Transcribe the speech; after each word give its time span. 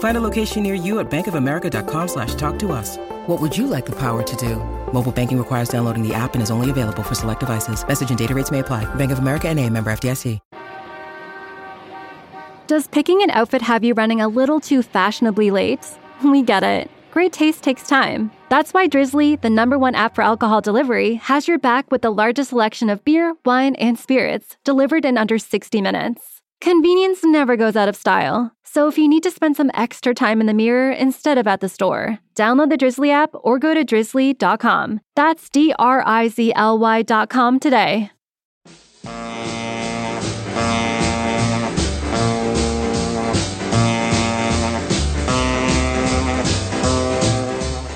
Find 0.00 0.16
a 0.16 0.20
location 0.20 0.62
near 0.62 0.74
you 0.74 0.98
at 1.00 1.10
bankofamerica.com 1.10 2.08
slash 2.08 2.34
talk 2.34 2.58
to 2.58 2.72
us. 2.72 2.98
What 3.26 3.40
would 3.40 3.56
you 3.56 3.66
like 3.66 3.86
the 3.86 3.96
power 3.96 4.22
to 4.22 4.36
do? 4.36 4.56
Mobile 4.92 5.12
banking 5.12 5.38
requires 5.38 5.70
downloading 5.70 6.06
the 6.06 6.12
app 6.12 6.34
and 6.34 6.42
is 6.42 6.50
only 6.50 6.68
available 6.68 7.02
for 7.02 7.14
select 7.14 7.40
devices. 7.40 7.86
Message 7.86 8.10
and 8.10 8.18
data 8.18 8.34
rates 8.34 8.50
may 8.50 8.58
apply. 8.58 8.92
Bank 8.96 9.12
of 9.12 9.20
America 9.20 9.48
and 9.48 9.58
a 9.58 9.70
member 9.70 9.90
FDIC. 9.90 10.38
Does 12.66 12.86
picking 12.86 13.20
an 13.22 13.30
outfit 13.30 13.62
have 13.62 13.82
you 13.82 13.94
running 13.94 14.20
a 14.20 14.28
little 14.28 14.60
too 14.60 14.82
fashionably 14.82 15.50
late? 15.50 15.86
We 16.24 16.42
get 16.42 16.62
it. 16.62 16.88
Great 17.10 17.32
taste 17.32 17.64
takes 17.64 17.88
time. 17.88 18.30
That's 18.48 18.72
why 18.72 18.86
Drizly, 18.86 19.40
the 19.40 19.50
number 19.50 19.76
one 19.76 19.96
app 19.96 20.14
for 20.14 20.22
alcohol 20.22 20.60
delivery, 20.60 21.14
has 21.16 21.48
your 21.48 21.58
back 21.58 21.90
with 21.90 22.02
the 22.02 22.10
largest 22.10 22.50
selection 22.50 22.88
of 22.88 23.04
beer, 23.04 23.34
wine, 23.44 23.74
and 23.74 23.98
spirits 23.98 24.56
delivered 24.62 25.04
in 25.04 25.18
under 25.18 25.36
60 25.36 25.80
minutes. 25.82 26.29
Convenience 26.60 27.24
never 27.24 27.56
goes 27.56 27.74
out 27.74 27.88
of 27.88 27.96
style. 27.96 28.52
So 28.64 28.86
if 28.86 28.98
you 28.98 29.08
need 29.08 29.22
to 29.22 29.30
spend 29.30 29.56
some 29.56 29.70
extra 29.72 30.12
time 30.12 30.42
in 30.42 30.46
the 30.46 30.52
mirror 30.52 30.92
instead 30.92 31.38
of 31.38 31.46
at 31.46 31.60
the 31.60 31.70
store, 31.70 32.18
download 32.36 32.68
the 32.68 32.76
Drizly 32.76 33.10
app 33.10 33.30
or 33.32 33.58
go 33.58 33.72
to 33.72 33.82
drizly.com. 33.82 35.00
That's 35.16 35.48
D 35.48 35.72
R 35.78 36.02
I 36.04 36.28
Z 36.28 36.52
L 36.54 36.78
Y.com 36.78 37.60
today. 37.60 38.10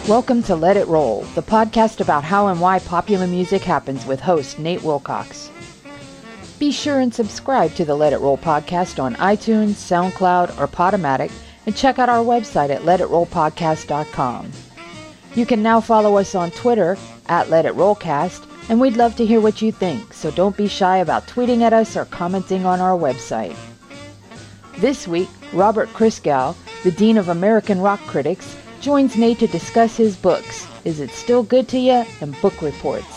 Welcome 0.08 0.42
to 0.44 0.56
Let 0.56 0.78
It 0.78 0.86
Roll, 0.86 1.20
the 1.34 1.42
podcast 1.42 2.00
about 2.00 2.24
how 2.24 2.46
and 2.46 2.62
why 2.62 2.78
popular 2.78 3.26
music 3.26 3.60
happens 3.60 4.06
with 4.06 4.20
host 4.20 4.58
Nate 4.58 4.82
Wilcox. 4.82 5.50
Be 6.64 6.72
sure 6.72 7.00
and 7.00 7.14
subscribe 7.14 7.74
to 7.74 7.84
the 7.84 7.94
Let 7.94 8.14
It 8.14 8.20
Roll 8.20 8.38
podcast 8.38 8.98
on 8.98 9.16
iTunes, 9.16 9.74
SoundCloud, 9.74 10.58
or 10.58 10.66
Podomatic, 10.66 11.30
and 11.66 11.76
check 11.76 11.98
out 11.98 12.08
our 12.08 12.24
website 12.24 12.70
at 12.70 12.80
letitrollpodcast.com. 12.84 14.50
You 15.34 15.44
can 15.44 15.62
now 15.62 15.82
follow 15.82 16.16
us 16.16 16.34
on 16.34 16.50
Twitter 16.52 16.96
at 17.26 17.50
Let 17.50 17.66
It 17.66 17.74
Rollcast, 17.74 18.48
and 18.70 18.80
we'd 18.80 18.96
love 18.96 19.14
to 19.16 19.26
hear 19.26 19.42
what 19.42 19.60
you 19.60 19.72
think, 19.72 20.14
so 20.14 20.30
don't 20.30 20.56
be 20.56 20.66
shy 20.66 20.96
about 20.96 21.26
tweeting 21.26 21.60
at 21.60 21.74
us 21.74 21.98
or 21.98 22.06
commenting 22.06 22.64
on 22.64 22.80
our 22.80 22.98
website. 22.98 23.54
This 24.78 25.06
week, 25.06 25.28
Robert 25.52 25.90
Christgau, 25.90 26.56
the 26.82 26.92
Dean 26.92 27.18
of 27.18 27.28
American 27.28 27.78
Rock 27.78 28.00
Critics, 28.06 28.56
joins 28.80 29.18
Nate 29.18 29.40
to 29.40 29.46
discuss 29.48 29.98
his 29.98 30.16
books, 30.16 30.66
Is 30.86 31.00
It 31.00 31.10
Still 31.10 31.42
Good 31.42 31.68
to 31.68 31.78
Ya? 31.78 32.06
and 32.22 32.34
Book 32.40 32.62
Reports. 32.62 33.13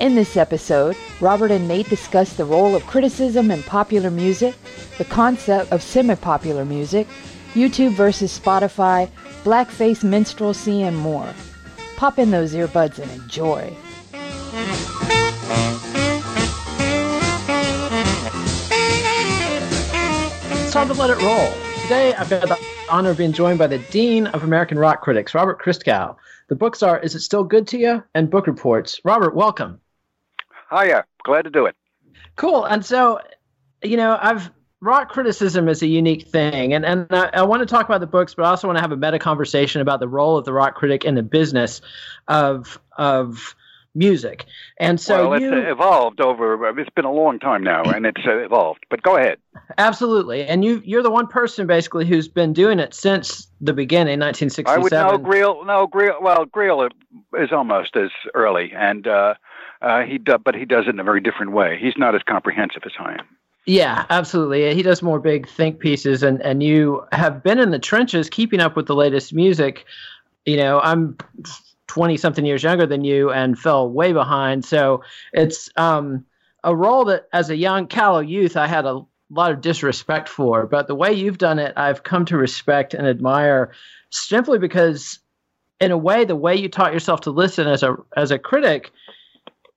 In 0.00 0.14
this 0.14 0.36
episode, 0.36 0.96
Robert 1.20 1.50
and 1.50 1.66
Nate 1.66 1.88
discuss 1.88 2.34
the 2.34 2.44
role 2.44 2.76
of 2.76 2.86
criticism 2.86 3.50
in 3.50 3.64
popular 3.64 4.12
music, 4.12 4.54
the 4.96 5.04
concept 5.04 5.72
of 5.72 5.82
semi-popular 5.82 6.64
music, 6.64 7.08
YouTube 7.54 7.94
versus 7.94 8.38
Spotify, 8.38 9.10
blackface 9.42 10.04
minstrelsy, 10.04 10.82
and 10.82 10.96
more. 10.96 11.28
Pop 11.96 12.20
in 12.20 12.30
those 12.30 12.54
earbuds 12.54 13.00
and 13.00 13.10
enjoy. 13.10 13.76
It's 20.62 20.72
time 20.72 20.86
to 20.86 20.94
let 20.94 21.10
it 21.10 21.20
roll. 21.20 21.52
Today, 21.82 22.14
I've 22.14 22.30
got 22.30 22.46
the 22.46 22.58
honor 22.88 23.10
of 23.10 23.18
being 23.18 23.32
joined 23.32 23.58
by 23.58 23.66
the 23.66 23.78
Dean 23.90 24.28
of 24.28 24.44
American 24.44 24.78
Rock 24.78 25.02
Critics, 25.02 25.34
Robert 25.34 25.60
Christgau. 25.60 26.14
The 26.46 26.54
books 26.54 26.84
are 26.84 27.00
Is 27.00 27.16
It 27.16 27.20
Still 27.20 27.42
Good 27.42 27.66
to 27.68 27.78
You? 27.78 28.04
and 28.14 28.30
Book 28.30 28.46
Reports. 28.46 29.00
Robert, 29.04 29.34
welcome. 29.34 29.80
Hiya. 30.70 31.04
Glad 31.24 31.42
to 31.42 31.50
do 31.50 31.66
it. 31.66 31.76
Cool. 32.36 32.64
And 32.64 32.84
so, 32.84 33.20
you 33.82 33.96
know, 33.96 34.18
I've 34.20 34.50
rock 34.80 35.08
criticism 35.08 35.68
is 35.68 35.82
a 35.82 35.86
unique 35.86 36.28
thing. 36.28 36.72
And, 36.72 36.84
and 36.84 37.06
I, 37.10 37.30
I 37.34 37.42
want 37.42 37.60
to 37.60 37.66
talk 37.66 37.86
about 37.86 38.00
the 38.00 38.06
books, 38.06 38.34
but 38.34 38.44
I 38.44 38.50
also 38.50 38.68
want 38.68 38.76
to 38.76 38.82
have 38.82 38.92
a 38.92 38.96
meta 38.96 39.18
conversation 39.18 39.80
about 39.80 40.00
the 40.00 40.08
role 40.08 40.36
of 40.36 40.44
the 40.44 40.52
rock 40.52 40.74
critic 40.74 41.04
in 41.04 41.14
the 41.14 41.22
business 41.22 41.80
of, 42.28 42.78
of 42.96 43.56
music. 43.94 44.46
And 44.78 45.00
so 45.00 45.30
well, 45.30 45.40
you, 45.40 45.52
it's 45.52 45.70
evolved 45.70 46.20
over. 46.20 46.78
It's 46.78 46.90
been 46.90 47.04
a 47.04 47.12
long 47.12 47.38
time 47.38 47.62
now, 47.62 47.82
and 47.82 48.06
it's 48.06 48.20
uh, 48.24 48.38
evolved. 48.38 48.86
But 48.88 49.02
go 49.02 49.16
ahead. 49.16 49.38
Absolutely, 49.76 50.44
and 50.44 50.64
you 50.64 50.80
you're 50.84 51.02
the 51.02 51.10
one 51.10 51.26
person 51.26 51.66
basically 51.66 52.06
who's 52.06 52.28
been 52.28 52.52
doing 52.52 52.78
it 52.78 52.94
since 52.94 53.48
the 53.60 53.72
beginning, 53.72 54.20
1967. 54.20 54.72
I 54.72 54.82
would 54.82 54.92
know 54.92 55.18
Greil. 55.18 55.66
No, 55.66 55.86
Greil. 55.88 56.22
Well, 56.22 56.46
Greil 56.46 56.90
is 57.38 57.52
almost 57.52 57.96
as 57.96 58.10
early, 58.34 58.72
and 58.74 59.06
uh, 59.06 59.34
uh, 59.82 60.02
he 60.02 60.18
do, 60.18 60.38
but 60.38 60.54
he 60.54 60.64
does 60.64 60.86
it 60.86 60.90
in 60.90 61.00
a 61.00 61.04
very 61.04 61.20
different 61.20 61.52
way. 61.52 61.78
He's 61.80 61.96
not 61.96 62.14
as 62.14 62.22
comprehensive 62.22 62.82
as 62.84 62.92
I 62.98 63.12
am. 63.14 63.26
Yeah, 63.66 64.06
absolutely. 64.08 64.74
He 64.74 64.82
does 64.82 65.02
more 65.02 65.20
big 65.20 65.46
think 65.48 65.78
pieces, 65.78 66.22
and 66.22 66.40
and 66.42 66.62
you 66.62 67.04
have 67.12 67.42
been 67.42 67.58
in 67.58 67.70
the 67.70 67.78
trenches, 67.78 68.30
keeping 68.30 68.60
up 68.60 68.76
with 68.76 68.86
the 68.86 68.94
latest 68.94 69.34
music. 69.34 69.84
You 70.46 70.56
know, 70.56 70.80
I'm 70.80 71.18
20 71.88 72.16
something 72.16 72.46
years 72.46 72.62
younger 72.62 72.86
than 72.86 73.04
you 73.04 73.30
and 73.30 73.58
fell 73.58 73.90
way 73.90 74.12
behind. 74.12 74.64
So 74.64 75.02
it's 75.32 75.68
um, 75.76 76.24
a 76.64 76.74
role 76.74 77.04
that, 77.06 77.28
as 77.32 77.50
a 77.50 77.56
young, 77.56 77.86
callow 77.86 78.20
youth, 78.20 78.56
I 78.56 78.66
had 78.66 78.84
a 78.84 79.02
lot 79.30 79.50
of 79.50 79.60
disrespect 79.60 80.28
for. 80.28 80.66
But 80.66 80.86
the 80.86 80.94
way 80.94 81.12
you've 81.12 81.38
done 81.38 81.58
it, 81.58 81.74
I've 81.76 82.02
come 82.02 82.24
to 82.26 82.36
respect 82.36 82.94
and 82.94 83.06
admire 83.06 83.72
simply 84.10 84.58
because, 84.58 85.18
in 85.80 85.90
a 85.90 85.98
way, 85.98 86.24
the 86.24 86.36
way 86.36 86.56
you 86.56 86.68
taught 86.68 86.92
yourself 86.92 87.20
to 87.22 87.30
listen 87.30 87.66
as 87.66 87.82
a 87.82 87.96
as 88.16 88.30
a 88.30 88.38
critic 88.38 88.92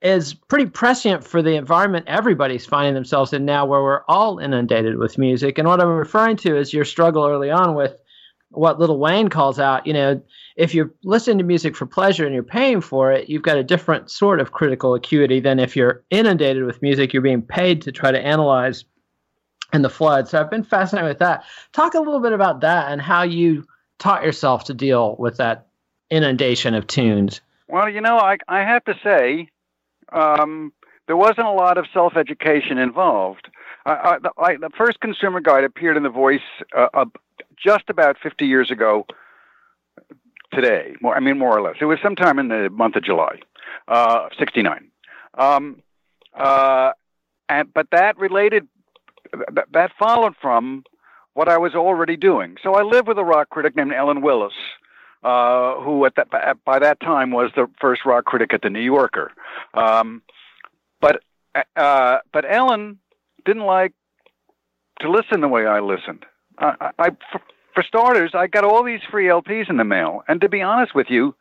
is 0.02 0.34
pretty 0.34 0.66
prescient 0.66 1.24
for 1.24 1.42
the 1.42 1.56
environment 1.56 2.06
everybody's 2.08 2.66
finding 2.66 2.94
themselves 2.94 3.34
in 3.34 3.46
now, 3.46 3.66
where 3.66 3.84
we're 3.84 4.04
all 4.08 4.40
inundated 4.40 4.98
with 4.98 5.18
music. 5.18 5.58
And 5.58 5.68
what 5.68 5.80
I'm 5.80 5.90
referring 5.90 6.38
to 6.38 6.58
is 6.58 6.74
your 6.74 6.86
struggle 6.86 7.26
early 7.26 7.52
on 7.52 7.76
with 7.76 8.02
what 8.50 8.80
Little 8.80 9.00
Wayne 9.00 9.30
calls 9.30 9.60
out, 9.60 9.88
you 9.88 9.94
know, 9.94 10.22
if 10.58 10.74
you're 10.74 10.94
listening 11.04 11.38
to 11.38 11.44
music 11.44 11.76
for 11.76 11.86
pleasure 11.86 12.26
and 12.26 12.34
you're 12.34 12.44
paying 12.44 12.82
for 12.82 13.12
it, 13.12 13.30
you've 13.30 13.44
got 13.44 13.58
a 13.58 13.64
different 13.64 14.12
sort 14.12 14.42
of 14.42 14.52
critical 14.52 14.94
acuity 14.94 15.40
than 15.40 15.60
if 15.60 15.76
you're 15.76 16.04
inundated 16.10 16.66
with 16.66 16.82
music, 16.82 17.14
you're 17.14 17.22
being 17.22 17.42
paid 17.42 17.82
to 17.84 17.92
try 17.92 18.12
to 18.12 18.20
analyze 18.20 18.84
in 19.72 19.82
the 19.82 19.90
flood. 19.90 20.28
So 20.28 20.40
I've 20.40 20.52
been 20.52 20.64
fascinated 20.64 21.08
with 21.08 21.20
that. 21.20 21.46
Talk 21.72 21.94
a 21.94 22.00
little 22.00 22.20
bit 22.20 22.34
about 22.34 22.62
that 22.62 22.92
and 22.92 23.02
how 23.02 23.24
you 23.24 23.66
taught 24.00 24.24
yourself 24.24 24.66
to 24.66 24.74
deal 24.74 25.16
with 25.18 25.38
that 25.38 25.68
inundation 26.10 26.74
of 26.74 26.88
tunes. 26.88 27.40
Well, 27.70 27.88
you 27.88 28.02
know, 28.02 28.18
I, 28.18 28.38
I 28.50 28.60
have 28.60 28.84
to 28.86 28.96
say, 29.02 29.48
um, 30.12 30.74
there 31.08 31.18
wasn't 31.18 31.48
a 31.48 31.52
lot 31.52 31.78
of 31.78 31.86
self 31.94 32.16
education 32.16 32.78
involved. 32.78 33.50
I, 33.86 33.92
I, 33.92 34.18
the, 34.20 34.32
I, 34.38 34.56
the, 34.58 34.70
first 34.78 35.00
consumer 35.00 35.42
guide 35.42 35.64
appeared 35.64 35.98
in 35.98 36.04
The 36.04 36.10
Voice 36.10 36.40
uh, 36.76 36.88
uh, 36.94 37.06
just 37.58 37.90
about 37.90 38.18
50 38.22 38.46
years 38.46 38.70
ago 38.70 39.06
today. 40.54 40.96
More, 41.02 41.16
I 41.16 41.20
mean, 41.20 41.38
more 41.38 41.58
or 41.58 41.62
less. 41.62 41.76
It 41.82 41.86
was 41.86 42.00
sometime 42.02 42.40
in 42.40 42.50
the 42.50 42.70
month 42.70 42.96
of 42.96 43.04
July, 43.04 43.40
uh, 43.88 44.30
69. 44.38 44.88
Um, 45.38 45.82
uh, 46.34 46.92
and, 47.50 47.74
but 47.74 47.88
that 47.92 48.18
related, 48.18 48.68
that, 49.72 49.92
followed 49.98 50.36
from 50.42 50.84
what 51.34 51.48
I 51.50 51.58
was 51.58 51.74
already 51.74 52.18
doing. 52.18 52.58
So 52.62 52.76
I 52.76 52.84
lived 52.84 53.08
with 53.08 53.18
a 53.18 53.24
rock 53.24 53.50
critic 53.50 53.76
named 53.76 53.94
Ellen 53.94 54.22
Willis, 54.22 54.54
uh, 55.24 55.80
who 55.82 56.06
at 56.06 56.16
that 56.16 56.30
by 56.66 56.80
that 56.80 57.00
time 57.00 57.32
was 57.32 57.52
the 57.56 57.68
first 57.80 58.06
rock 58.06 58.26
critic 58.26 58.54
at 58.54 58.62
the 58.62 58.70
New 58.70 58.82
Yorker. 58.82 59.32
Um, 59.74 60.22
but 61.00 61.24
uh, 61.76 62.20
but 62.32 62.46
Ellen 62.50 63.00
didn't 63.46 63.66
like 63.66 63.94
to 65.02 65.10
listen 65.10 65.42
the 65.42 65.48
way 65.48 65.66
I 65.66 65.80
listened. 65.80 66.26
I, 66.58 66.92
I 66.98 67.10
for, 67.32 67.42
for 67.74 67.84
starters, 67.84 68.32
I 68.34 68.48
got 68.48 68.64
all 68.64 68.84
these 68.84 69.02
free 69.10 69.28
LPs 69.28 69.70
in 69.70 69.78
the 69.78 69.84
mail, 69.84 70.24
and 70.28 70.42
to 70.42 70.50
be 70.50 70.62
honest 70.62 70.96
with 70.96 71.10
you, 71.10 71.36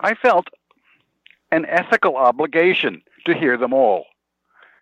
I 0.00 0.14
felt 0.14 0.48
an 1.50 1.64
ethical 1.66 2.16
obligation 2.16 3.02
to 3.24 3.34
hear 3.34 3.56
them 3.56 3.72
all. 3.72 4.06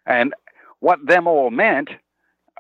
And 0.07 0.35
what 0.81 1.07
them 1.07 1.27
all 1.27 1.51
meant 1.51 1.91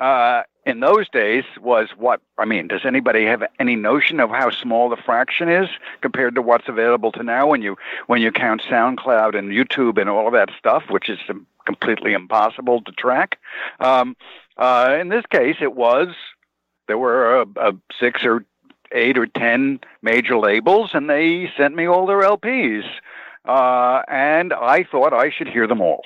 uh, 0.00 0.42
in 0.66 0.80
those 0.80 1.08
days 1.08 1.44
was 1.60 1.88
what 1.96 2.20
I 2.38 2.44
mean. 2.44 2.68
Does 2.68 2.84
anybody 2.84 3.24
have 3.26 3.44
any 3.58 3.76
notion 3.76 4.18
of 4.18 4.30
how 4.30 4.50
small 4.50 4.88
the 4.88 4.96
fraction 4.96 5.48
is 5.48 5.68
compared 6.00 6.34
to 6.34 6.42
what's 6.42 6.68
available 6.68 7.12
to 7.12 7.22
now 7.22 7.46
when 7.46 7.62
you 7.62 7.76
when 8.06 8.20
you 8.20 8.32
count 8.32 8.62
SoundCloud 8.62 9.36
and 9.36 9.50
YouTube 9.50 10.00
and 10.00 10.08
all 10.08 10.26
of 10.26 10.32
that 10.32 10.50
stuff, 10.58 10.84
which 10.90 11.08
is 11.08 11.18
completely 11.64 12.12
impossible 12.12 12.82
to 12.82 12.92
track? 12.92 13.38
Um, 13.80 14.16
uh, 14.56 14.96
in 15.00 15.08
this 15.08 15.24
case, 15.26 15.56
it 15.60 15.74
was 15.74 16.08
there 16.86 16.98
were 16.98 17.42
a, 17.42 17.46
a 17.56 17.72
six 17.98 18.24
or 18.24 18.44
eight 18.92 19.18
or 19.18 19.26
ten 19.26 19.80
major 20.02 20.38
labels, 20.38 20.90
and 20.94 21.10
they 21.10 21.50
sent 21.56 21.74
me 21.74 21.86
all 21.86 22.06
their 22.06 22.20
LPs, 22.20 22.84
uh, 23.44 24.02
and 24.08 24.52
I 24.52 24.84
thought 24.84 25.12
I 25.12 25.30
should 25.30 25.48
hear 25.48 25.66
them 25.66 25.80
all. 25.80 26.02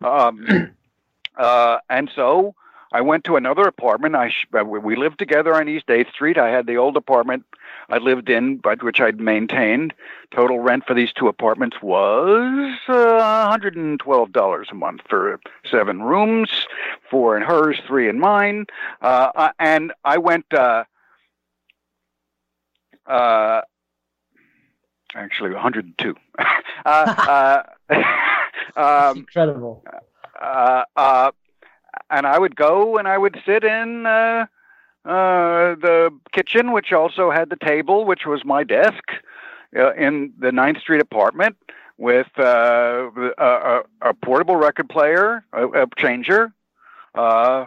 Um, 0.00 0.74
uh, 1.36 1.78
and 1.90 2.10
so 2.14 2.54
I 2.92 3.00
went 3.00 3.24
to 3.24 3.36
another 3.36 3.62
apartment. 3.62 4.14
I 4.14 4.28
sh- 4.28 4.46
uh, 4.58 4.64
we 4.64 4.96
lived 4.96 5.18
together 5.18 5.54
on 5.54 5.68
East 5.68 5.86
8th 5.86 6.10
Street. 6.10 6.36
I 6.36 6.50
had 6.50 6.66
the 6.66 6.76
old 6.76 6.96
apartment 6.96 7.44
I 7.88 7.96
lived 7.96 8.28
in, 8.28 8.58
but 8.58 8.82
which 8.82 9.00
I'd 9.00 9.18
maintained. 9.18 9.94
Total 10.30 10.58
rent 10.58 10.84
for 10.86 10.92
these 10.92 11.12
two 11.12 11.26
apartments 11.26 11.78
was 11.80 12.78
uh, 12.88 13.56
$112 13.58 14.70
a 14.70 14.74
month 14.74 15.00
for 15.08 15.40
seven 15.68 16.02
rooms, 16.02 16.66
four 17.10 17.36
in 17.36 17.42
hers, 17.42 17.80
three 17.86 18.08
in 18.08 18.20
mine. 18.20 18.66
Uh, 19.00 19.32
uh 19.34 19.52
and 19.58 19.92
I 20.04 20.18
went. 20.18 20.52
Uh, 20.52 20.84
uh, 23.06 23.62
actually, 25.14 25.52
102. 25.52 26.14
uh, 26.84 27.62
um, 28.76 29.18
incredible. 29.18 29.82
Uh, 30.40 30.84
uh, 30.96 31.30
and 32.12 32.26
I 32.26 32.38
would 32.38 32.54
go 32.54 32.98
and 32.98 33.08
I 33.08 33.18
would 33.18 33.40
sit 33.44 33.64
in 33.64 34.06
uh, 34.06 34.46
uh, 35.04 35.74
the 35.74 36.10
kitchen, 36.30 36.72
which 36.72 36.92
also 36.92 37.30
had 37.30 37.50
the 37.50 37.56
table, 37.56 38.04
which 38.04 38.26
was 38.26 38.44
my 38.44 38.62
desk, 38.62 39.02
uh, 39.76 39.94
in 39.94 40.32
the 40.38 40.52
Ninth 40.52 40.78
Street 40.78 41.00
apartment 41.00 41.56
with 41.98 42.28
uh, 42.38 43.10
a, 43.38 43.80
a, 44.02 44.14
portable 44.14 44.56
record 44.56 44.88
player, 44.88 45.44
a, 45.52 45.66
a 45.68 45.86
changer, 45.96 46.52
uh, 47.14 47.64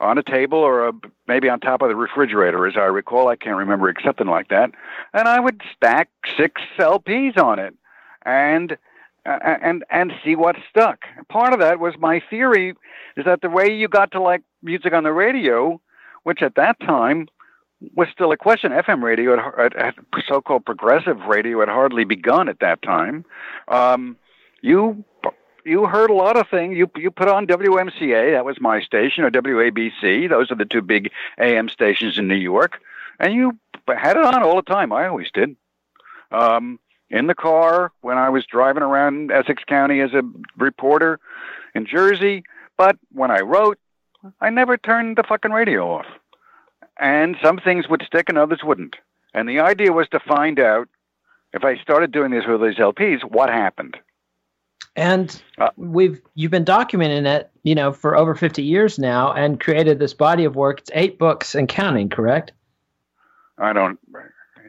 on 0.00 0.18
a 0.18 0.22
table 0.22 0.58
or 0.58 0.88
a, 0.88 0.92
maybe 1.26 1.48
on 1.48 1.60
top 1.60 1.80
of 1.80 1.88
the 1.88 1.96
refrigerator, 1.96 2.66
as 2.66 2.76
I 2.76 2.84
recall. 2.84 3.28
I 3.28 3.36
can't 3.36 3.56
remember 3.56 3.92
something 4.04 4.26
like 4.26 4.48
that. 4.48 4.72
And 5.14 5.28
I 5.28 5.40
would 5.40 5.62
stack 5.74 6.10
six 6.36 6.60
LPs 6.76 7.38
on 7.38 7.58
it, 7.58 7.74
and 8.26 8.76
and 9.24 9.84
and 9.90 10.12
see 10.24 10.34
what 10.36 10.56
stuck. 10.68 11.04
Part 11.28 11.52
of 11.52 11.60
that 11.60 11.78
was 11.78 11.94
my 11.98 12.20
theory 12.30 12.74
is 13.16 13.24
that 13.24 13.40
the 13.40 13.50
way 13.50 13.72
you 13.72 13.88
got 13.88 14.12
to 14.12 14.20
like 14.20 14.42
music 14.62 14.92
on 14.92 15.04
the 15.04 15.12
radio, 15.12 15.80
which 16.24 16.42
at 16.42 16.54
that 16.56 16.80
time 16.80 17.28
was 17.94 18.08
still 18.12 18.32
a 18.32 18.36
question. 18.36 18.72
FM 18.72 19.02
radio, 19.02 19.36
so-called 20.26 20.64
progressive 20.64 21.20
radio, 21.22 21.60
had 21.60 21.68
hardly 21.68 22.04
begun 22.04 22.48
at 22.48 22.60
that 22.60 22.82
time. 22.82 23.24
Um, 23.68 24.16
you 24.60 25.04
you 25.64 25.86
heard 25.86 26.10
a 26.10 26.14
lot 26.14 26.36
of 26.36 26.48
things. 26.48 26.76
You 26.76 26.90
you 26.96 27.10
put 27.10 27.28
on 27.28 27.46
WMCA, 27.46 28.32
that 28.32 28.44
was 28.44 28.60
my 28.60 28.80
station, 28.80 29.24
or 29.24 29.30
WABC. 29.30 30.28
Those 30.28 30.50
are 30.50 30.56
the 30.56 30.64
two 30.64 30.82
big 30.82 31.10
AM 31.38 31.68
stations 31.68 32.18
in 32.18 32.28
New 32.28 32.34
York, 32.34 32.80
and 33.20 33.34
you 33.34 33.58
had 33.86 34.16
it 34.16 34.24
on 34.24 34.42
all 34.42 34.56
the 34.56 34.62
time. 34.62 34.92
I 34.92 35.06
always 35.06 35.30
did. 35.32 35.56
Um, 36.30 36.78
in 37.12 37.26
the 37.26 37.34
car 37.34 37.92
when 38.00 38.18
I 38.18 38.30
was 38.30 38.44
driving 38.46 38.82
around 38.82 39.30
Essex 39.30 39.62
County 39.64 40.00
as 40.00 40.12
a 40.14 40.22
reporter 40.56 41.20
in 41.74 41.86
Jersey, 41.86 42.42
but 42.76 42.96
when 43.12 43.30
I 43.30 43.40
wrote, 43.40 43.78
I 44.40 44.50
never 44.50 44.76
turned 44.76 45.16
the 45.16 45.22
fucking 45.22 45.52
radio 45.52 45.92
off. 45.92 46.06
And 46.98 47.36
some 47.42 47.58
things 47.58 47.88
would 47.88 48.02
stick 48.06 48.28
and 48.28 48.38
others 48.38 48.60
wouldn't. 48.64 48.96
And 49.34 49.48
the 49.48 49.60
idea 49.60 49.92
was 49.92 50.08
to 50.08 50.20
find 50.20 50.58
out 50.58 50.88
if 51.52 51.64
I 51.64 51.76
started 51.78 52.12
doing 52.12 52.30
this 52.30 52.44
with 52.46 52.62
these 52.62 52.76
LPs, 52.76 53.22
what 53.22 53.50
happened. 53.50 53.98
And 54.96 55.42
uh, 55.58 55.70
we've 55.76 56.20
you've 56.34 56.50
been 56.50 56.66
documenting 56.66 57.26
it, 57.26 57.50
you 57.62 57.74
know, 57.74 57.92
for 57.92 58.14
over 58.14 58.34
50 58.34 58.62
years 58.62 58.98
now 58.98 59.32
and 59.32 59.58
created 59.58 59.98
this 59.98 60.12
body 60.12 60.44
of 60.44 60.54
work. 60.54 60.80
It's 60.80 60.90
eight 60.94 61.18
books 61.18 61.54
and 61.54 61.66
counting, 61.68 62.10
correct? 62.10 62.52
I 63.58 63.72
don't 63.72 63.98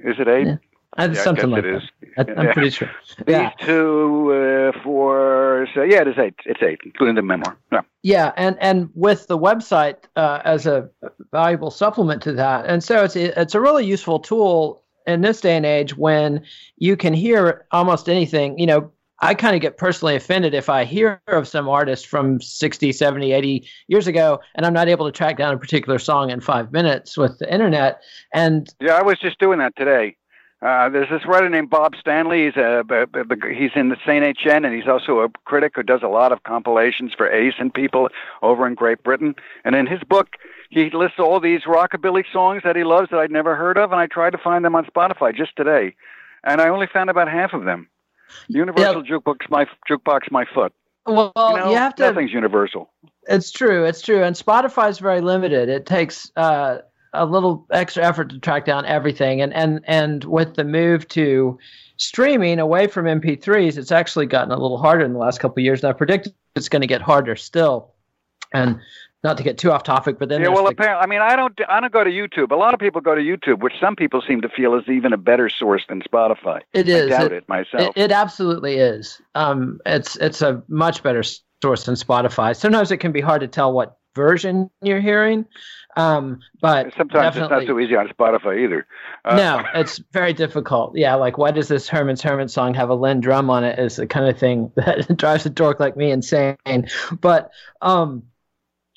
is 0.04 0.16
it 0.20 0.28
eight? 0.28 0.48
Yeah. 0.48 0.58
Uh, 0.98 1.10
yeah, 1.12 1.24
something 1.24 1.50
like 1.50 1.64
that. 1.64 1.82
I, 2.18 2.42
am 2.42 2.54
pretty 2.54 2.70
sure. 2.70 2.92
These 3.26 3.36
yeah. 3.36 3.52
two, 3.60 4.72
uh, 4.76 4.84
four, 4.84 5.68
so 5.74 5.82
yeah, 5.82 6.02
it 6.02 6.08
is 6.08 6.18
eight. 6.20 6.36
It's 6.46 6.62
eight, 6.62 6.80
including 6.86 7.16
the 7.16 7.24
memoir. 7.24 7.58
Yeah. 7.72 7.82
Yeah, 8.04 8.32
and 8.38 8.58
and 8.62 8.90
with 8.94 9.28
the 9.28 9.38
website 9.38 9.98
uh, 10.16 10.42
as 10.46 10.68
a 10.68 10.90
valuable 11.32 11.72
supplement 11.72 12.22
to 12.24 12.34
that, 12.34 12.66
and 12.66 12.84
so 12.84 13.04
it's 13.04 13.16
it's 13.16 13.56
a 13.56 13.62
really 13.62 13.86
useful 13.86 14.20
tool 14.20 14.84
in 15.08 15.22
this 15.22 15.42
day 15.42 15.58
and 15.58 15.66
age 15.66 15.98
when 15.98 16.44
you 16.78 16.96
can 16.96 17.14
hear 17.14 17.66
almost 17.72 18.08
anything. 18.08 18.60
You 18.60 18.68
know, 18.68 18.92
I 19.20 19.34
kind 19.34 19.56
of 19.56 19.62
get 19.62 19.78
personally 19.78 20.16
offended 20.16 20.54
if 20.54 20.70
I 20.70 20.84
hear 20.84 21.22
of 21.28 21.48
some 21.48 21.70
artist 21.70 22.08
from 22.08 22.42
60, 22.42 22.92
70, 22.92 23.32
80 23.32 23.68
years 23.88 24.08
ago 24.08 24.42
and 24.56 24.66
I'm 24.66 24.74
not 24.74 24.90
able 24.90 25.06
to 25.06 25.12
track 25.12 25.38
down 25.38 25.54
a 25.54 25.58
particular 25.58 25.98
song 26.00 26.30
in 26.30 26.42
five 26.42 26.72
minutes 26.72 27.18
with 27.18 27.40
the 27.40 27.52
internet. 27.52 28.02
And 28.34 28.68
yeah, 28.82 28.96
I 28.96 29.02
was 29.02 29.18
just 29.20 29.40
doing 29.40 29.60
that 29.60 29.76
today. 29.76 30.18
Uh, 30.64 30.88
there's 30.88 31.10
this 31.10 31.26
writer 31.26 31.50
named 31.50 31.70
Bob 31.70 31.94
Stanley. 32.00 32.46
He's 32.46 32.56
a, 32.56 32.86
he's 33.54 33.72
in 33.76 33.90
the 33.90 33.98
Saint 34.06 34.24
Etienne, 34.24 34.64
and 34.64 34.74
he's 34.74 34.88
also 34.88 35.20
a 35.20 35.30
critic 35.44 35.74
who 35.76 35.84
does 35.84 36.02
a 36.04 36.08
lot 36.08 36.32
of 36.32 36.44
compilations 36.44 37.12
for 37.18 37.30
Ace 37.30 37.56
and 37.60 37.74
people 37.74 38.08
over 38.42 38.66
in 38.66 38.74
Great 38.74 39.04
Britain. 39.04 39.36
And 39.66 39.76
in 39.76 39.88
his 39.88 40.00
book, 40.08 40.38
he 40.70 40.90
lists 40.90 41.20
all 41.20 41.42
these 41.42 41.64
rockabilly 41.64 42.24
songs 42.32 42.62
that 42.64 42.78
he 42.78 42.86
loves 42.86 43.10
that 43.10 43.20
I'd 43.20 43.32
never 43.32 43.58
heard 43.58 43.78
of, 43.78 43.92
and 43.92 44.00
I 44.00 44.08
tried 44.08 44.30
to 44.32 44.38
find 44.38 44.64
them 44.64 44.74
on 44.74 44.86
Spotify 44.86 45.36
just 45.36 45.54
today, 45.58 45.96
and 46.46 46.62
I 46.62 46.70
only 46.70 46.88
found 46.88 47.10
about 47.10 47.30
half 47.30 47.52
of 47.52 47.66
them. 47.66 47.90
Universal 48.48 49.06
yeah. 49.06 49.18
jukebox, 49.18 49.50
my 49.50 49.68
jukebox, 49.90 50.32
my 50.32 50.46
foot. 50.46 50.72
Well, 51.06 51.34
you, 51.36 51.58
know, 51.58 51.72
you 51.72 51.76
have 51.76 51.94
to. 51.96 52.04
Nothing's 52.04 52.32
universal. 52.32 52.90
It's 53.28 53.52
true. 53.52 53.84
It's 53.84 54.02
true. 54.02 54.24
And 54.24 54.34
Spotify 54.34 54.90
is 54.90 55.00
very 55.00 55.20
limited. 55.20 55.68
It 55.68 55.86
takes 55.86 56.32
uh, 56.38 56.78
a 57.14 57.26
little 57.26 57.66
extra 57.72 58.04
effort 58.04 58.30
to 58.30 58.40
track 58.40 58.66
down 58.66 58.86
everything. 58.86 59.42
And 59.42 59.54
and 59.54 59.82
and 59.86 60.24
with 60.26 60.56
the 60.56 60.64
move 60.64 61.08
to 61.10 61.58
streaming 61.98 62.60
away 62.60 62.88
from 62.88 63.06
MP3s, 63.06 63.78
it's 63.78 63.92
actually 63.92 64.26
gotten 64.26 64.52
a 64.52 64.58
little 64.58 64.78
harder 64.78 65.06
in 65.06 65.14
the 65.14 65.20
last 65.20 65.40
couple 65.40 65.62
of 65.62 65.66
years. 65.66 65.84
And 65.84 65.90
I 65.90 65.94
predict 65.94 66.30
it's 66.56 66.70
going 66.70 66.82
to 66.82 66.88
get 66.88 67.02
harder 67.02 67.36
still. 67.36 67.94
And 68.54 68.80
not 69.24 69.38
to 69.38 69.44
get 69.44 69.58
too 69.58 69.72
off 69.72 69.84
topic, 69.84 70.20
but 70.20 70.30
then 70.30 70.42
yeah. 70.42 70.50
Well, 70.50 70.66
the, 70.66 70.72
apparently, 70.72 71.02
I 71.02 71.08
mean, 71.08 71.22
I 71.22 71.36
don't, 71.36 71.58
I 71.70 71.80
don't 71.80 71.94
go 71.94 72.04
to 72.04 72.10
YouTube. 72.10 72.52
A 72.52 72.56
lot 72.56 72.74
of 72.74 72.80
people 72.80 73.00
go 73.00 73.16
to 73.16 73.22
YouTube, 73.22 73.62
which 73.62 73.74
some 73.80 73.96
people 73.96 74.22
seem 74.22 74.42
to 74.42 74.50
feel 74.50 74.76
is 74.76 74.84
even 74.90 75.14
a 75.14 75.18
better 75.18 75.50
source 75.50 75.84
than 75.88 76.02
Spotify. 76.02 76.60
It 76.74 76.90
is. 76.90 77.06
I 77.06 77.10
doubt 77.10 77.32
it, 77.32 77.32
it 77.32 77.50
myself. 77.50 77.94
It, 77.96 78.04
it, 78.04 78.12
absolutely 78.12 78.76
is. 78.76 79.22
Um, 79.34 79.80
it's 79.86 80.18
it's 80.18 80.42
a 80.42 80.62
much 80.68 81.02
better 81.04 81.24
source 81.62 81.86
than 81.86 81.96
Spotify. 81.96 82.56
Sometimes 82.56 82.92
it 82.92 82.98
can 82.98 83.14
be 83.14 83.22
hard 83.22 83.42
to 83.42 83.48
tell 83.48 83.72
what 83.72 83.98
version 84.16 84.70
you're 84.82 85.02
hearing. 85.02 85.46
Um, 85.96 86.40
but 86.60 86.94
sometimes 86.98 87.38
it's 87.38 87.50
not 87.50 87.66
so 87.66 87.80
easy 87.80 87.96
on 87.96 88.08
Spotify 88.08 88.64
either. 88.64 88.88
Uh, 89.24 89.36
no, 89.36 89.64
it's 89.76 90.00
very 90.12 90.34
difficult. 90.34 90.98
Yeah, 90.98 91.16
like 91.16 91.38
why 91.38 91.52
does 91.52 91.68
this 91.68 91.88
Herman's 91.88 92.22
Hermit 92.22 92.50
song 92.50 92.74
have 92.74 92.90
a 92.90 92.98
LinnDrum 92.98 93.50
on 93.50 93.64
it? 93.64 93.78
Is 93.80 93.98
the 93.98 94.08
kind 94.08 94.28
of 94.28 94.38
thing 94.38 94.72
that 94.76 95.16
drives 95.18 95.46
a 95.46 95.50
dork 95.50 95.80
like 95.80 95.96
me 95.96 96.12
insane. 96.12 96.58
But 97.20 97.52
um, 97.82 98.24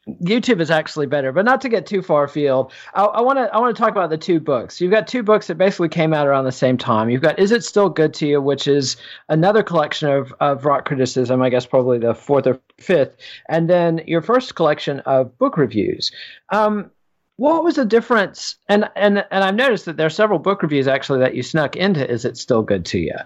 YouTube 0.08 0.60
is 0.60 0.70
actually 0.70 1.06
better, 1.06 1.32
but 1.32 1.44
not 1.44 1.60
to 1.62 1.68
get 1.68 1.84
too 1.84 2.00
far 2.00 2.24
afield. 2.24 2.72
I 2.94 3.20
want 3.20 3.38
to 3.38 3.52
I 3.52 3.58
want 3.58 3.74
to 3.74 3.80
talk 3.80 3.90
about 3.90 4.08
the 4.08 4.18
two 4.18 4.38
books. 4.38 4.80
You've 4.80 4.92
got 4.92 5.08
two 5.08 5.24
books 5.24 5.48
that 5.48 5.58
basically 5.58 5.88
came 5.88 6.14
out 6.14 6.28
around 6.28 6.44
the 6.44 6.52
same 6.52 6.78
time. 6.78 7.10
You've 7.10 7.22
got 7.22 7.38
"Is 7.40 7.50
It 7.50 7.64
Still 7.64 7.88
Good 7.88 8.14
to 8.14 8.26
You," 8.26 8.40
which 8.40 8.68
is 8.68 8.96
another 9.28 9.64
collection 9.64 10.08
of 10.08 10.32
of 10.38 10.64
rock 10.64 10.84
criticism. 10.84 11.42
I 11.42 11.50
guess 11.50 11.66
probably 11.66 11.98
the 11.98 12.14
fourth 12.14 12.46
or 12.46 12.60
fifth, 12.78 13.16
and 13.48 13.68
then 13.68 14.00
your 14.06 14.22
first 14.22 14.54
collection 14.54 15.00
of 15.00 15.36
book 15.38 15.56
reviews. 15.56 16.12
Um, 16.50 16.90
what 17.34 17.64
was 17.64 17.74
the 17.74 17.84
difference? 17.84 18.56
And 18.68 18.88
and 18.94 19.24
and 19.32 19.42
I've 19.42 19.56
noticed 19.56 19.86
that 19.86 19.96
there 19.96 20.06
are 20.06 20.10
several 20.10 20.38
book 20.38 20.62
reviews 20.62 20.86
actually 20.86 21.18
that 21.18 21.34
you 21.34 21.42
snuck 21.42 21.74
into 21.74 22.08
"Is 22.08 22.24
It 22.24 22.36
Still 22.36 22.62
Good 22.62 22.84
to 22.86 22.98
You," 22.98 23.16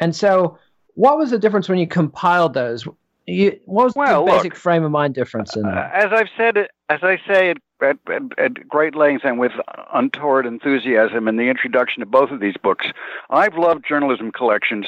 and 0.00 0.16
so 0.16 0.58
what 0.94 1.16
was 1.16 1.30
the 1.30 1.38
difference 1.38 1.68
when 1.68 1.78
you 1.78 1.86
compiled 1.86 2.54
those? 2.54 2.86
You, 3.26 3.58
what 3.64 3.84
was 3.84 3.94
well, 3.94 4.24
the 4.24 4.32
basic 4.32 4.52
look, 4.52 4.56
frame 4.56 4.84
of 4.84 4.90
mind 4.90 5.14
difference 5.14 5.56
in 5.56 5.62
that? 5.62 5.92
Uh, 5.94 6.06
as 6.06 6.12
I've 6.12 6.28
said, 6.36 6.68
as 6.90 7.00
I 7.02 7.18
say 7.26 7.50
at, 7.50 7.58
at, 7.80 7.98
at, 8.36 8.68
great 8.68 8.94
length 8.94 9.24
and 9.24 9.38
with 9.38 9.52
untoward 9.94 10.44
enthusiasm 10.44 11.26
in 11.26 11.36
the 11.36 11.48
introduction 11.48 12.00
to 12.00 12.06
both 12.06 12.30
of 12.30 12.40
these 12.40 12.56
books, 12.62 12.86
I've 13.30 13.56
loved 13.56 13.86
journalism 13.88 14.30
collections 14.30 14.86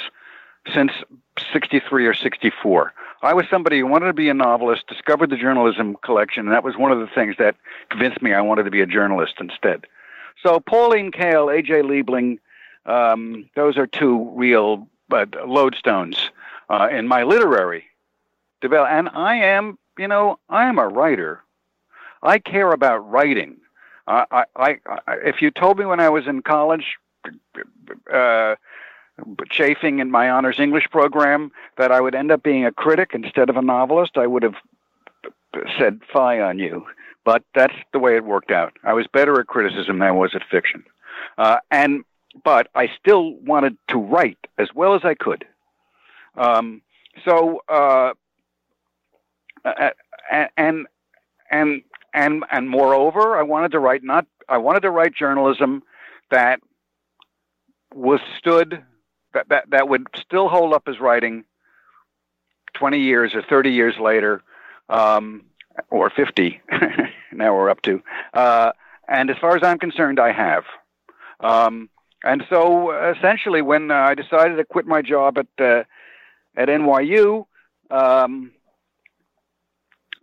since 0.72 0.92
63 1.52 2.06
or 2.06 2.14
64. 2.14 2.92
I 3.22 3.32
was 3.32 3.46
somebody 3.50 3.78
who 3.78 3.86
wanted 3.86 4.06
to 4.06 4.12
be 4.12 4.28
a 4.28 4.34
novelist, 4.34 4.86
discovered 4.86 5.30
the 5.30 5.36
journalism 5.36 5.96
collection, 6.04 6.46
and 6.46 6.52
that 6.52 6.64
was 6.64 6.76
one 6.76 6.92
of 6.92 7.00
the 7.00 7.06
things 7.06 7.36
that 7.38 7.56
convinced 7.90 8.20
me 8.20 8.34
I 8.34 8.42
wanted 8.42 8.64
to 8.64 8.70
be 8.70 8.82
a 8.82 8.86
journalist 8.86 9.34
instead. 9.40 9.86
So 10.42 10.60
Pauline 10.60 11.10
Kael, 11.10 11.56
A.J. 11.56 11.82
Liebling, 11.82 12.38
um, 12.84 13.48
those 13.56 13.78
are 13.78 13.86
two 13.86 14.30
real 14.34 14.86
uh, 15.10 15.24
lodestones 15.24 16.28
uh, 16.68 16.88
in 16.90 17.08
my 17.08 17.22
literary 17.22 17.84
develop. 18.60 18.88
And 18.90 19.08
I 19.08 19.36
am 19.36 19.78
you 19.98 20.08
know, 20.08 20.38
I 20.48 20.68
am 20.68 20.78
a 20.78 20.88
writer. 20.88 21.42
I 22.22 22.38
care 22.38 22.72
about 22.72 22.98
writing. 23.10 23.58
I, 24.06 24.44
I, 24.54 24.78
I, 24.86 25.14
if 25.24 25.42
you 25.42 25.50
told 25.50 25.78
me 25.78 25.84
when 25.84 26.00
I 26.00 26.08
was 26.08 26.26
in 26.26 26.42
college, 26.42 26.96
uh, 28.12 28.54
chafing 29.50 29.98
in 29.98 30.10
my 30.10 30.30
honors 30.30 30.60
English 30.60 30.88
program, 30.90 31.50
that 31.76 31.90
I 31.90 32.00
would 32.00 32.14
end 32.14 32.30
up 32.30 32.42
being 32.42 32.64
a 32.64 32.72
critic 32.72 33.10
instead 33.14 33.50
of 33.50 33.56
a 33.56 33.62
novelist, 33.62 34.16
I 34.16 34.26
would 34.26 34.42
have 34.42 34.54
said 35.78 36.00
"fie 36.12 36.40
on 36.40 36.58
you." 36.58 36.86
But 37.24 37.42
that's 37.54 37.74
the 37.92 37.98
way 37.98 38.14
it 38.14 38.24
worked 38.24 38.52
out. 38.52 38.74
I 38.84 38.92
was 38.92 39.06
better 39.12 39.40
at 39.40 39.48
criticism 39.48 39.98
than 39.98 40.08
I 40.08 40.12
was 40.12 40.34
at 40.34 40.42
fiction, 40.48 40.84
uh, 41.38 41.58
and 41.72 42.04
but 42.44 42.68
I 42.76 42.88
still 43.00 43.34
wanted 43.38 43.76
to 43.88 43.98
write 43.98 44.38
as 44.58 44.68
well 44.74 44.94
as 44.94 45.00
I 45.04 45.14
could. 45.14 45.44
Um, 46.36 46.82
so, 47.24 47.62
uh, 47.68 48.12
and 50.30 50.86
and 51.50 51.82
and 52.14 52.44
and 52.50 52.68
moreover, 52.70 53.36
I 53.36 53.42
wanted 53.42 53.72
to 53.72 53.78
write 53.78 54.02
not 54.02 54.26
I 54.48 54.58
wanted 54.58 54.80
to 54.80 54.90
write 54.90 55.14
journalism 55.14 55.82
that 56.30 56.60
withstood 57.94 58.82
that 59.34 59.48
that 59.48 59.70
that 59.70 59.88
would 59.88 60.06
still 60.14 60.48
hold 60.48 60.72
up 60.72 60.88
as 60.88 61.00
writing 61.00 61.44
20 62.74 63.00
years 63.00 63.34
or 63.34 63.42
30 63.42 63.70
years 63.70 63.94
later, 63.98 64.42
um, 64.88 65.42
or 65.90 66.10
50. 66.10 66.60
now 67.32 67.54
we're 67.54 67.70
up 67.70 67.82
to. 67.82 68.02
Uh, 68.34 68.72
and 69.08 69.30
as 69.30 69.36
far 69.38 69.56
as 69.56 69.62
I'm 69.62 69.78
concerned, 69.78 70.20
I 70.20 70.32
have. 70.32 70.64
Um, 71.40 71.88
and 72.24 72.44
so 72.48 72.90
essentially, 73.10 73.62
when 73.62 73.90
uh, 73.90 73.94
I 73.94 74.14
decided 74.14 74.56
to 74.56 74.64
quit 74.64 74.86
my 74.86 75.02
job 75.02 75.38
at 75.38 75.46
uh, 75.58 75.84
at 76.56 76.68
NYU, 76.68 77.46
um, 77.90 78.52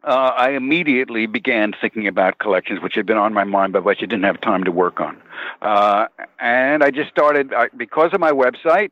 uh, 0.04 0.32
I 0.36 0.52
immediately 0.52 1.26
began 1.28 1.74
thinking 1.80 2.08
about 2.08 2.40
collections, 2.40 2.82
which 2.82 2.96
had 2.96 3.06
been 3.06 3.18
on 3.18 3.34
my 3.34 3.44
mind, 3.44 3.74
but 3.74 3.84
which 3.84 4.00
I 4.00 4.06
didn't 4.06 4.24
have 4.24 4.42
time 4.42 4.64
to 4.66 4.72
work 4.72 5.00
on. 5.00 5.22
Uh, 5.62 6.08
and 6.40 6.84
I 6.84 6.92
just 6.92 7.10
started 7.10 7.54
I, 7.54 7.70
because 7.76 8.14
of 8.14 8.20
my 8.20 8.32
website, 8.32 8.92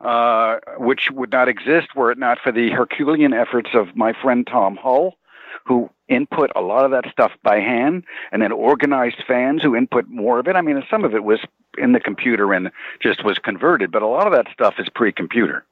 uh, 0.00 0.58
which 0.78 1.10
would 1.10 1.32
not 1.32 1.48
exist 1.48 1.94
were 1.96 2.10
it 2.10 2.18
not 2.18 2.38
for 2.38 2.52
the 2.52 2.70
Herculean 2.70 3.32
efforts 3.32 3.70
of 3.74 3.96
my 3.96 4.12
friend 4.12 4.46
Tom 4.46 4.76
Hull, 4.76 5.16
who 5.64 5.90
input 6.08 6.50
a 6.54 6.60
lot 6.60 6.84
of 6.84 6.90
that 6.90 7.10
stuff 7.10 7.32
by 7.42 7.60
hand, 7.60 8.04
and 8.30 8.42
then 8.42 8.52
organized 8.52 9.24
fans 9.26 9.62
who 9.62 9.74
input 9.74 10.06
more 10.08 10.38
of 10.38 10.46
it. 10.46 10.56
I 10.56 10.60
mean, 10.60 10.82
some 10.90 11.04
of 11.04 11.14
it 11.14 11.24
was 11.24 11.40
in 11.78 11.92
the 11.92 12.00
computer 12.00 12.52
and 12.52 12.70
just 13.00 13.24
was 13.24 13.38
converted, 13.38 13.90
but 13.90 14.02
a 14.02 14.06
lot 14.06 14.26
of 14.26 14.32
that 14.34 14.46
stuff 14.52 14.74
is 14.78 14.88
pre-computer, 14.94 15.64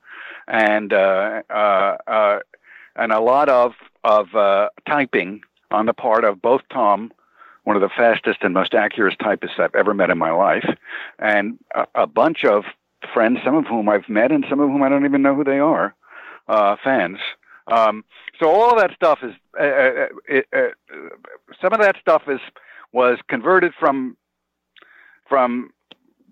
and 0.49 0.93
uh, 0.93 1.43
uh, 1.51 1.97
uh, 2.07 2.39
and 2.97 3.13
a 3.13 3.21
lot 3.21 3.49
of 3.49 3.75
of 4.05 4.35
uh, 4.35 4.69
typing 4.87 5.43
on 5.71 5.87
the 5.87 5.95
part 5.95 6.25
of 6.25 6.43
both 6.43 6.63
Tom, 6.71 7.13
one 7.65 7.77
of 7.77 7.83
the 7.83 7.89
fastest 7.89 8.39
and 8.43 8.53
most 8.53 8.75
accurate 8.75 9.17
typists 9.19 9.57
I've 9.59 9.75
ever 9.75 9.95
met 9.95 10.11
in 10.11 10.19
my 10.19 10.33
life, 10.33 10.69
and 11.19 11.59
a, 11.75 11.87
a 11.95 12.07
bunch 12.07 12.45
of 12.45 12.65
friends, 13.13 13.39
some 13.45 13.55
of 13.55 13.67
whom 13.67 13.89
I've 13.89 14.09
met 14.09 14.33
and 14.33 14.45
some 14.49 14.61
of 14.61 14.69
whom 14.69 14.83
I 14.83 14.89
don't 14.89 15.05
even 15.05 15.23
know 15.23 15.35
who 15.35 15.45
they 15.45 15.59
are, 15.59 15.95
uh, 16.49 16.77
fans. 16.83 17.19
Um, 17.69 18.05
so 18.41 18.51
all 18.51 18.77
that 18.77 18.93
stuff 18.95 19.21
is 19.23 19.33
uh, 19.59 19.63
uh, 19.63 20.41
uh, 20.53 20.57
uh, 20.57 20.69
some 21.61 21.73
of 21.73 21.81
that 21.81 21.97
stuff 22.01 22.23
is 22.27 22.41
was 22.93 23.19
converted 23.29 23.73
from 23.79 24.17
from 25.29 25.71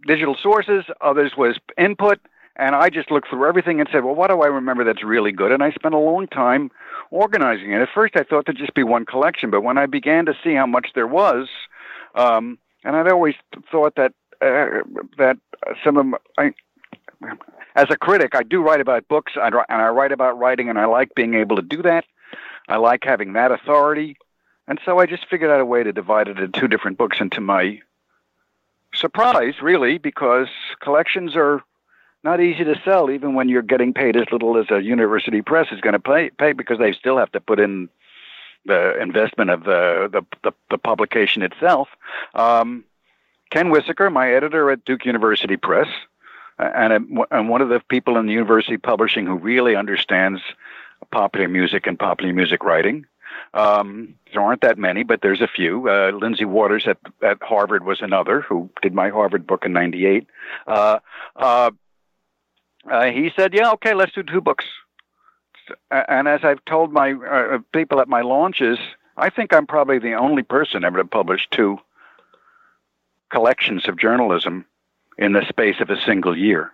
digital 0.06 0.36
sources. 0.42 0.84
Others 1.00 1.32
was 1.36 1.58
input, 1.78 2.18
and 2.56 2.74
I 2.74 2.90
just 2.90 3.10
looked 3.10 3.28
through 3.28 3.46
everything 3.46 3.80
and 3.80 3.88
said, 3.92 4.04
"Well, 4.04 4.14
what 4.14 4.28
do 4.28 4.42
I 4.42 4.46
remember 4.46 4.84
that's 4.84 5.02
really 5.02 5.32
good?" 5.32 5.52
And 5.52 5.62
I 5.62 5.70
spent 5.72 5.94
a 5.94 5.98
long 5.98 6.26
time 6.26 6.70
organizing 7.10 7.72
it. 7.72 7.80
At 7.80 7.88
first, 7.94 8.16
I 8.16 8.22
thought 8.22 8.46
there'd 8.46 8.58
just 8.58 8.74
be 8.74 8.82
one 8.82 9.06
collection, 9.06 9.50
but 9.50 9.62
when 9.62 9.78
I 9.78 9.86
began 9.86 10.26
to 10.26 10.34
see 10.42 10.54
how 10.54 10.66
much 10.66 10.88
there 10.94 11.06
was, 11.06 11.48
um, 12.14 12.58
and 12.84 12.96
I'd 12.96 13.10
always 13.10 13.34
thought 13.70 13.94
that 13.96 14.12
uh, 14.40 14.82
that 15.18 15.36
some 15.84 15.96
of 15.96 16.06
my, 16.06 16.18
I, 16.38 16.52
as 17.76 17.90
a 17.90 17.96
critic, 17.96 18.34
I 18.34 18.42
do 18.42 18.62
write 18.62 18.80
about 18.80 19.06
books, 19.08 19.32
I, 19.36 19.48
and 19.48 19.82
I 19.82 19.88
write 19.88 20.12
about 20.12 20.38
writing, 20.38 20.68
and 20.68 20.78
I 20.78 20.86
like 20.86 21.14
being 21.14 21.34
able 21.34 21.56
to 21.56 21.62
do 21.62 21.82
that. 21.82 22.04
I 22.68 22.76
like 22.76 23.04
having 23.04 23.32
that 23.34 23.52
authority, 23.52 24.16
and 24.66 24.80
so 24.84 24.98
I 24.98 25.06
just 25.06 25.26
figured 25.28 25.50
out 25.50 25.60
a 25.60 25.64
way 25.64 25.82
to 25.82 25.92
divide 25.92 26.28
it 26.28 26.38
into 26.38 26.60
two 26.60 26.68
different 26.68 26.98
books. 26.98 27.18
And 27.20 27.30
to 27.32 27.40
my 27.40 27.80
surprise, 28.94 29.54
really, 29.62 29.98
because 29.98 30.48
collections 30.80 31.36
are 31.36 31.62
not 32.22 32.40
easy 32.40 32.64
to 32.64 32.80
sell, 32.84 33.10
even 33.10 33.34
when 33.34 33.48
you're 33.48 33.62
getting 33.62 33.94
paid 33.94 34.16
as 34.16 34.26
little 34.30 34.58
as 34.58 34.66
a 34.70 34.82
university 34.82 35.42
press 35.42 35.68
is 35.72 35.80
going 35.80 35.94
to 35.94 36.00
pay, 36.00 36.30
pay 36.30 36.52
because 36.52 36.78
they 36.78 36.92
still 36.92 37.18
have 37.18 37.32
to 37.32 37.40
put 37.40 37.60
in 37.60 37.88
the 38.66 39.00
investment 39.00 39.50
of 39.50 39.64
the 39.64 40.08
the, 40.12 40.22
the, 40.42 40.52
the 40.70 40.78
publication 40.78 41.42
itself. 41.42 41.88
Um, 42.34 42.84
Ken 43.50 43.70
Wissoker, 43.70 44.10
my 44.10 44.32
editor 44.32 44.70
at 44.70 44.84
Duke 44.84 45.04
University 45.04 45.56
Press, 45.56 45.88
and, 46.58 47.24
and 47.30 47.48
one 47.48 47.62
of 47.62 47.68
the 47.68 47.80
people 47.88 48.16
in 48.16 48.26
the 48.26 48.32
university 48.32 48.76
publishing 48.76 49.26
who 49.26 49.34
really 49.34 49.74
understands 49.74 50.40
popular 51.10 51.48
music 51.48 51.86
and 51.86 51.98
popular 51.98 52.32
music 52.32 52.62
writing. 52.62 53.06
Um, 53.54 54.14
there 54.32 54.42
aren't 54.42 54.60
that 54.60 54.78
many, 54.78 55.02
but 55.02 55.22
there's 55.22 55.40
a 55.40 55.48
few. 55.48 55.88
Uh, 55.88 56.10
Lindsay 56.10 56.44
Waters 56.44 56.86
at, 56.86 56.98
at 57.22 57.42
Harvard 57.42 57.84
was 57.84 58.00
another 58.00 58.42
who 58.42 58.70
did 58.82 58.94
my 58.94 59.10
Harvard 59.10 59.46
book 59.46 59.64
in 59.64 59.72
'98. 59.72 60.26
Uh, 60.66 60.98
uh, 61.34 61.70
uh, 62.88 63.06
he 63.06 63.30
said, 63.36 63.54
"Yeah, 63.54 63.72
okay, 63.72 63.94
let's 63.94 64.12
do 64.12 64.22
two 64.22 64.40
books." 64.40 64.64
And 65.90 66.26
as 66.26 66.40
I've 66.42 66.64
told 66.64 66.92
my 66.92 67.12
uh, 67.12 67.58
people 67.72 68.00
at 68.00 68.08
my 68.08 68.22
launches, 68.22 68.78
I 69.16 69.30
think 69.30 69.52
I'm 69.52 69.66
probably 69.66 69.98
the 69.98 70.14
only 70.14 70.42
person 70.42 70.84
ever 70.84 70.98
to 70.98 71.04
publish 71.04 71.46
two 71.50 71.78
collections 73.30 73.88
of 73.88 73.98
journalism 73.98 74.64
in 75.18 75.32
the 75.32 75.44
space 75.48 75.76
of 75.80 75.90
a 75.90 76.00
single 76.04 76.36
year, 76.36 76.72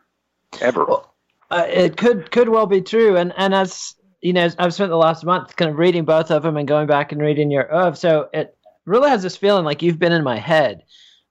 ever. 0.61 0.85
Well, 0.85 1.15
uh, 1.51 1.67
it 1.69 1.97
could 1.97 2.31
could 2.31 2.49
well 2.49 2.67
be 2.67 2.81
true, 2.81 3.17
and 3.17 3.33
and 3.37 3.55
as 3.55 3.95
you 4.21 4.33
know, 4.33 4.49
I've 4.59 4.75
spent 4.75 4.91
the 4.91 4.97
last 4.97 5.25
month 5.25 5.57
kind 5.57 5.71
of 5.71 5.79
reading 5.79 6.05
both 6.05 6.31
of 6.31 6.43
them 6.43 6.57
and 6.57 6.67
going 6.67 6.87
back 6.87 7.13
and 7.13 7.21
reading 7.21 7.51
your 7.51 7.65
of, 7.65 7.99
so 7.99 8.29
it 8.33 8.57
really 8.85 9.11
has 9.11 9.23
this 9.23 9.37
feeling 9.37 9.65
like 9.65 9.83
you've 9.83 9.99
been 9.99 10.13
in 10.13 10.25
my 10.25 10.39
head 10.39 10.83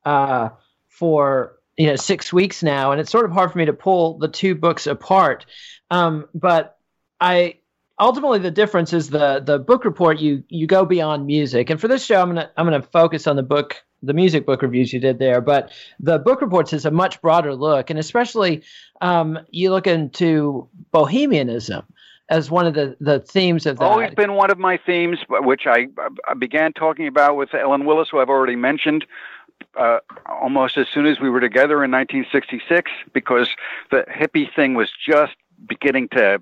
uh, 0.05 0.49
for 0.87 1.54
you 1.77 1.87
know 1.87 1.95
six 1.95 2.31
weeks 2.31 2.63
now, 2.63 2.91
and 2.91 3.01
it's 3.01 3.11
sort 3.11 3.25
of 3.25 3.31
hard 3.31 3.51
for 3.51 3.57
me 3.57 3.65
to 3.65 3.73
pull 3.73 4.17
the 4.17 4.27
two 4.27 4.55
books 4.55 4.87
apart. 4.87 5.45
Um, 5.91 6.25
but 6.33 6.77
I 7.19 7.59
ultimately 7.99 8.39
the 8.39 8.51
difference 8.51 8.93
is 8.93 9.09
the 9.09 9.41
the 9.45 9.59
book 9.59 9.85
report 9.85 10.19
you 10.19 10.43
you 10.47 10.67
go 10.67 10.85
beyond 10.85 11.25
music, 11.25 11.69
and 11.69 11.79
for 11.79 11.87
this 11.87 12.05
show 12.05 12.21
I'm 12.21 12.29
gonna 12.29 12.51
I'm 12.57 12.65
gonna 12.65 12.81
focus 12.81 13.27
on 13.27 13.35
the 13.35 13.43
book 13.43 13.83
the 14.03 14.13
music 14.13 14.45
book 14.45 14.61
reviews 14.61 14.93
you 14.93 14.99
did 14.99 15.19
there, 15.19 15.41
but 15.41 15.71
the 15.99 16.19
book 16.19 16.41
reports 16.41 16.73
is 16.73 16.85
a 16.85 16.91
much 16.91 17.21
broader 17.21 17.55
look, 17.55 17.89
and 17.89 17.97
especially 17.97 18.63
um, 19.01 19.39
you 19.49 19.71
look 19.71 19.87
into 19.87 20.69
bohemianism 20.91 21.85
as 22.29 22.49
one 22.49 22.65
of 22.65 22.73
the, 22.73 22.95
the 22.99 23.19
themes 23.19 23.65
of 23.65 23.77
that. 23.77 23.85
Always 23.85 24.13
been 24.15 24.33
one 24.33 24.49
of 24.49 24.57
my 24.57 24.79
themes, 24.83 25.19
which 25.29 25.63
I, 25.67 25.87
I 26.27 26.33
began 26.33 26.73
talking 26.73 27.07
about 27.07 27.35
with 27.35 27.53
Ellen 27.53 27.85
Willis, 27.85 28.09
who 28.11 28.19
I've 28.19 28.29
already 28.29 28.55
mentioned. 28.55 29.05
Uh, 29.77 29.99
almost 30.25 30.77
as 30.77 30.87
soon 30.87 31.05
as 31.05 31.19
we 31.19 31.29
were 31.29 31.41
together 31.41 31.83
in 31.83 31.91
1966, 31.91 32.91
because 33.13 33.49
the 33.91 34.05
hippie 34.09 34.53
thing 34.55 34.73
was 34.73 34.89
just 35.05 35.33
beginning 35.67 36.07
to 36.09 36.41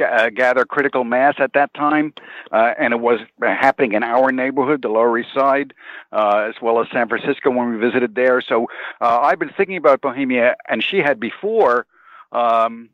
uh, 0.00 0.30
gather 0.30 0.64
critical 0.64 1.04
mass 1.04 1.34
at 1.38 1.52
that 1.52 1.72
time, 1.74 2.14
uh, 2.52 2.72
and 2.78 2.94
it 2.94 3.00
was 3.00 3.20
happening 3.42 3.92
in 3.92 4.02
our 4.02 4.32
neighborhood, 4.32 4.82
the 4.82 4.88
Lower 4.88 5.18
East 5.18 5.34
Side, 5.34 5.74
uh, 6.12 6.48
as 6.48 6.54
well 6.62 6.80
as 6.80 6.88
San 6.90 7.08
Francisco 7.08 7.50
when 7.50 7.70
we 7.70 7.76
visited 7.76 8.14
there. 8.14 8.40
So 8.40 8.68
uh, 9.00 9.20
I've 9.20 9.38
been 9.38 9.52
thinking 9.56 9.76
about 9.76 10.00
Bohemia, 10.00 10.56
and 10.68 10.82
she 10.82 10.98
had 10.98 11.20
before 11.20 11.86
um, 12.32 12.90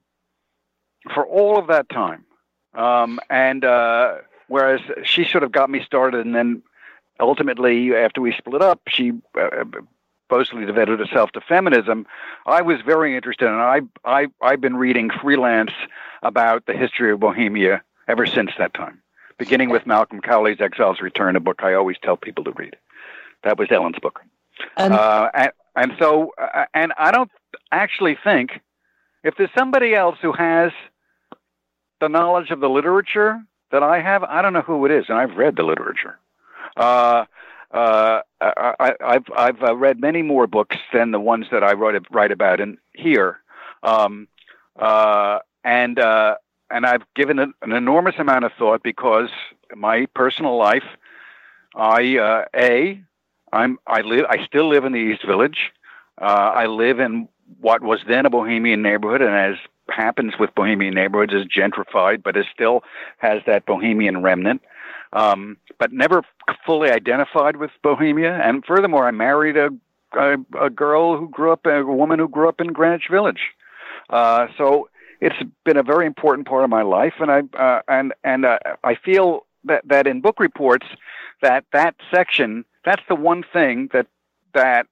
for 1.15 1.25
all 1.25 1.59
of 1.59 1.69
that 1.69 1.89
time. 1.89 2.25
Um, 2.75 3.21
and 3.31 3.65
uh, 3.65 4.17
whereas 4.49 4.81
she 5.05 5.25
sort 5.25 5.45
of 5.45 5.53
got 5.53 5.71
me 5.71 5.83
started, 5.85 6.27
and 6.27 6.35
then 6.35 6.63
ultimately, 7.21 7.95
after 7.95 8.21
we 8.21 8.33
split 8.33 8.63
up, 8.63 8.81
she 8.89 9.13
uh, 9.39 9.65
supposedly 10.27 10.67
devoted 10.67 10.99
herself 10.99 11.31
to 11.33 11.41
feminism, 11.41 12.07
I 12.47 12.63
was 12.63 12.81
very 12.83 13.15
interested, 13.15 13.47
and 13.47 13.57
I, 13.57 13.81
I, 14.05 14.27
I've 14.43 14.61
been 14.61 14.77
reading 14.77 15.11
freelance 15.11 15.71
about 16.23 16.67
the 16.67 16.73
history 16.73 17.13
of 17.13 17.21
Bohemia 17.21 17.83
ever 18.09 18.27
since 18.27 18.51
that 18.59 18.75
time, 18.75 19.01
beginning 19.39 19.71
with 19.71 19.87
Malcolm 19.87 20.21
Cowley's 20.21 20.61
Exile's 20.61 21.01
Return, 21.01 21.37
a 21.37 21.41
book 21.41 21.63
I 21.63 21.75
always 21.75 21.97
tell 22.03 22.17
people 22.17 22.45
to 22.45 22.53
read. 22.53 22.77
That 23.45 23.59
was 23.59 23.69
Ellen's 23.71 23.99
book. 24.01 24.21
And, 24.77 24.95
uh, 24.95 25.31
and, 25.35 25.53
and 25.77 25.93
so, 25.99 26.33
uh, 26.41 26.65
and 26.75 26.93
I 26.99 27.13
don't 27.13 27.31
actually 27.71 28.17
think 28.23 28.61
if 29.23 29.37
there's 29.37 29.51
somebody 29.57 29.95
else 29.95 30.19
who 30.21 30.33
has 30.33 30.73
the 32.01 32.09
knowledge 32.09 32.51
of 32.51 32.61
the 32.61 32.69
literature 32.69 33.41
that 33.71 33.83
I 33.83 34.01
have, 34.01 34.25
I 34.25 34.43
don't 34.43 34.53
know 34.53 34.63
who 34.63 34.85
it 34.87 34.91
is, 34.91 35.07
and 35.09 35.19
I've 35.19 35.37
read 35.37 35.57
the 35.57 35.63
literature. 35.63 36.19
Uh, 36.77 37.25
uh, 37.73 38.21
I, 38.41 38.95
have 39.01 39.25
I've 39.37 39.63
uh, 39.63 39.77
read 39.77 40.01
many 40.01 40.23
more 40.23 40.47
books 40.47 40.77
than 40.93 41.11
the 41.11 41.21
ones 41.21 41.47
that 41.51 41.65
I 41.65 41.73
wrote 41.73 42.07
write 42.11 42.31
about 42.31 42.61
in 42.61 42.79
here, 42.95 43.39
um, 43.83 44.29
uh, 44.79 45.41
and 45.65 45.99
uh, 45.99 46.37
and 46.71 46.87
I've 46.87 47.03
given 47.15 47.39
it 47.39 47.49
an 47.63 47.73
enormous 47.73 48.15
amount 48.19 48.45
of 48.45 48.53
thought 48.59 48.83
because 48.83 49.31
my 49.75 50.07
personal 50.15 50.57
life, 50.57 50.85
I 51.75 52.19
uh, 52.19 52.45
a 52.55 53.01
I'm 53.53 53.79
I 53.87 54.03
live 54.03 54.27
I 54.29 54.45
still 54.47 54.69
live 54.69 54.85
in 54.85 54.93
the 54.93 54.99
East 54.99 55.27
Village. 55.27 55.73
Uh, 56.21 56.53
I 56.55 56.67
live 56.67 57.01
in 57.01 57.29
what 57.61 57.83
was 57.83 58.01
then 58.09 58.27
a 58.27 58.31
bohemian 58.31 58.83
neighborhood, 58.83 59.23
and 59.23 59.35
as 59.35 59.57
happens 59.89 60.35
with 60.39 60.55
bohemian 60.55 60.95
neighborhoods, 60.95 61.33
is 61.33 61.45
gentrified, 61.45 62.23
but 62.23 62.37
it 62.37 62.47
still 62.53 62.83
has 63.19 63.43
that 63.47 63.67
bohemian 63.67 64.23
remnant. 64.23 64.63
Um, 65.13 65.57
but 65.79 65.93
never 65.93 66.23
fully 66.65 66.91
identified 66.91 67.57
with 67.57 67.71
bohemia. 67.83 68.35
And 68.35 68.65
furthermore, 68.65 69.07
I 69.07 69.13
married 69.13 69.57
a 69.57 69.71
a, 70.13 70.37
a 70.61 70.71
girl 70.71 71.19
who 71.19 71.29
grew 71.29 71.53
up 71.53 71.67
a 71.67 71.85
woman 71.85 72.19
who 72.19 72.29
grew 72.29 72.49
up 72.49 72.61
in 72.61 72.69
Greenwich 72.73 73.09
Village. 73.11 73.51
Uh, 74.09 74.47
so 74.57 74.89
it's 75.21 75.37
been 75.65 75.77
a 75.77 75.83
very 75.83 76.07
important 76.07 76.47
part 76.47 76.65
of 76.65 76.71
my 76.71 76.83
life, 76.83 77.15
and 77.21 77.31
I 77.31 77.43
uh, 77.57 77.83
and 77.89 78.13
and 78.25 78.45
uh, 78.45 78.59
I 78.85 78.95
feel 78.95 79.47
that 79.65 79.83
that 79.87 80.07
in 80.07 80.21
book 80.21 80.39
reports 80.39 80.87
that 81.43 81.65
that 81.73 81.97
section 82.11 82.65
that's 82.85 83.03
the 83.09 83.15
one 83.15 83.45
thing 83.53 83.89
that 83.93 84.07
that 84.55 84.87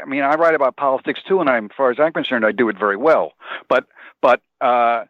I 0.00 0.04
mean 0.06 0.22
I 0.22 0.34
write 0.34 0.54
about 0.54 0.76
politics 0.76 1.20
too, 1.26 1.40
and 1.40 1.48
I'm 1.48 1.66
as 1.66 1.70
far 1.76 1.90
as 1.90 1.98
I'm 2.00 2.12
concerned, 2.12 2.44
I 2.44 2.52
do 2.52 2.68
it 2.68 2.78
very 2.78 2.96
well. 2.96 3.32
But 3.68 3.86
but 4.20 4.40
uh, 4.60 5.04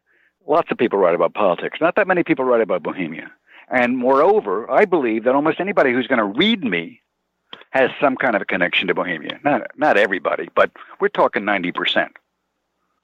lots 0.46 0.70
of 0.70 0.78
people 0.78 0.98
write 0.98 1.14
about 1.14 1.34
politics. 1.34 1.78
Not 1.80 1.96
that 1.96 2.06
many 2.06 2.22
people 2.22 2.44
write 2.44 2.60
about 2.60 2.82
Bohemia. 2.82 3.30
And 3.70 3.96
moreover, 3.96 4.70
I 4.70 4.84
believe 4.84 5.24
that 5.24 5.34
almost 5.34 5.60
anybody 5.60 5.92
who's 5.92 6.06
going 6.06 6.18
to 6.18 6.24
read 6.24 6.64
me 6.64 7.00
has 7.70 7.90
some 8.00 8.16
kind 8.16 8.34
of 8.34 8.42
a 8.42 8.44
connection 8.44 8.88
to 8.88 8.94
Bohemia. 8.94 9.38
Not 9.44 9.62
not 9.76 9.96
everybody, 9.96 10.48
but 10.54 10.70
we're 10.98 11.08
talking 11.08 11.44
ninety 11.44 11.72
percent. 11.72 12.12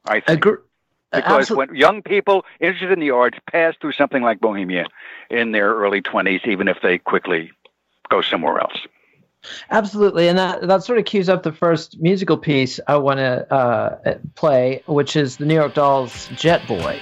I 0.04 0.20
think. 0.20 0.42
Agre- 0.42 0.62
because 1.12 1.42
Absolutely. 1.42 1.66
when 1.68 1.76
young 1.76 2.02
people 2.02 2.44
interested 2.60 2.90
in 2.90 2.98
the 2.98 3.10
arts 3.10 3.38
pass 3.50 3.74
through 3.80 3.92
something 3.92 4.22
like 4.22 4.40
Bohemia 4.40 4.86
in 5.30 5.52
their 5.52 5.72
early 5.72 6.02
20s, 6.02 6.46
even 6.46 6.66
if 6.66 6.78
they 6.82 6.98
quickly 6.98 7.52
go 8.10 8.20
somewhere 8.20 8.58
else. 8.58 8.76
Absolutely, 9.70 10.26
and 10.26 10.36
that 10.36 10.66
that 10.66 10.82
sort 10.82 10.98
of 10.98 11.04
cues 11.04 11.28
up 11.28 11.44
the 11.44 11.52
first 11.52 12.00
musical 12.00 12.36
piece 12.36 12.80
I 12.88 12.96
want 12.96 13.18
to 13.18 13.52
uh, 13.54 14.18
play, 14.34 14.82
which 14.86 15.14
is 15.14 15.36
the 15.36 15.46
New 15.46 15.54
York 15.54 15.74
Dolls' 15.74 16.28
"Jet 16.34 16.66
Boy." 16.66 16.98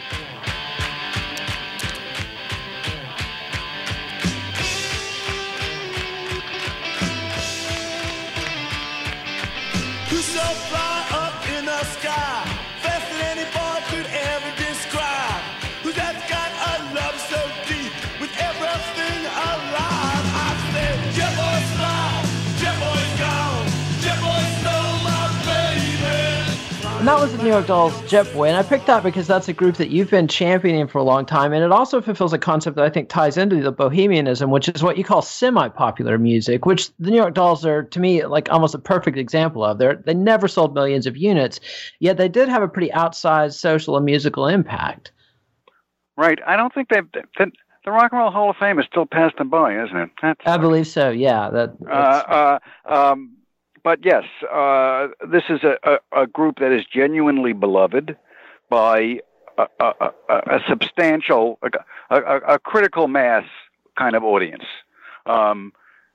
fly 10.68 11.06
up 11.10 11.48
in 11.56 11.64
the 11.64 11.84
sky. 11.84 12.33
And 27.04 27.10
that 27.10 27.20
was 27.20 27.36
the 27.36 27.42
New 27.42 27.50
York 27.50 27.66
Dolls 27.66 28.10
Jet 28.10 28.32
Boy. 28.32 28.48
And 28.48 28.56
I 28.56 28.62
picked 28.62 28.86
that 28.86 29.02
because 29.02 29.26
that's 29.26 29.46
a 29.46 29.52
group 29.52 29.76
that 29.76 29.90
you've 29.90 30.08
been 30.08 30.26
championing 30.26 30.88
for 30.88 30.96
a 30.96 31.02
long 31.02 31.26
time. 31.26 31.52
And 31.52 31.62
it 31.62 31.70
also 31.70 32.00
fulfills 32.00 32.32
a 32.32 32.38
concept 32.38 32.76
that 32.76 32.84
I 32.86 32.88
think 32.88 33.10
ties 33.10 33.36
into 33.36 33.60
the 33.60 33.72
bohemianism, 33.72 34.50
which 34.50 34.70
is 34.70 34.82
what 34.82 34.96
you 34.96 35.04
call 35.04 35.20
semi 35.20 35.68
popular 35.68 36.16
music, 36.16 36.64
which 36.64 36.88
the 36.96 37.10
New 37.10 37.18
York 37.18 37.34
Dolls 37.34 37.66
are, 37.66 37.82
to 37.82 38.00
me, 38.00 38.24
like 38.24 38.50
almost 38.50 38.74
a 38.74 38.78
perfect 38.78 39.18
example 39.18 39.62
of. 39.62 39.76
They're, 39.76 39.96
they 39.96 40.14
never 40.14 40.48
sold 40.48 40.72
millions 40.72 41.06
of 41.06 41.14
units, 41.14 41.60
yet 42.00 42.16
they 42.16 42.26
did 42.26 42.48
have 42.48 42.62
a 42.62 42.68
pretty 42.68 42.90
outsized 42.92 43.56
social 43.56 43.98
and 43.98 44.06
musical 44.06 44.46
impact. 44.46 45.12
Right. 46.16 46.38
I 46.46 46.56
don't 46.56 46.72
think 46.72 46.88
they've. 46.88 47.12
The, 47.12 47.52
the 47.84 47.90
Rock 47.90 48.12
and 48.12 48.20
Roll 48.20 48.30
Hall 48.30 48.48
of 48.48 48.56
Fame 48.56 48.78
is 48.78 48.86
still 48.86 49.04
passed 49.04 49.36
them 49.36 49.50
by, 49.50 49.78
isn't 49.84 49.94
it? 49.94 50.10
That's, 50.22 50.40
I 50.46 50.56
believe 50.56 50.86
so. 50.86 51.10
Yeah. 51.10 51.50
That. 51.50 51.76
Uh, 51.86 52.58
uh, 52.88 52.90
um, 52.90 53.33
but 53.84 54.04
yes, 54.04 54.24
uh, 54.50 55.08
this 55.30 55.44
is 55.50 55.62
a, 55.62 55.76
a, 55.84 56.22
a, 56.22 56.26
group 56.26 56.58
that 56.58 56.72
is 56.72 56.84
genuinely 56.86 57.52
beloved 57.52 58.16
by 58.70 59.20
a, 59.58 60.10
a, 60.28 60.60
substantial, 60.68 61.58
a, 62.10 62.58
critical 62.58 63.06
mass 63.08 63.44
kind 63.96 64.16
of 64.16 64.24
audience. 64.24 64.64
Um, 65.26 65.72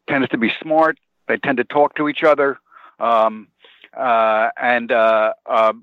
tends 0.07 0.27
to 0.29 0.37
be 0.37 0.51
smart. 0.61 0.97
They 1.27 1.37
tend 1.37 1.57
to 1.57 1.63
talk 1.63 1.95
to 1.95 2.09
each 2.09 2.23
other, 2.23 2.59
um, 2.99 3.47
uh, 3.95 4.49
and 4.59 4.91
uh, 4.91 5.33
uh, 5.45 5.73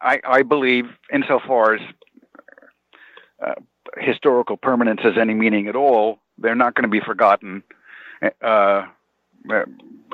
I, 0.00 0.20
I, 0.24 0.42
believe, 0.42 0.86
insofar 1.12 1.74
as 1.74 1.80
uh, 3.46 3.54
historical 3.98 4.56
permanence 4.56 5.00
has 5.02 5.18
any 5.18 5.34
meaning 5.34 5.68
at 5.68 5.76
all, 5.76 6.18
they're 6.38 6.54
not 6.54 6.74
going 6.74 6.84
to 6.84 6.88
be 6.88 7.00
forgotten 7.00 7.62
uh, 8.42 8.86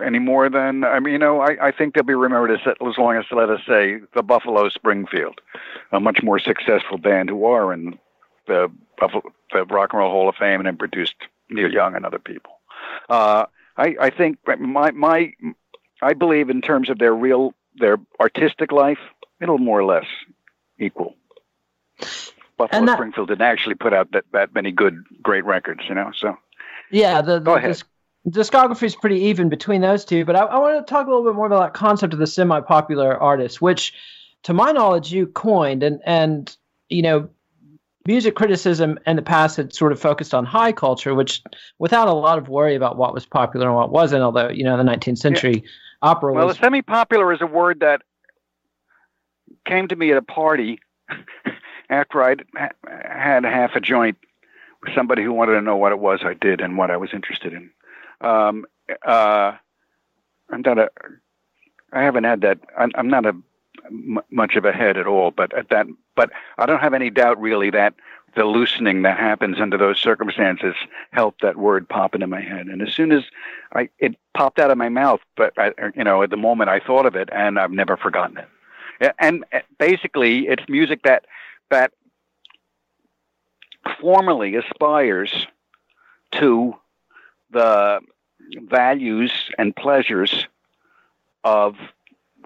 any 0.05 0.19
more 0.19 0.49
than 0.49 0.85
I 0.85 1.01
mean, 1.01 1.13
you 1.13 1.19
know, 1.19 1.41
I, 1.41 1.69
I 1.69 1.73
think 1.73 1.95
they'll 1.95 2.05
be 2.05 2.15
remembered 2.15 2.51
as, 2.53 2.61
as 2.67 2.99
long 2.99 3.17
as 3.17 3.25
let 3.31 3.51
us 3.51 3.61
say 3.67 4.01
the 4.15 4.23
Buffalo 4.23 4.69
Springfield, 4.69 5.41
a 5.93 6.01
much 6.01 6.23
more 6.23 6.39
successful 6.39 6.99
band 6.99 7.29
who 7.29 7.45
are 7.45 7.73
in 7.73 7.99
the 8.47 8.71
Buffalo, 8.99 9.23
the 9.53 9.65
Rock 9.67 9.93
and 9.93 10.01
Roll 10.01 10.11
Hall 10.11 10.29
of 10.29 10.37
Fame 10.37 10.61
and 10.61 10.67
have 10.67 10.79
produced 10.79 11.17
Neil 11.49 11.71
Young 11.71 11.95
and 11.95 12.07
other 12.07 12.19
people. 12.19 12.53
Uh, 13.09 13.47
I, 13.77 13.97
I 14.01 14.11
think 14.11 14.39
my 14.59 14.91
my 14.91 15.33
I 16.03 16.15
believe 16.15 16.51
in 16.51 16.61
terms 16.61 16.91
of 16.91 16.99
their 16.99 17.15
real 17.15 17.55
their 17.77 17.99
artistic 18.21 18.73
life, 18.73 18.99
it'll 19.41 19.59
more 19.59 19.79
or 19.79 19.85
less 19.85 20.07
equal. 20.79 21.15
Buffalo 22.57 22.87
that, 22.87 22.97
Springfield 22.97 23.29
didn't 23.29 23.43
actually 23.43 23.75
put 23.75 23.93
out 23.95 24.13
that, 24.13 24.25
that 24.33 24.55
many 24.55 24.71
good 24.71 25.03
great 25.23 25.45
records, 25.45 25.83
you 25.89 25.95
know. 25.95 26.11
So 26.17 26.37
yeah, 26.91 27.23
the, 27.23 27.35
the 27.35 27.41
go 27.41 27.55
ahead 27.55 27.83
discography 28.29 28.85
is 28.85 28.97
pretty 28.97 29.21
even 29.21 29.49
between 29.49 29.81
those 29.81 30.05
two, 30.05 30.25
but 30.25 30.37
I, 30.37 30.41
I 30.41 30.59
want 30.59 30.87
to 30.87 30.91
talk 30.91 31.07
a 31.07 31.11
little 31.11 31.25
bit 31.25 31.35
more 31.35 31.47
about 31.47 31.61
that 31.61 31.75
concept 31.75 32.13
of 32.13 32.19
the 32.19 32.27
semi-popular 32.27 33.17
artist, 33.17 33.63
which, 33.63 33.95
to 34.45 34.53
my 34.53 34.73
knowledge, 34.73 35.13
you 35.13 35.27
coined, 35.27 35.83
and 35.83 36.01
and 36.05 36.55
you 36.89 37.03
know, 37.03 37.29
music 38.07 38.35
criticism 38.35 38.99
in 39.07 39.17
the 39.17 39.23
past 39.23 39.57
had 39.57 39.73
sort 39.73 39.93
of 39.93 40.01
focused 40.01 40.35
on 40.35 40.45
high 40.45 40.73
culture, 40.73 41.15
which 41.15 41.43
without 41.79 42.09
a 42.09 42.13
lot 42.13 42.39
of 42.39 42.49
worry 42.49 42.75
about 42.75 42.97
what 42.97 43.15
was 43.15 43.25
popular 43.25 43.67
and 43.67 43.77
what 43.77 43.91
wasn't. 43.91 44.23
Although 44.23 44.51
you 44.51 44.65
know, 44.65 44.77
the 44.77 44.83
19th 44.83 45.19
century 45.19 45.63
yeah. 45.63 45.71
opera. 46.03 46.33
Well, 46.33 46.47
was, 46.47 46.57
the 46.57 46.65
semi-popular 46.65 47.33
is 47.33 47.41
a 47.41 47.47
word 47.47 47.81
that 47.81 48.03
came 49.67 49.89
to 49.89 49.97
me 49.97 50.11
at 50.11 50.19
a 50.19 50.23
party 50.23 50.81
after 51.91 52.23
I'd 52.23 52.45
had 52.87 53.45
half 53.45 53.75
a 53.77 53.81
joint 53.81 54.19
with 54.83 54.95
somebody 54.95 55.23
who 55.23 55.33
wanted 55.33 55.55
to 55.55 55.63
know 55.63 55.77
what 55.77 55.93
it 55.93 55.99
was 55.99 56.21
I 56.23 56.35
did 56.35 56.61
and 56.61 56.77
what 56.77 56.91
I 56.91 56.97
was 56.97 57.11
interested 57.13 57.53
in 57.53 57.71
um, 58.21 58.67
uh, 59.07 59.53
I'm 60.51 60.63
not 60.63 60.79
a, 60.79 60.91
I 61.93 62.03
haven't 62.03 62.25
had 62.25 62.41
that. 62.43 62.59
I'm, 62.77 62.91
I'm 62.95 63.09
not 63.09 63.27
a 63.27 63.35
m- 63.87 64.21
much 64.31 64.57
of 64.57 64.65
a 64.65 64.73
head 64.73 64.97
at 64.97 65.07
all, 65.07 65.31
but 65.31 65.57
at 65.57 65.71
that, 65.71 65.87
but 66.15 66.31
I 66.59 66.67
don't 66.67 66.81
have 66.81 66.95
any 66.95 67.11
doubt 67.11 67.41
really 67.41 67.71
that 67.71 67.95
the 68.37 68.45
loosening 68.45 69.03
that 69.03 69.19
happens 69.19 69.61
under 69.61 69.77
those 69.77 69.99
circumstances 69.99 70.75
helped 71.11 71.43
that 71.43 71.57
word 71.57 71.89
pop 71.89 72.15
into 72.15 72.27
my 72.27 72.41
head. 72.41 72.67
And 72.67 72.81
as 72.81 72.95
soon 72.95 73.11
as 73.11 73.25
I, 73.75 73.89
it 73.99 74.17
popped 74.35 74.59
out 74.59 74.71
of 74.71 74.79
my 74.79 74.89
mouth, 74.89 75.21
but 75.37 75.53
I, 75.59 75.73
you 75.97 76.05
know, 76.05 76.23
at 76.23 76.31
the 76.31 76.37
moment 76.37 76.71
I 76.71 76.79
thought 76.79 77.07
of 77.07 77.17
it, 77.17 77.29
and 77.33 77.59
I've 77.59 77.73
never 77.73 77.97
forgotten 77.97 78.39
it. 78.39 79.15
And 79.19 79.45
basically, 79.79 80.47
it's 80.47 80.63
music 80.69 81.03
that 81.05 81.25
that 81.71 81.93
formally 84.01 84.57
aspires 84.57 85.47
to 86.33 86.75
the 87.53 88.01
values 88.69 89.33
and 89.59 89.75
pleasures 89.75 90.47
of 91.45 91.77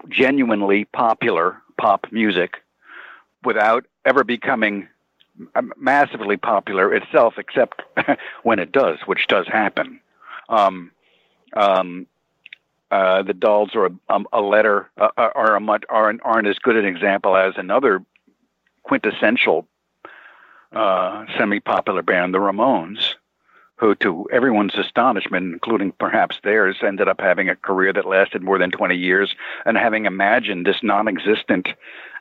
genuinely 0.09 0.85
popular 0.85 1.61
pop 1.77 2.07
music 2.11 2.57
without 3.43 3.85
ever 4.05 4.23
becoming 4.23 4.87
massively 5.77 6.37
popular 6.37 6.93
itself, 6.93 7.35
except 7.37 7.81
when 8.43 8.59
it 8.59 8.71
does, 8.71 8.99
which 9.05 9.27
does 9.27 9.47
happen. 9.47 9.99
Um, 10.49 10.91
um, 11.53 12.07
uh, 12.91 13.23
the 13.23 13.33
Dolls 13.33 13.75
are 13.75 13.87
a, 14.09 14.19
a 14.31 14.41
letter 14.41 14.89
uh, 14.97 15.09
are 15.17 15.55
a 15.55 15.59
much, 15.59 15.83
aren't, 15.89 16.21
aren't 16.23 16.47
as 16.47 16.59
good 16.59 16.77
an 16.77 16.85
example 16.85 17.35
as 17.35 17.55
another 17.57 18.03
quintessential 18.83 19.67
uh, 20.71 21.25
semi-popular 21.37 22.03
band, 22.03 22.33
the 22.33 22.37
Ramones, 22.37 23.15
who, 23.77 23.95
to 23.95 24.25
everyone's 24.31 24.75
astonishment, 24.75 25.53
including 25.53 25.91
perhaps 25.91 26.39
theirs, 26.43 26.77
ended 26.85 27.07
up 27.07 27.19
having 27.19 27.49
a 27.49 27.55
career 27.55 27.91
that 27.93 28.07
lasted 28.07 28.41
more 28.41 28.57
than 28.57 28.71
20 28.71 28.95
years 28.95 29.35
and 29.65 29.77
having 29.77 30.05
imagined 30.05 30.65
this 30.65 30.81
non 30.81 31.07
existent 31.07 31.67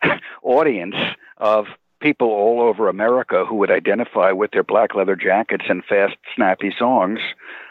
audience 0.42 0.96
of 1.38 1.66
people 2.00 2.28
all 2.28 2.60
over 2.60 2.88
America 2.88 3.44
who 3.46 3.54
would 3.56 3.70
identify 3.70 4.32
with 4.32 4.50
their 4.50 4.62
black 4.62 4.94
leather 4.94 5.16
jackets 5.16 5.64
and 5.68 5.84
fast, 5.84 6.16
snappy 6.34 6.74
songs. 6.78 7.20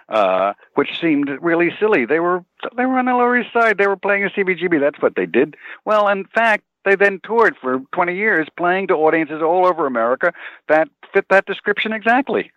Uh, 0.10 0.54
which 0.76 1.00
seemed 1.00 1.30
really 1.42 1.72
silly. 1.80 2.06
They 2.06 2.20
were 2.20 2.44
they 2.76 2.86
were 2.86 3.00
on 3.00 3.06
the 3.06 3.14
Lower 3.14 3.40
East 3.40 3.54
Side. 3.54 3.78
They 3.78 3.88
were 3.88 3.96
playing 3.96 4.26
a 4.26 4.30
CBGB. 4.30 4.80
That's 4.80 5.02
what 5.02 5.16
they 5.16 5.26
did. 5.26 5.56
Well, 5.86 6.10
in 6.10 6.26
fact, 6.26 6.66
they 6.84 6.96
then 6.96 7.22
toured 7.24 7.56
for 7.60 7.80
20 7.94 8.16
years, 8.16 8.48
playing 8.58 8.88
to 8.88 8.96
audiences 8.96 9.42
all 9.42 9.66
over 9.66 9.88
America 9.88 10.34
that 10.68 10.90
fit 11.14 11.26
that 11.30 11.46
description 11.46 11.94
exactly. 11.94 12.52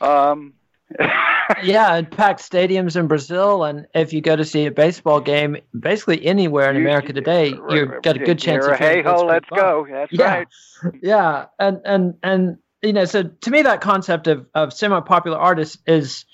Um, 0.00 0.54
yeah, 1.64 1.94
and 1.94 2.10
packed 2.10 2.40
stadiums 2.40 2.96
in 2.98 3.06
Brazil, 3.08 3.64
and 3.64 3.86
if 3.94 4.12
you 4.12 4.20
go 4.20 4.36
to 4.36 4.44
see 4.44 4.66
a 4.66 4.70
baseball 4.70 5.20
game, 5.20 5.56
basically 5.78 6.24
anywhere 6.24 6.70
in 6.70 6.76
You- 6.76 6.82
America 6.82 7.12
today, 7.12 7.48
you've 7.70 8.02
got 8.02 8.16
a 8.16 8.20
good 8.20 8.38
chance 8.38 8.64
You're 8.64 8.74
of 8.74 8.78
hey 8.78 9.02
ho, 9.02 9.24
let's 9.26 9.48
go. 9.48 9.86
That's 9.90 10.12
Yeah. 10.12 10.24
right. 10.34 10.48
Yeah, 11.02 11.46
and 11.58 11.80
and 11.84 12.14
and 12.22 12.58
you 12.82 12.92
know, 12.92 13.04
so 13.04 13.24
to 13.24 13.50
me, 13.50 13.62
that 13.62 13.80
concept 13.80 14.26
of 14.28 14.46
of 14.54 14.72
semi-popular 14.72 15.38
artists 15.38 15.78
is 15.86 16.24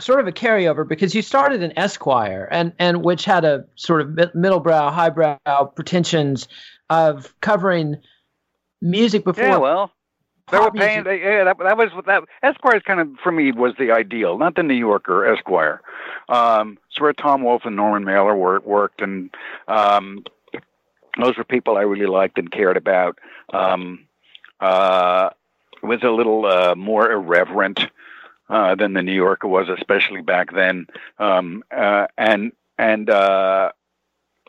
sort 0.00 0.20
of 0.20 0.26
a 0.26 0.32
carryover 0.32 0.86
because 0.88 1.14
you 1.14 1.22
started 1.22 1.62
in 1.62 1.78
Esquire, 1.78 2.48
and 2.50 2.72
and 2.78 3.04
which 3.04 3.24
had 3.24 3.44
a 3.44 3.64
sort 3.76 4.00
of 4.00 4.10
mid- 4.10 4.32
middlebrow, 4.32 4.90
highbrow 4.92 5.38
pretensions 5.76 6.48
of 6.90 7.32
covering 7.40 7.96
music 8.80 9.24
before. 9.24 9.44
Yeah, 9.44 9.56
well, 9.58 9.92
they 10.50 10.58
were 10.58 10.70
paying. 10.70 11.04
They, 11.04 11.20
yeah, 11.20 11.44
that, 11.44 11.58
that 11.58 11.76
was 11.76 11.90
that 12.06 12.24
Esquire's 12.42 12.82
kind 12.82 13.00
of 13.00 13.08
for 13.22 13.32
me 13.32 13.52
was 13.52 13.74
the 13.78 13.90
ideal, 13.92 14.38
not 14.38 14.56
the 14.56 14.62
New 14.62 14.74
Yorker 14.74 15.24
Esquire. 15.26 15.80
Um, 16.28 16.78
it's 16.88 17.00
where 17.00 17.12
Tom 17.12 17.42
Wolfe 17.42 17.64
and 17.64 17.76
Norman 17.76 18.04
Mailer 18.04 18.36
worked, 18.36 18.66
worked, 18.66 19.00
and 19.00 19.30
um, 19.68 20.24
those 21.20 21.36
were 21.36 21.44
people 21.44 21.76
I 21.76 21.82
really 21.82 22.06
liked 22.06 22.38
and 22.38 22.50
cared 22.50 22.76
about. 22.76 23.18
Um, 23.52 24.06
uh, 24.60 25.30
it 25.82 25.86
was 25.86 26.02
a 26.02 26.10
little 26.10 26.46
uh, 26.46 26.74
more 26.74 27.10
irreverent 27.10 27.86
uh, 28.48 28.74
than 28.74 28.92
the 28.92 29.02
New 29.02 29.14
Yorker 29.14 29.48
was, 29.48 29.68
especially 29.68 30.22
back 30.22 30.52
then. 30.52 30.86
Um, 31.18 31.64
uh, 31.70 32.06
and 32.18 32.52
and 32.78 33.08
uh, 33.08 33.72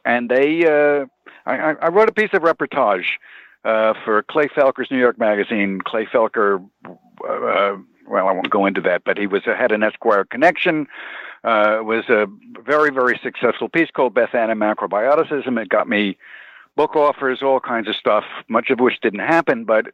and 0.06 0.30
they, 0.30 0.66
uh, 0.66 1.06
I 1.46 1.76
I 1.82 1.88
wrote 1.90 2.10
a 2.10 2.14
piece 2.14 2.34
of 2.34 2.42
reportage 2.42 3.06
uh, 3.66 3.94
for 4.04 4.22
Clay 4.24 4.48
Felker's 4.48 4.92
New 4.92 5.00
York 5.00 5.18
Magazine. 5.18 5.82
Clay 5.82 6.06
Felker, 6.06 6.64
uh, 6.86 7.78
well, 8.08 8.28
I 8.28 8.32
won't 8.32 8.50
go 8.50 8.66
into 8.66 8.82
that, 8.82 9.04
but 9.06 9.18
he 9.18 9.28
was 9.28 9.44
had 9.46 9.72
an 9.72 9.84
Esquire 9.84 10.26
connection. 10.26 10.88
Uh, 11.44 11.80
was 11.84 12.06
a 12.08 12.26
very, 12.64 12.90
very 12.90 13.20
successful 13.22 13.68
piece 13.68 13.90
called 13.92 14.14
Beth 14.14 14.34
Ann 14.34 14.50
and 14.50 14.62
Macrobioticism. 14.62 15.62
It 15.62 15.68
got 15.68 15.90
me 15.90 16.18
book 16.76 16.96
offers, 16.96 17.42
all 17.42 17.60
kinds 17.60 17.88
of 17.90 17.96
stuff, 17.96 18.24
much 18.48 18.70
of 18.70 18.80
which 18.80 19.02
didn't 19.02 19.20
happen, 19.20 19.66
but 19.66 19.88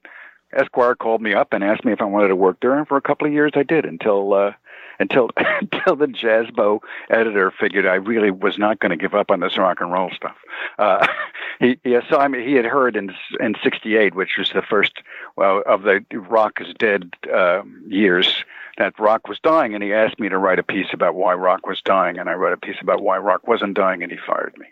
Esquire 0.54 0.96
called 0.96 1.22
me 1.22 1.34
up 1.34 1.52
and 1.52 1.64
asked 1.64 1.86
me 1.86 1.92
if 1.92 2.02
I 2.02 2.06
wanted 2.06 2.30
to 2.30 2.36
work 2.36 2.58
there, 2.62 2.78
and 2.78 2.88
for 2.88 2.98
a 2.98 3.02
couple 3.02 3.28
of 3.28 3.34
years 3.34 3.52
I 3.56 3.64
did 3.64 3.86
until 3.86 4.34
uh, 4.34 4.52
until 5.00 5.30
until 5.38 5.96
the 5.96 6.08
Jazzbo 6.08 6.80
editor 7.10 7.52
figured 7.52 7.86
I 7.86 7.96
really 7.96 8.32
was 8.32 8.58
not 8.58 8.80
going 8.80 8.92
to 8.92 8.98
give 8.98 9.16
up 9.16 9.32
on 9.32 9.40
this 9.40 9.58
rock 9.58 9.82
and 9.82 9.92
roll 9.92 10.12
stuff. 10.16 10.36
Uh, 10.78 11.06
he 11.60 11.80
he 11.84 11.94
assigned. 11.96 12.36
He 12.36 12.54
had 12.54 12.66
heard 12.66 12.96
in 12.96 13.12
in 13.40 13.56
'68, 13.64 14.16
which 14.16 14.38
was 14.38 14.52
the 14.52 14.62
first 14.62 14.94
well 15.36 15.64
of 15.66 15.84
the 15.84 16.04
rock 16.12 16.62
is 16.62 16.74
dead 16.78 17.14
uh, 17.34 17.62
years 17.88 18.44
that 18.78 18.98
rock 18.98 19.28
was 19.28 19.40
dying, 19.40 19.76
and 19.76 19.84
he 19.84 19.94
asked 19.94 20.20
me 20.20 20.30
to 20.30 20.38
write 20.38 20.58
a 20.58 20.64
piece 20.64 20.88
about 20.94 21.14
why 21.14 21.34
rock 21.34 21.68
was 21.68 21.82
dying, 21.82 22.18
and 22.18 22.30
I 22.30 22.34
wrote 22.34 22.54
a 22.54 22.58
piece 22.58 22.78
about 22.82 23.02
why 23.02 23.18
rock 23.18 23.46
wasn't 23.46 23.76
dying, 23.76 24.04
and 24.04 24.12
he 24.12 24.18
fired 24.26 24.58
me. 24.58 24.68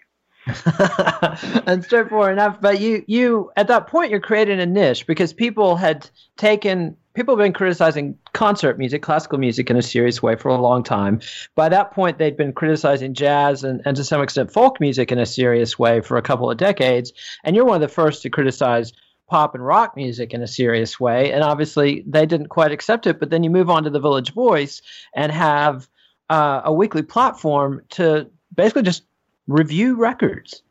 and 1.68 1.84
straightforward 1.84 2.32
enough. 2.32 2.62
But 2.62 2.80
you, 2.80 3.04
you 3.06 3.52
at 3.58 3.68
that 3.68 3.88
point, 3.88 4.12
you're 4.12 4.22
creating 4.22 4.62
a 4.62 4.66
niche 4.66 5.06
because 5.06 5.34
people 5.34 5.76
had 5.76 6.10
taken 6.38 6.96
people 7.18 7.36
have 7.36 7.44
been 7.44 7.52
criticizing 7.52 8.16
concert 8.34 8.78
music, 8.78 9.02
classical 9.02 9.40
music 9.40 9.72
in 9.72 9.76
a 9.76 9.82
serious 9.82 10.22
way 10.22 10.36
for 10.36 10.50
a 10.50 10.62
long 10.62 10.84
time. 10.84 11.20
By 11.56 11.68
that 11.70 11.90
point, 11.90 12.20
they'd 12.20 12.38
been 12.38 12.54
criticizing 12.54 13.16
jazz 13.16 13.64
and, 13.64 13.82
and 13.86 13.98
to 13.98 14.04
some 14.04 14.22
extent 14.22 14.54
folk 14.54 14.80
music 14.80 15.12
in 15.12 15.18
a 15.18 15.26
serious 15.26 15.80
way 15.80 16.02
for 16.02 16.18
a 16.18 16.22
couple 16.22 16.52
of 16.52 16.58
decades. 16.58 17.12
And 17.44 17.56
you're 17.56 17.66
one 17.66 17.82
of 17.82 17.82
the 17.82 17.94
first 17.94 18.22
to 18.22 18.30
criticize 18.30 18.94
pop 19.28 19.56
and 19.56 19.66
rock 19.66 19.96
music 19.96 20.32
in 20.32 20.44
a 20.44 20.48
serious 20.48 21.00
way. 21.00 21.34
And 21.34 21.44
obviously, 21.44 22.04
they 22.06 22.28
didn't 22.28 22.50
quite 22.50 22.72
accept 22.72 23.08
it. 23.08 23.20
But 23.20 23.32
then 23.32 23.44
you 23.44 23.50
move 23.50 23.72
on 23.72 23.84
to 23.86 23.90
the 23.90 24.00
Village 24.00 24.32
Voice 24.34 24.84
and 25.16 25.32
have 25.32 25.90
uh, 26.30 26.62
a 26.66 26.72
weekly 26.72 27.02
platform 27.02 27.82
to 27.90 28.30
basically 28.54 28.84
just 28.84 29.04
review 29.48 29.96
records. 29.96 30.62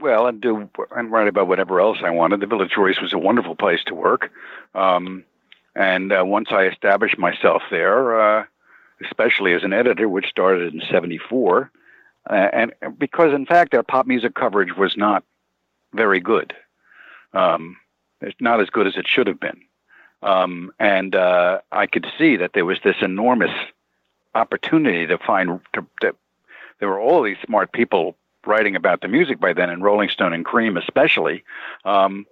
Well, 0.00 0.26
and 0.26 0.40
do 0.40 0.68
and 0.94 1.10
write 1.10 1.28
about 1.28 1.48
whatever 1.48 1.80
else 1.80 1.98
I 2.04 2.10
wanted. 2.10 2.40
The 2.40 2.46
Village 2.46 2.74
Voice 2.76 3.00
was 3.00 3.12
a 3.12 3.18
wonderful 3.18 3.54
place 3.54 3.80
to 3.86 3.94
work, 3.94 4.30
um, 4.74 5.24
and 5.76 6.10
uh, 6.10 6.24
once 6.24 6.48
I 6.50 6.64
established 6.64 7.18
myself 7.18 7.62
there, 7.70 8.18
uh, 8.18 8.44
especially 9.04 9.52
as 9.52 9.62
an 9.62 9.74
editor, 9.74 10.08
which 10.08 10.26
started 10.26 10.72
in 10.72 10.80
'74, 10.90 11.70
uh, 12.28 12.32
and 12.32 12.72
because 12.98 13.34
in 13.34 13.44
fact 13.44 13.74
our 13.74 13.82
pop 13.82 14.06
music 14.06 14.34
coverage 14.34 14.74
was 14.74 14.96
not 14.96 15.22
very 15.92 16.18
good, 16.18 16.54
um, 17.34 17.76
it's 18.22 18.40
not 18.40 18.60
as 18.60 18.70
good 18.70 18.86
as 18.86 18.96
it 18.96 19.06
should 19.06 19.26
have 19.26 19.38
been, 19.38 19.60
um, 20.22 20.72
and 20.80 21.14
uh, 21.14 21.60
I 21.70 21.86
could 21.86 22.06
see 22.18 22.36
that 22.36 22.54
there 22.54 22.64
was 22.64 22.78
this 22.82 22.96
enormous 23.02 23.52
opportunity 24.34 25.06
to 25.06 25.18
find 25.18 25.60
to, 25.74 25.86
that 26.00 26.14
there 26.80 26.88
were 26.88 27.00
all 27.00 27.22
these 27.22 27.36
smart 27.44 27.72
people 27.72 28.16
writing 28.46 28.76
about 28.76 29.02
the 29.02 29.08
music 29.08 29.40
by 29.40 29.52
then, 29.52 29.68
and 29.68 29.82
Rolling 29.82 30.08
Stone 30.08 30.32
and 30.32 30.44
Creem 30.44 30.80
especially, 30.82 31.44
um, 31.84 32.24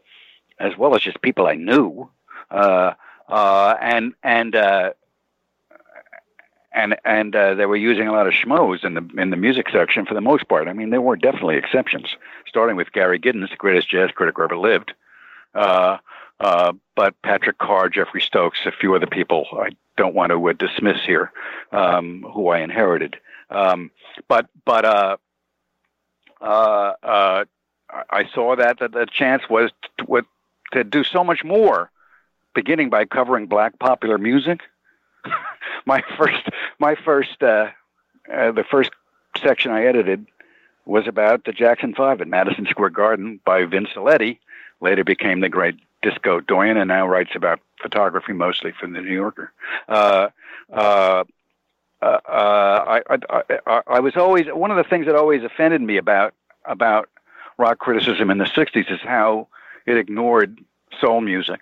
as 0.58 0.78
well 0.78 0.94
as 0.94 1.02
just 1.02 1.20
people 1.20 1.46
I 1.46 1.56
knew, 1.56 2.08
uh, 3.28 3.76
and 3.80 4.14
and 4.22 4.54
uh, 4.54 4.92
and 6.72 6.96
and 7.04 7.34
uh, 7.34 7.54
they 7.54 7.66
were 7.66 7.76
using 7.76 8.08
a 8.08 8.12
lot 8.12 8.26
of 8.26 8.32
schmoes 8.32 8.84
in 8.84 8.94
the 8.94 9.08
in 9.16 9.30
the 9.30 9.36
music 9.36 9.68
section 9.70 10.06
for 10.06 10.14
the 10.14 10.20
most 10.20 10.48
part. 10.48 10.68
I 10.68 10.72
mean, 10.72 10.90
there 10.90 11.00
were 11.00 11.16
definitely 11.16 11.56
exceptions, 11.56 12.16
starting 12.46 12.76
with 12.76 12.92
Gary 12.92 13.18
Giddins, 13.18 13.50
the 13.50 13.56
greatest 13.56 13.88
jazz 13.88 14.10
critic 14.10 14.36
who 14.36 14.44
ever 14.44 14.56
lived. 14.56 14.92
Uh, 15.54 15.98
uh, 16.40 16.72
but 16.96 17.20
Patrick 17.22 17.58
Carr, 17.58 17.88
Geoffrey 17.88 18.20
Stokes, 18.20 18.58
a 18.66 18.72
few 18.72 18.94
other 18.94 19.06
people 19.06 19.46
I 19.52 19.70
don't 19.96 20.14
want 20.14 20.30
to 20.30 20.48
uh, 20.48 20.52
dismiss 20.52 20.98
here, 21.06 21.30
um, 21.70 22.26
who 22.34 22.48
I 22.48 22.58
inherited. 22.58 23.16
Um, 23.50 23.90
but 24.26 24.48
but 24.64 24.84
uh, 24.84 25.16
I 28.10 28.28
saw 28.34 28.56
that, 28.56 28.78
that 28.80 28.92
the 28.92 29.06
chance 29.06 29.48
was 29.48 29.70
to, 29.98 30.26
to 30.72 30.84
do 30.84 31.04
so 31.04 31.24
much 31.24 31.44
more, 31.44 31.90
beginning 32.54 32.90
by 32.90 33.04
covering 33.04 33.46
black 33.46 33.78
popular 33.78 34.18
music. 34.18 34.60
my 35.86 36.02
first, 36.16 36.48
my 36.78 36.94
first, 36.94 37.42
uh, 37.42 37.70
uh, 38.32 38.52
the 38.52 38.64
first 38.70 38.90
section 39.42 39.70
I 39.70 39.84
edited 39.84 40.26
was 40.86 41.06
about 41.06 41.44
the 41.44 41.52
Jackson 41.52 41.94
Five 41.94 42.20
at 42.20 42.28
Madison 42.28 42.66
Square 42.70 42.90
Garden 42.90 43.40
by 43.44 43.64
Vince 43.64 43.90
Aletti. 43.96 44.38
Later 44.80 45.04
became 45.04 45.40
the 45.40 45.48
great 45.48 45.76
disco 46.02 46.40
doyen, 46.40 46.76
and 46.76 46.88
now 46.88 47.06
writes 47.06 47.30
about 47.34 47.60
photography 47.80 48.32
mostly 48.32 48.72
for 48.78 48.86
the 48.86 49.00
New 49.00 49.14
Yorker. 49.14 49.52
Uh, 49.88 50.28
uh, 50.72 51.24
uh, 52.02 52.06
I, 52.28 53.00
I, 53.08 53.42
I, 53.66 53.82
I 53.86 54.00
was 54.00 54.16
always 54.16 54.46
one 54.48 54.70
of 54.70 54.76
the 54.76 54.84
things 54.84 55.06
that 55.06 55.14
always 55.14 55.42
offended 55.42 55.80
me 55.80 55.96
about 55.96 56.34
about 56.66 57.08
rock 57.58 57.78
criticism 57.78 58.30
in 58.30 58.38
the 58.38 58.44
'60s 58.44 58.92
is 58.92 59.00
how 59.00 59.48
it 59.86 59.96
ignored 59.96 60.60
soul 61.00 61.20
music, 61.20 61.60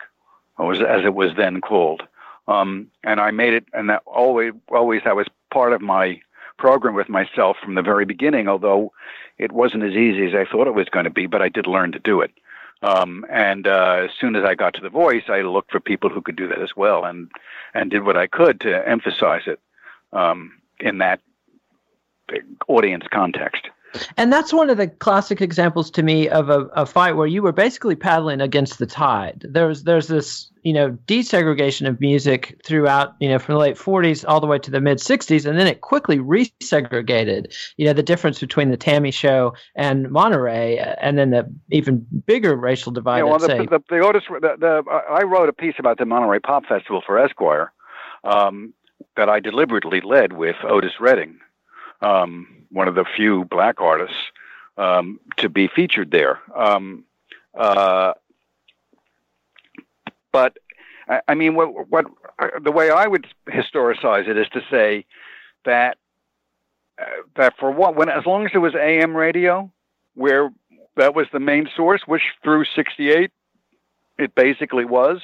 was, 0.59 0.81
as 0.81 1.05
it 1.05 1.15
was 1.15 1.31
then 1.37 1.61
called. 1.61 2.03
Um, 2.49 2.89
and 3.05 3.21
I 3.21 3.31
made 3.31 3.55
it, 3.55 3.65
and 3.73 3.89
that 3.89 4.03
always, 4.07 4.53
always 4.69 5.03
that 5.05 5.17
was 5.17 5.27
part 5.53 5.73
of 5.73 5.81
my 5.81 6.21
program 6.59 6.95
with 6.95 7.09
myself 7.09 7.57
from 7.63 7.75
the 7.75 7.83
very 7.83 8.05
beginning. 8.05 8.49
Although 8.49 8.93
it 9.39 9.53
wasn't 9.53 9.85
as 9.85 9.93
easy 9.93 10.27
as 10.27 10.35
I 10.35 10.51
thought 10.51 10.67
it 10.67 10.75
was 10.75 10.89
going 10.89 11.05
to 11.05 11.11
be, 11.11 11.27
but 11.27 11.43
I 11.43 11.49
did 11.49 11.67
learn 11.67 11.93
to 11.93 11.99
do 11.99 12.21
it. 12.21 12.33
Um, 12.83 13.25
and 13.31 13.67
uh, 13.67 14.03
as 14.05 14.11
soon 14.21 14.35
as 14.35 14.45
I 14.45 14.55
got 14.55 14.75
to 14.75 14.81
the 14.81 14.91
voice, 14.91 15.25
I 15.29 15.43
looked 15.43 15.71
for 15.71 15.79
people 15.79 16.11
who 16.11 16.21
could 16.21 16.37
do 16.37 16.49
that 16.49 16.61
as 16.61 16.75
well, 16.77 17.05
and 17.05 17.31
and 17.75 17.91
did 17.91 18.05
what 18.05 18.17
I 18.17 18.27
could 18.27 18.61
to 18.61 18.89
emphasize 18.89 19.43
it 19.47 19.61
um, 20.13 20.53
in 20.81 20.99
that 20.99 21.21
audience 22.69 23.05
context. 23.13 23.69
And 24.17 24.33
that's 24.33 24.53
one 24.53 24.71
of 24.71 24.77
the 24.77 24.89
classic 24.89 25.41
examples 25.41 25.91
to 25.93 26.03
me 26.03 26.29
of 26.29 26.49
a, 26.49 26.61
a, 26.75 26.87
fight 26.87 27.13
where 27.13 27.27
you 27.27 27.43
were 27.43 27.53
basically 27.53 27.95
paddling 27.95 28.41
against 28.41 28.79
the 28.79 28.87
tide. 28.87 29.45
There's 29.49 29.85
there's 29.85 30.09
this 30.09 30.51
you 30.63 30.73
know 30.73 30.93
desegregation 31.07 31.89
of 31.89 32.01
music 32.01 32.61
throughout 32.65 33.15
you 33.21 33.29
know 33.29 33.39
from 33.39 33.55
the 33.55 33.59
late 33.59 33.77
40s 33.77 34.25
all 34.27 34.41
the 34.41 34.47
way 34.47 34.59
to 34.59 34.71
the 34.71 34.81
mid 34.81 34.99
60s, 34.99 35.47
and 35.47 35.59
then 35.59 35.67
it 35.67 35.81
quickly 35.81 36.19
resegregated. 36.19 37.55
You 37.77 37.87
know 37.87 37.93
the 37.93 38.03
difference 38.03 38.41
between 38.41 38.71
the 38.71 38.77
T.A.M.I. 38.77 39.11
Show 39.11 39.55
and 39.75 40.11
Monterey, 40.11 40.79
and 41.01 41.19
then 41.19 41.31
the 41.31 41.53
even 41.71 42.07
bigger 42.27 42.57
racial 42.57 42.93
divide. 42.93 43.19
Yeah, 43.19 43.25
well, 43.25 43.39
the, 43.39 43.47
say. 43.47 43.67
the, 43.67 43.83
the 43.89 43.99
Otis, 43.99 44.25
the, 44.29 44.57
the, 44.59 44.83
I 45.11 45.23
wrote 45.23 45.49
a 45.49 45.53
piece 45.53 45.75
about 45.79 45.99
the 45.99 46.07
Monterey 46.07 46.41
Pop 46.41 46.65
Festival 46.67 47.03
for 47.05 47.19
Esquire 47.19 47.73
um, 48.25 48.73
that 49.17 49.29
I 49.29 49.41
deliberately 49.41 50.01
led 50.01 50.33
with 50.33 50.57
Otis 50.65 50.93
Redding. 51.01 51.39
Um, 52.03 52.49
one 52.71 52.89
of 52.89 52.95
the 52.95 53.05
few 53.05 53.45
black 53.45 53.81
artists 53.81 54.17
um, 54.77 55.21
to 55.37 55.49
be 55.49 55.69
featured 55.69 56.11
there. 56.11 56.41
Um, 56.55 57.05
uh, 57.55 58.15
but 60.33 60.57
I 61.29 61.35
mean, 61.35 61.55
what, 61.55 61.91
what 61.91 62.07
the 62.63 62.73
way 62.73 62.91
I 62.91 63.07
would 63.07 63.27
historicize 63.49 64.29
it 64.29 64.37
is 64.37 64.49
to 64.51 64.63
say 64.71 65.05
that 65.65 65.99
uh, 66.99 67.05
that 67.37 67.55
for 67.59 67.71
what 67.71 67.97
when 67.97 68.09
as 68.09 68.25
long 68.25 68.47
as 68.47 68.53
it 68.55 68.59
was 68.59 68.75
AM 68.75 69.15
radio, 69.15 69.71
where 70.15 70.51
that 70.97 71.15
was 71.15 71.27
the 71.33 71.41
main 71.41 71.69
source, 71.77 72.03
which 72.07 72.23
through 72.43 72.65
'68 72.75 73.31
it 74.19 74.35
basically 74.35 74.85
was. 74.85 75.21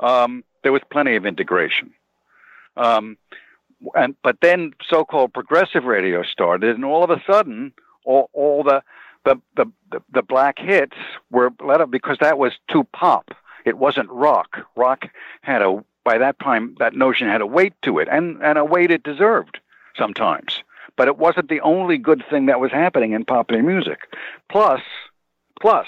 Um, 0.00 0.44
there 0.62 0.72
was 0.72 0.82
plenty 0.90 1.16
of 1.16 1.26
integration. 1.26 1.92
Um, 2.76 3.16
and 3.94 4.16
but 4.22 4.38
then 4.40 4.72
so-called 4.88 5.32
progressive 5.32 5.84
radio 5.84 6.22
started, 6.22 6.74
and 6.74 6.84
all 6.84 7.04
of 7.04 7.10
a 7.10 7.22
sudden, 7.26 7.72
all, 8.04 8.30
all 8.32 8.62
the, 8.62 8.82
the 9.24 9.40
the 9.56 9.66
the 10.12 10.22
black 10.22 10.58
hits 10.58 10.96
were 11.30 11.50
let 11.60 11.80
up 11.80 11.90
because 11.90 12.18
that 12.20 12.38
was 12.38 12.52
too 12.70 12.84
pop. 12.92 13.30
It 13.64 13.78
wasn't 13.78 14.10
rock. 14.10 14.58
Rock 14.76 15.06
had 15.42 15.62
a 15.62 15.84
by 16.04 16.18
that 16.18 16.38
time 16.40 16.74
that 16.78 16.94
notion 16.94 17.28
had 17.28 17.40
a 17.40 17.46
weight 17.46 17.74
to 17.82 17.98
it, 17.98 18.08
and 18.10 18.42
and 18.42 18.58
a 18.58 18.64
weight 18.64 18.90
it 18.90 19.02
deserved 19.02 19.58
sometimes. 19.96 20.62
But 20.96 21.08
it 21.08 21.18
wasn't 21.18 21.48
the 21.48 21.60
only 21.60 21.96
good 21.96 22.24
thing 22.28 22.46
that 22.46 22.60
was 22.60 22.72
happening 22.72 23.12
in 23.12 23.24
popular 23.24 23.62
music. 23.62 23.98
Plus, 24.48 24.80
plus, 25.60 25.86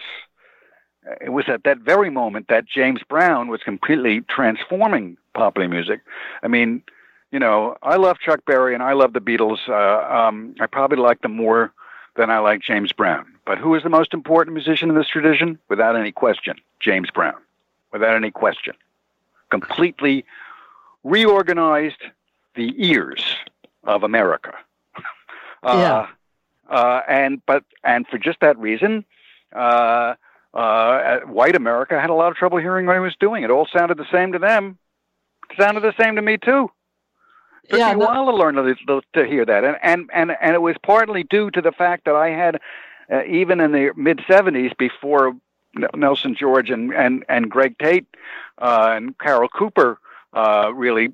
it 1.20 1.30
was 1.30 1.46
at 1.48 1.64
that 1.64 1.78
very 1.78 2.10
moment 2.10 2.46
that 2.48 2.68
James 2.68 3.00
Brown 3.08 3.48
was 3.48 3.60
completely 3.62 4.20
transforming 4.28 5.16
popular 5.34 5.68
music. 5.68 6.00
I 6.42 6.48
mean, 6.48 6.82
you 7.30 7.38
know, 7.38 7.76
I 7.82 7.96
love 7.96 8.18
Chuck 8.18 8.44
Berry 8.44 8.74
and 8.74 8.82
I 8.82 8.92
love 8.92 9.12
the 9.12 9.20
Beatles. 9.20 9.68
Uh, 9.68 10.14
um, 10.14 10.54
I 10.60 10.66
probably 10.66 10.98
like 10.98 11.22
them 11.22 11.36
more 11.36 11.72
than 12.16 12.30
I 12.30 12.38
like 12.38 12.60
James 12.60 12.92
Brown. 12.92 13.26
But 13.46 13.58
who 13.58 13.74
is 13.74 13.82
the 13.82 13.88
most 13.88 14.12
important 14.12 14.54
musician 14.54 14.90
in 14.90 14.96
this 14.96 15.08
tradition? 15.08 15.58
Without 15.68 15.96
any 15.96 16.12
question, 16.12 16.56
James 16.80 17.10
Brown. 17.10 17.36
Without 17.92 18.16
any 18.16 18.30
question. 18.30 18.74
Completely 19.50 20.24
reorganized 21.04 22.02
the 22.56 22.74
ears 22.76 23.24
of 23.84 24.02
America. 24.02 24.54
Uh, 25.62 26.06
yeah. 26.70 26.74
Uh, 26.74 27.02
and 27.06 27.44
but 27.44 27.64
and 27.84 28.06
for 28.08 28.16
just 28.16 28.40
that 28.40 28.58
reason, 28.58 29.04
uh, 29.54 30.14
uh, 30.54 31.18
white 31.26 31.54
America 31.54 32.00
had 32.00 32.08
a 32.08 32.14
lot 32.14 32.30
of 32.30 32.36
trouble 32.38 32.56
hearing 32.56 32.86
what 32.86 32.94
he 32.94 32.98
was 32.98 33.14
doing. 33.20 33.44
It 33.44 33.50
all 33.50 33.68
sounded 33.70 33.98
the 33.98 34.10
same 34.10 34.32
to 34.32 34.38
them. 34.38 34.78
It 35.50 35.58
sounded 35.60 35.82
the 35.82 35.92
same 36.02 36.16
to 36.16 36.22
me 36.22 36.38
too 36.38 36.70
took 37.68 37.78
yeah, 37.78 37.94
me 37.94 38.02
a 38.02 38.06
while 38.06 38.26
to 38.26 38.36
learn 38.36 38.54
to, 38.54 39.02
to 39.12 39.26
hear 39.26 39.44
that, 39.44 39.64
and 39.64 39.76
and 39.82 40.10
and 40.12 40.36
and 40.40 40.54
it 40.54 40.62
was 40.62 40.76
partly 40.82 41.22
due 41.22 41.50
to 41.50 41.60
the 41.60 41.72
fact 41.72 42.04
that 42.06 42.14
I 42.14 42.30
had, 42.30 42.60
uh, 43.12 43.24
even 43.24 43.60
in 43.60 43.72
the 43.72 43.92
mid 43.96 44.18
'70s, 44.18 44.76
before 44.76 45.36
Nelson 45.94 46.34
George 46.34 46.70
and 46.70 46.92
and 46.92 47.24
and 47.28 47.50
Greg 47.50 47.76
Tate 47.78 48.06
uh, 48.58 48.92
and 48.94 49.18
Carol 49.18 49.48
Cooper 49.48 49.98
uh, 50.32 50.70
really 50.74 51.12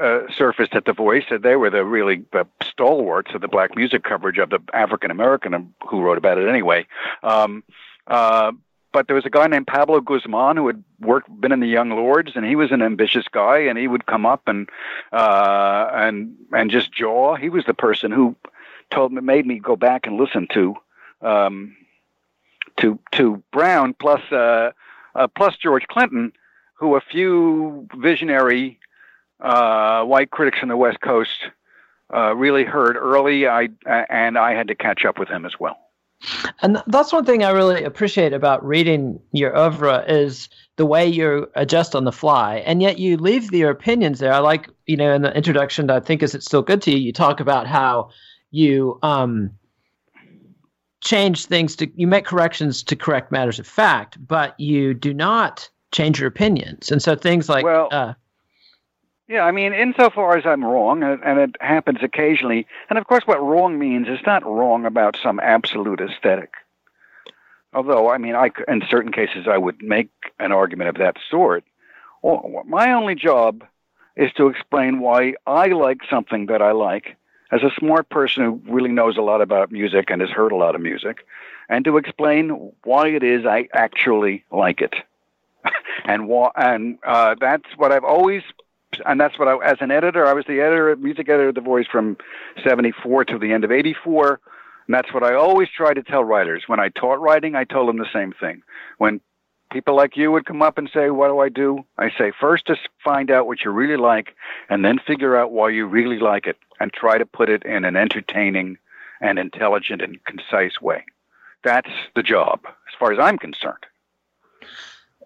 uh, 0.00 0.20
surfaced 0.34 0.74
at 0.74 0.84
The 0.84 0.92
Voice. 0.92 1.24
And 1.30 1.42
they 1.42 1.56
were 1.56 1.70
the 1.70 1.84
really 1.84 2.24
the 2.32 2.46
stalwarts 2.62 3.34
of 3.34 3.40
the 3.40 3.48
black 3.48 3.76
music 3.76 4.02
coverage 4.04 4.38
of 4.38 4.50
the 4.50 4.60
African 4.72 5.10
American 5.10 5.74
who 5.88 6.02
wrote 6.02 6.18
about 6.18 6.38
it 6.38 6.48
anyway. 6.48 6.86
Um, 7.22 7.62
uh, 8.06 8.52
but 8.96 9.08
there 9.08 9.14
was 9.14 9.26
a 9.26 9.30
guy 9.30 9.46
named 9.46 9.66
Pablo 9.66 10.00
Guzman 10.00 10.56
who 10.56 10.68
had 10.68 10.82
worked, 11.00 11.28
been 11.38 11.52
in 11.52 11.60
the 11.60 11.66
Young 11.66 11.90
Lords, 11.90 12.32
and 12.34 12.46
he 12.46 12.56
was 12.56 12.72
an 12.72 12.80
ambitious 12.80 13.26
guy, 13.30 13.58
and 13.58 13.76
he 13.76 13.88
would 13.88 14.06
come 14.06 14.24
up 14.24 14.48
and 14.48 14.70
uh, 15.12 15.90
and 15.92 16.34
and 16.50 16.70
just 16.70 16.92
jaw. 16.92 17.34
He 17.34 17.50
was 17.50 17.66
the 17.66 17.74
person 17.74 18.10
who 18.10 18.34
told 18.90 19.12
me, 19.12 19.20
made 19.20 19.44
me 19.44 19.58
go 19.58 19.76
back 19.76 20.06
and 20.06 20.16
listen 20.16 20.48
to 20.54 20.76
um, 21.20 21.76
to 22.78 22.98
to 23.12 23.42
Brown, 23.52 23.92
plus 23.92 24.22
uh, 24.32 24.70
uh, 25.14 25.26
plus 25.26 25.58
George 25.58 25.86
Clinton, 25.88 26.32
who 26.72 26.96
a 26.96 27.02
few 27.02 27.86
visionary 27.98 28.80
uh, 29.40 30.04
white 30.04 30.30
critics 30.30 30.60
on 30.62 30.68
the 30.68 30.76
West 30.78 31.02
Coast 31.02 31.50
uh, 32.14 32.34
really 32.34 32.64
heard 32.64 32.96
early. 32.96 33.46
I 33.46 33.68
and 33.84 34.38
I 34.38 34.54
had 34.54 34.68
to 34.68 34.74
catch 34.74 35.04
up 35.04 35.18
with 35.18 35.28
him 35.28 35.44
as 35.44 35.60
well. 35.60 35.85
And 36.62 36.82
that's 36.86 37.12
one 37.12 37.24
thing 37.24 37.44
I 37.44 37.50
really 37.50 37.84
appreciate 37.84 38.32
about 38.32 38.64
reading 38.64 39.20
your 39.32 39.56
oeuvre 39.56 40.04
is 40.08 40.48
the 40.76 40.86
way 40.86 41.06
you 41.06 41.48
adjust 41.54 41.94
on 41.94 42.04
the 42.04 42.12
fly, 42.12 42.56
and 42.66 42.82
yet 42.82 42.98
you 42.98 43.16
leave 43.16 43.52
your 43.52 43.70
opinions 43.70 44.18
there. 44.18 44.32
I 44.32 44.38
like, 44.38 44.68
you 44.86 44.96
know, 44.96 45.12
in 45.12 45.22
the 45.22 45.34
introduction, 45.36 45.90
I 45.90 46.00
think, 46.00 46.22
is 46.22 46.34
it 46.34 46.42
still 46.42 46.62
good 46.62 46.82
to 46.82 46.90
you? 46.90 46.98
You 46.98 47.12
talk 47.12 47.40
about 47.40 47.66
how 47.66 48.10
you 48.50 48.98
um, 49.02 49.50
change 51.02 51.46
things 51.46 51.76
to, 51.76 51.90
you 51.94 52.06
make 52.06 52.24
corrections 52.24 52.82
to 52.84 52.96
correct 52.96 53.30
matters 53.30 53.58
of 53.58 53.66
fact, 53.66 54.18
but 54.26 54.58
you 54.58 54.94
do 54.94 55.14
not 55.14 55.68
change 55.92 56.18
your 56.18 56.28
opinions. 56.28 56.90
And 56.90 57.02
so 57.02 57.14
things 57.14 57.48
like, 57.48 57.64
well, 57.64 57.88
uh, 57.92 58.14
yeah, 59.28 59.42
I 59.42 59.50
mean, 59.50 59.72
insofar 59.72 60.36
as 60.36 60.46
I'm 60.46 60.64
wrong, 60.64 61.02
and 61.02 61.38
it 61.40 61.56
happens 61.60 61.98
occasionally, 62.02 62.66
and 62.88 62.98
of 62.98 63.06
course, 63.06 63.24
what 63.26 63.42
wrong 63.42 63.78
means 63.78 64.06
is 64.08 64.20
not 64.24 64.44
wrong 64.46 64.84
about 64.84 65.18
some 65.20 65.40
absolute 65.40 66.00
aesthetic. 66.00 66.54
Although, 67.74 68.08
I 68.08 68.18
mean, 68.18 68.36
I, 68.36 68.50
in 68.68 68.82
certain 68.88 69.12
cases, 69.12 69.46
I 69.48 69.58
would 69.58 69.82
make 69.82 70.10
an 70.38 70.52
argument 70.52 70.90
of 70.90 70.96
that 70.96 71.16
sort. 71.28 71.64
My 72.22 72.92
only 72.92 73.16
job 73.16 73.64
is 74.14 74.32
to 74.36 74.48
explain 74.48 75.00
why 75.00 75.34
I 75.46 75.66
like 75.66 76.00
something 76.08 76.46
that 76.46 76.62
I 76.62 76.70
like 76.72 77.16
as 77.50 77.62
a 77.62 77.70
smart 77.78 78.08
person 78.08 78.44
who 78.44 78.72
really 78.72 78.90
knows 78.90 79.16
a 79.16 79.22
lot 79.22 79.40
about 79.40 79.70
music 79.70 80.06
and 80.08 80.20
has 80.20 80.30
heard 80.30 80.52
a 80.52 80.56
lot 80.56 80.74
of 80.74 80.80
music, 80.80 81.26
and 81.68 81.84
to 81.84 81.96
explain 81.96 82.72
why 82.84 83.08
it 83.08 83.24
is 83.24 83.44
I 83.44 83.68
actually 83.72 84.44
like 84.52 84.80
it. 84.80 84.94
and 86.04 86.28
why, 86.28 86.50
and 86.54 86.98
uh, 87.04 87.34
that's 87.40 87.66
what 87.76 87.90
I've 87.90 88.04
always 88.04 88.42
and 89.04 89.20
that's 89.20 89.38
what 89.38 89.48
I, 89.48 89.56
as 89.64 89.78
an 89.80 89.90
editor, 89.90 90.26
I 90.26 90.32
was 90.32 90.44
the 90.46 90.60
editor, 90.60 90.94
music 90.96 91.28
editor 91.28 91.48
of 91.48 91.54
The 91.54 91.60
Voice 91.60 91.86
from 91.90 92.16
74 92.64 93.24
to 93.26 93.38
the 93.38 93.52
end 93.52 93.64
of 93.64 93.72
84. 93.72 94.40
And 94.86 94.94
that's 94.94 95.12
what 95.12 95.22
I 95.22 95.34
always 95.34 95.68
try 95.68 95.94
to 95.94 96.02
tell 96.02 96.24
writers. 96.24 96.64
When 96.66 96.80
I 96.80 96.88
taught 96.88 97.20
writing, 97.20 97.54
I 97.54 97.64
told 97.64 97.88
them 97.88 97.98
the 97.98 98.06
same 98.12 98.32
thing. 98.32 98.62
When 98.98 99.20
people 99.72 99.96
like 99.96 100.16
you 100.16 100.30
would 100.30 100.46
come 100.46 100.62
up 100.62 100.78
and 100.78 100.88
say, 100.92 101.10
What 101.10 101.28
do 101.28 101.40
I 101.40 101.48
do? 101.48 101.84
I 101.98 102.10
say, 102.16 102.32
First, 102.38 102.66
just 102.66 102.88
find 103.02 103.30
out 103.30 103.46
what 103.46 103.64
you 103.64 103.70
really 103.70 103.96
like, 103.96 104.34
and 104.68 104.84
then 104.84 104.98
figure 104.98 105.36
out 105.36 105.52
why 105.52 105.70
you 105.70 105.86
really 105.86 106.18
like 106.18 106.46
it, 106.46 106.56
and 106.80 106.92
try 106.92 107.18
to 107.18 107.26
put 107.26 107.48
it 107.48 107.64
in 107.64 107.84
an 107.84 107.96
entertaining 107.96 108.78
and 109.20 109.38
intelligent 109.38 110.02
and 110.02 110.24
concise 110.24 110.80
way. 110.80 111.04
That's 111.64 111.90
the 112.14 112.22
job, 112.22 112.60
as 112.64 112.94
far 112.98 113.12
as 113.12 113.18
I'm 113.18 113.38
concerned. 113.38 113.86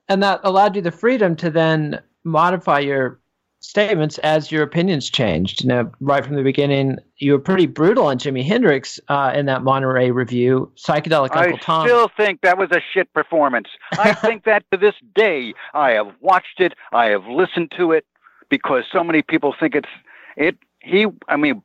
And 0.09 0.23
that 0.23 0.41
allowed 0.43 0.75
you 0.75 0.83
the 0.83 0.91
freedom 0.91 1.37
to 1.37 1.51
then 1.51 2.01
modify 2.25 2.81
your 2.81 3.20
statements 3.61 4.19
as 4.19 4.51
your 4.51 4.63
opinions 4.63 5.09
changed. 5.09 5.63
You 5.63 5.69
know, 5.69 5.93
right 6.01 6.25
from 6.25 6.35
the 6.35 6.43
beginning, 6.43 6.99
you 7.19 7.33
were 7.33 7.39
pretty 7.39 7.67
brutal 7.67 8.07
on 8.07 8.19
Jimi 8.19 8.45
Hendrix 8.45 8.99
uh, 9.09 9.33
in 9.35 9.47
that 9.47 9.63
Monterey 9.63 10.11
review. 10.11 10.73
Psychedelic 10.77 11.35
Uncle 11.37 11.55
I 11.55 11.59
Tom. 11.59 11.83
I 11.83 11.87
still 11.87 12.11
think 12.17 12.41
that 12.41 12.59
was 12.59 12.71
a 12.73 12.81
shit 12.93 13.13
performance. 13.13 13.69
I 13.93 14.13
think 14.15 14.45
that 14.45 14.65
to 14.73 14.77
this 14.77 14.95
day, 15.15 15.55
I 15.75 15.91
have 15.91 16.13
watched 16.21 16.61
it, 16.61 16.75
I 16.93 17.07
have 17.07 17.27
listened 17.27 17.73
to 17.77 17.93
it, 17.93 18.07
because 18.49 18.85
so 18.91 19.05
many 19.05 19.23
people 19.23 19.55
think 19.59 19.75
it's 19.75 19.89
it. 20.37 20.57
He, 20.81 21.07
I 21.29 21.37
mean, 21.37 21.63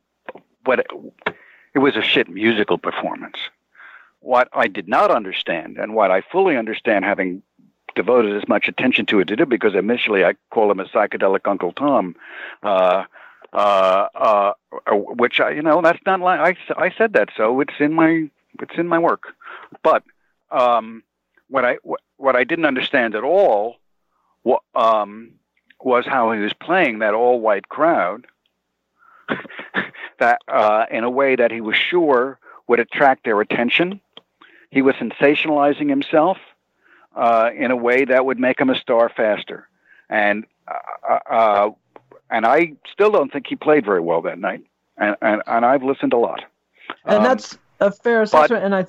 what 0.66 0.80
it, 0.80 0.88
it 1.74 1.80
was 1.80 1.96
a 1.96 2.02
shit 2.02 2.30
musical 2.30 2.78
performance. 2.78 3.38
What 4.20 4.50
I 4.54 4.68
did 4.68 4.88
not 4.88 5.12
understand, 5.12 5.78
and 5.78 5.94
what 5.94 6.12
I 6.12 6.22
fully 6.32 6.58
understand, 6.58 7.06
having 7.06 7.44
devoted 7.96 8.36
as 8.36 8.48
much 8.48 8.68
attention 8.68 9.06
to 9.08 9.20
it 9.20 9.28
to 9.30 9.36
do 9.36 9.46
because 9.46 9.76
initially 9.76 10.24
I 10.24 10.36
call 10.52 10.72
him 10.72 10.80
a 10.80 10.86
psychedelic 10.86 11.42
Uncle 11.46 11.72
Tom, 11.72 12.16
uh, 12.64 13.06
uh, 13.54 14.08
uh, 14.16 14.54
which 14.92 15.40
I, 15.40 15.52
you 15.52 15.62
know, 15.62 15.82
that's 15.82 16.00
not 16.06 16.20
like 16.20 16.58
I, 16.70 16.86
I 16.86 16.94
said 16.98 17.14
that, 17.14 17.30
so 17.36 17.60
it's 17.62 17.74
in 17.80 17.94
my 17.94 18.30
it's 18.62 18.78
in 18.78 18.88
my 18.88 19.00
work. 19.00 19.24
But 19.84 20.04
um, 20.52 21.04
what 21.50 21.66
I 21.66 21.78
what 22.18 22.36
I 22.36 22.44
didn't 22.44 22.66
understand 22.66 23.16
at 23.16 23.24
all 23.24 23.78
what, 24.44 24.62
um, 24.74 25.32
was 25.82 26.06
how 26.06 26.32
he 26.32 26.40
was 26.40 26.54
playing 26.54 27.00
that 27.00 27.14
all 27.14 27.40
white 27.40 27.70
crowd 27.70 28.26
that 30.20 30.40
uh, 30.48 30.86
in 30.92 31.04
a 31.04 31.10
way 31.10 31.36
that 31.36 31.52
he 31.52 31.62
was 31.62 31.76
sure 31.76 32.40
would 32.68 32.80
attract 32.80 33.24
their 33.24 33.42
attention. 33.42 34.02
He 34.70 34.82
was 34.82 34.96
sensationalizing 34.96 35.90
himself 35.90 36.38
uh, 37.16 37.50
in 37.56 37.72
a 37.72 37.76
way 37.76 38.06
that 38.06 38.26
would 38.26 38.40
make 38.40 38.60
him 38.60 38.70
a 38.70 38.76
star 38.76 39.10
faster. 39.10 39.68
And 40.10 40.46
uh, 40.68 41.20
uh, 41.30 41.70
and 42.30 42.46
I 42.46 42.74
still 42.92 43.12
don't 43.12 43.32
think 43.32 43.48
he 43.48 43.56
played 43.56 43.86
very 43.86 44.02
well 44.02 44.22
that 44.24 44.40
night. 44.40 44.64
And 44.98 45.16
and, 45.22 45.42
and 45.48 45.66
I've 45.66 45.84
listened 45.84 46.14
a 46.14 46.18
lot. 46.18 46.44
And 47.06 47.18
um, 47.18 47.24
that's 47.24 47.58
a 47.80 47.92
fair 47.92 48.22
assessment. 48.22 48.50
But, 48.50 48.64
and 48.64 48.76
I, 48.76 48.86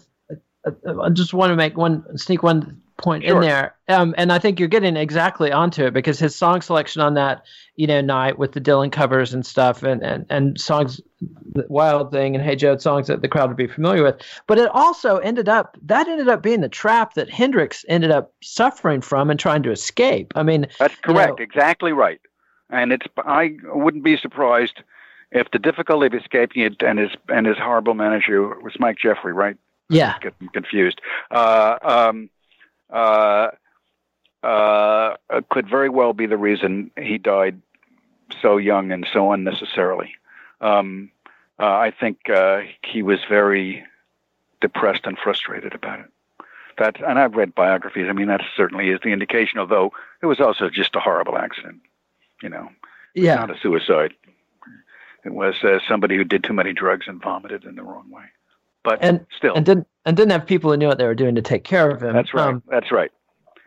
I, 0.67 1.07
I 1.07 1.11
just 1.11 1.33
want 1.33 1.51
to 1.51 1.57
make 1.57 1.77
one 1.77 2.19
sneak 2.19 2.43
one 2.43 2.83
point 2.97 3.25
sure. 3.25 3.37
in 3.37 3.41
there. 3.43 3.75
Um, 3.89 4.15
and 4.17 4.33
I 4.33 4.39
think 4.39 4.59
you're 4.59 4.69
getting 4.69 4.97
exactly 4.97 5.53
onto 5.53 5.85
it 5.85 5.93
because 5.93 6.19
his 6.19 6.35
song 6.35 6.61
selection 6.63 7.03
on 7.03 7.15
that, 7.15 7.45
you 7.77 7.87
know, 7.87 8.01
night 8.01 8.39
with 8.39 8.53
the 8.53 8.61
Dylan 8.61 8.91
covers 8.91 9.35
and 9.35 9.45
stuff 9.45 9.83
and, 9.83 10.03
and, 10.03 10.27
and 10.31 10.61
songs, 10.61 11.01
Wild 11.69 12.11
Thing 12.11 12.35
and 12.35 12.45
Hey 12.45 12.57
Joe, 12.57 12.77
songs 12.79 13.07
that 13.09 13.23
the 13.23 13.29
crowd 13.29 13.49
would 13.49 13.57
be 13.57 13.67
familiar 13.67 14.03
with. 14.03 14.17
But 14.47 14.59
it 14.59 14.69
also 14.73 15.19
ended 15.19 15.49
up, 15.49 15.77
that 15.83 16.09
ended 16.09 16.29
up 16.29 16.43
being 16.43 16.63
the 16.63 16.69
trap 16.69 17.15
that 17.15 17.31
Hendrix 17.31 17.85
ended 17.89 18.11
up 18.11 18.33
suffering 18.43 19.01
from 19.01 19.31
and 19.31 19.39
trying 19.39 19.63
to 19.65 19.71
escape. 19.71 20.33
I 20.35 20.43
mean, 20.43 20.67
that's 20.79 20.97
correct. 20.97 21.39
You 21.39 21.47
know, 21.47 21.51
exactly 21.51 21.93
right. 21.93 22.21
And 22.71 22.93
it's, 22.93 23.07
I 23.19 23.57
wouldn't 23.65 24.05
be 24.05 24.17
surprised 24.17 24.83
if 25.31 25.51
the 25.53 25.59
difficulty 25.59 26.07
of 26.07 26.15
escaping 26.15 26.63
it 26.63 26.83
and 26.83 26.99
his, 26.99 27.11
and 27.29 27.47
his 27.47 27.59
horrible 27.59 27.95
manager 27.95 28.59
was 28.61 28.75
Mike 28.79 28.97
Jeffery, 28.99 29.33
right? 29.33 29.57
Yeah, 29.89 30.19
get 30.21 30.35
confused. 30.53 31.01
Uh, 31.31 31.79
um, 31.81 32.29
uh, 32.91 33.49
uh, 34.43 35.17
could 35.51 35.69
very 35.69 35.89
well 35.89 36.13
be 36.13 36.27
the 36.27 36.37
reason 36.37 36.91
he 36.99 37.19
died 37.19 37.61
so 38.41 38.57
young 38.57 38.93
and 38.93 39.07
so 39.13 39.33
unnecessarily. 39.33 40.15
Um, 40.61 41.11
uh, 41.59 41.65
I 41.65 41.91
think 41.91 42.29
uh, 42.29 42.63
he 42.83 43.03
was 43.03 43.21
very 43.29 43.85
depressed 44.61 45.07
and 45.07 45.19
frustrated 45.19 45.75
about 45.75 46.01
it. 46.01 46.07
That, 46.79 47.03
and 47.03 47.19
I've 47.19 47.35
read 47.35 47.55
biographies. 47.55 48.07
I 48.09 48.13
mean, 48.13 48.29
that 48.29 48.43
certainly 48.55 48.91
is 48.91 49.01
the 49.03 49.09
indication. 49.09 49.59
Although 49.59 49.93
it 50.23 50.27
was 50.27 50.41
also 50.41 50.69
just 50.69 50.95
a 50.95 51.01
horrible 51.01 51.39
accident, 51.39 51.81
you 52.43 52.51
know, 52.51 52.69
yeah, 53.15 53.37
not 53.37 53.51
a 53.51 53.59
suicide. 53.59 54.13
It 55.25 55.33
was 55.33 55.55
uh, 55.65 55.79
somebody 55.89 56.17
who 56.17 56.25
did 56.25 56.45
too 56.45 56.53
many 56.53 56.75
drugs 56.75 57.09
and 57.09 57.21
vomited 57.21 57.65
in 57.65 57.77
the 57.77 57.83
wrong 57.83 58.11
way. 58.11 58.25
But 58.87 59.01
and 59.03 59.27
still, 59.37 59.55
and 59.55 59.67
didn't 59.67 59.87
and 60.05 60.17
didn't 60.17 60.31
have 60.31 60.47
people 60.47 60.71
who 60.71 60.77
knew 60.77 60.87
what 60.87 60.97
they 60.97 61.07
were 61.07 61.15
doing 61.15 61.35
to 61.35 61.43
take 61.43 61.65
care 61.65 61.91
of 61.91 62.03
him. 62.03 62.15
That's 62.15 62.33
right. 62.33 62.49
Um, 62.49 62.63
that's 62.71 62.91
right. 62.93 63.11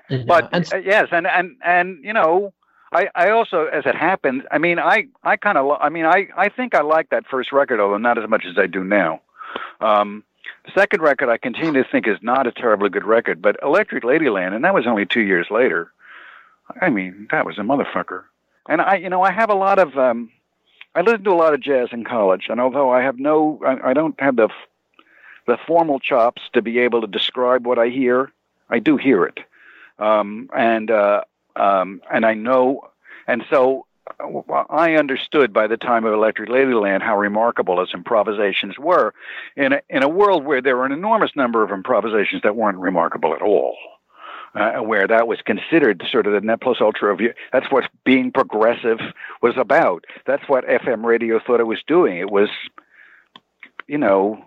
You 0.10 0.20
know, 0.20 0.26
but 0.26 0.50
and, 0.54 0.74
uh, 0.74 0.78
yes, 0.78 1.10
and 1.12 1.28
and 1.28 1.58
and 1.64 2.04
you 2.04 2.14
know, 2.14 2.54
I, 2.92 3.10
I 3.16 3.30
also, 3.30 3.66
as 3.66 3.86
it 3.86 3.96
happened, 3.96 4.48
I 4.52 4.58
mean, 4.58 4.80
I, 4.80 5.08
I 5.24 5.36
kind 5.36 5.58
of, 5.58 5.78
I 5.80 5.90
mean, 5.90 6.06
I, 6.06 6.28
I 6.36 6.50
think 6.50 6.74
I 6.74 6.82
like 6.82 7.10
that 7.10 7.28
first 7.28 7.52
record, 7.52 7.80
although 7.80 7.98
not 7.98 8.18
as 8.18 8.28
much 8.28 8.46
as 8.46 8.58
I 8.58 8.66
do 8.66 8.84
now. 8.84 9.22
Um, 9.80 10.24
second 10.74 11.02
record 11.02 11.30
I 11.30 11.38
continue 11.38 11.84
to 11.84 11.90
think 11.90 12.08
is 12.08 12.18
not 12.22 12.48
a 12.48 12.52
terribly 12.52 12.90
good 12.90 13.06
record, 13.06 13.42
but 13.42 13.58
Electric 13.62 14.04
Ladyland, 14.04 14.56
and 14.56 14.64
that 14.64 14.74
was 14.74 14.88
only 14.88 15.06
two 15.06 15.22
years 15.22 15.48
later. 15.52 15.92
I 16.82 16.90
mean, 16.90 17.28
that 17.32 17.46
was 17.46 17.58
a 17.58 17.62
motherfucker. 17.62 18.24
And 18.68 18.82
I, 18.82 18.96
you 18.96 19.10
know, 19.10 19.22
I 19.22 19.32
have 19.32 19.50
a 19.50 19.56
lot 19.56 19.80
of, 19.80 19.98
um, 19.98 20.32
I 20.96 21.02
listened 21.02 21.26
to 21.26 21.32
a 21.32 21.36
lot 21.36 21.54
of 21.54 21.62
jazz 21.62 21.90
in 21.92 22.04
college, 22.04 22.48
and 22.50 22.60
although 22.60 22.92
I 22.92 23.02
have 23.04 23.20
no, 23.20 23.60
I, 23.66 23.92
I 23.92 23.94
don't 23.94 24.20
have 24.20 24.36
the, 24.36 24.50
the 25.50 25.58
formal 25.66 26.00
chops 26.00 26.44
to 26.54 26.62
be 26.62 26.80
able 26.80 27.02
to 27.02 27.08
describe 27.08 27.66
what 27.66 27.80
I 27.80 27.90
hear, 27.90 28.32
I 28.70 28.78
do 28.78 28.98
hear 28.98 29.26
it. 29.26 29.40
Um, 29.98 30.50
and 30.56 30.92
uh, 30.92 31.22
um, 31.56 32.02
and 32.12 32.24
I 32.26 32.36
know, 32.36 32.90
and 33.28 33.44
so 33.50 33.88
I 34.70 34.94
understood 34.94 35.52
by 35.52 35.66
the 35.66 35.76
time 35.76 36.06
of 36.06 36.14
Electric 36.14 36.50
Ladyland 36.50 37.02
how 37.02 37.18
remarkable 37.18 37.80
his 37.80 37.94
improvisations 37.94 38.78
were 38.78 39.14
in 39.56 39.74
a, 39.74 39.82
in 39.90 40.04
a 40.04 40.08
world 40.08 40.46
where 40.46 40.62
there 40.62 40.78
were 40.78 40.86
an 40.86 40.92
enormous 40.92 41.32
number 41.36 41.64
of 41.64 41.72
improvisations 41.72 42.44
that 42.44 42.56
weren't 42.56 42.78
remarkable 42.78 43.34
at 43.34 43.42
all. 43.42 43.76
Uh, 44.56 44.78
where 44.80 45.06
that 45.06 45.28
was 45.28 45.38
considered 45.46 46.04
sort 46.12 46.26
of 46.26 46.34
the 46.34 46.42
net 46.42 46.60
plus 46.60 46.78
ultra 46.82 47.14
of 47.14 47.22
you. 47.22 47.32
That's 47.54 47.72
what 47.72 47.84
being 48.04 48.32
progressive 48.32 48.98
was 49.44 49.54
about. 49.58 50.06
That's 50.26 50.42
what 50.50 50.66
FM 50.66 51.06
radio 51.06 51.40
thought 51.40 51.60
it 51.60 51.68
was 51.68 51.84
doing. 51.86 52.18
It 52.18 52.32
was, 52.32 52.50
you 53.86 54.00
know, 54.00 54.44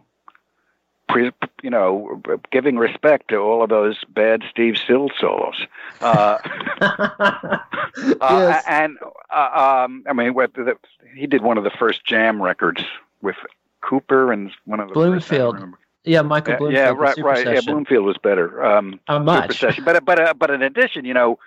you 1.16 1.70
know, 1.70 2.20
giving 2.50 2.76
respect 2.76 3.28
to 3.28 3.36
all 3.36 3.62
of 3.62 3.70
those 3.70 3.98
bad 4.08 4.42
Steve 4.50 4.76
Stills 4.76 5.12
solos. 5.18 5.66
Uh, 6.00 6.38
uh, 6.80 7.58
yes. 7.96 8.16
uh, 8.20 8.60
and 8.66 8.98
uh, 9.30 9.84
um, 9.84 10.04
I 10.08 10.12
mean, 10.12 10.34
what 10.34 10.54
the, 10.54 10.76
he 11.14 11.26
did 11.26 11.42
one 11.42 11.58
of 11.58 11.64
the 11.64 11.70
first 11.70 12.04
jam 12.04 12.42
records 12.42 12.82
with 13.20 13.36
Kooper 13.82 14.32
and 14.32 14.50
one 14.64 14.80
of 14.80 14.88
the 14.88 14.94
Bloomfield. 14.94 15.58
Yeah, 16.04 16.22
Michael 16.22 16.56
Bloomfield. 16.56 16.74
Yeah, 16.74 16.90
right, 16.90 17.16
right. 17.18 17.38
Session. 17.38 17.54
Yeah, 17.54 17.60
Bloomfield 17.64 18.04
was 18.04 18.18
better. 18.18 18.64
Um, 18.64 19.00
How 19.06 19.18
much? 19.18 19.60
Session. 19.60 19.84
But 19.84 20.04
but 20.04 20.18
uh, 20.18 20.34
but 20.34 20.50
in 20.50 20.62
addition, 20.62 21.04
you 21.04 21.14
know, 21.14 21.38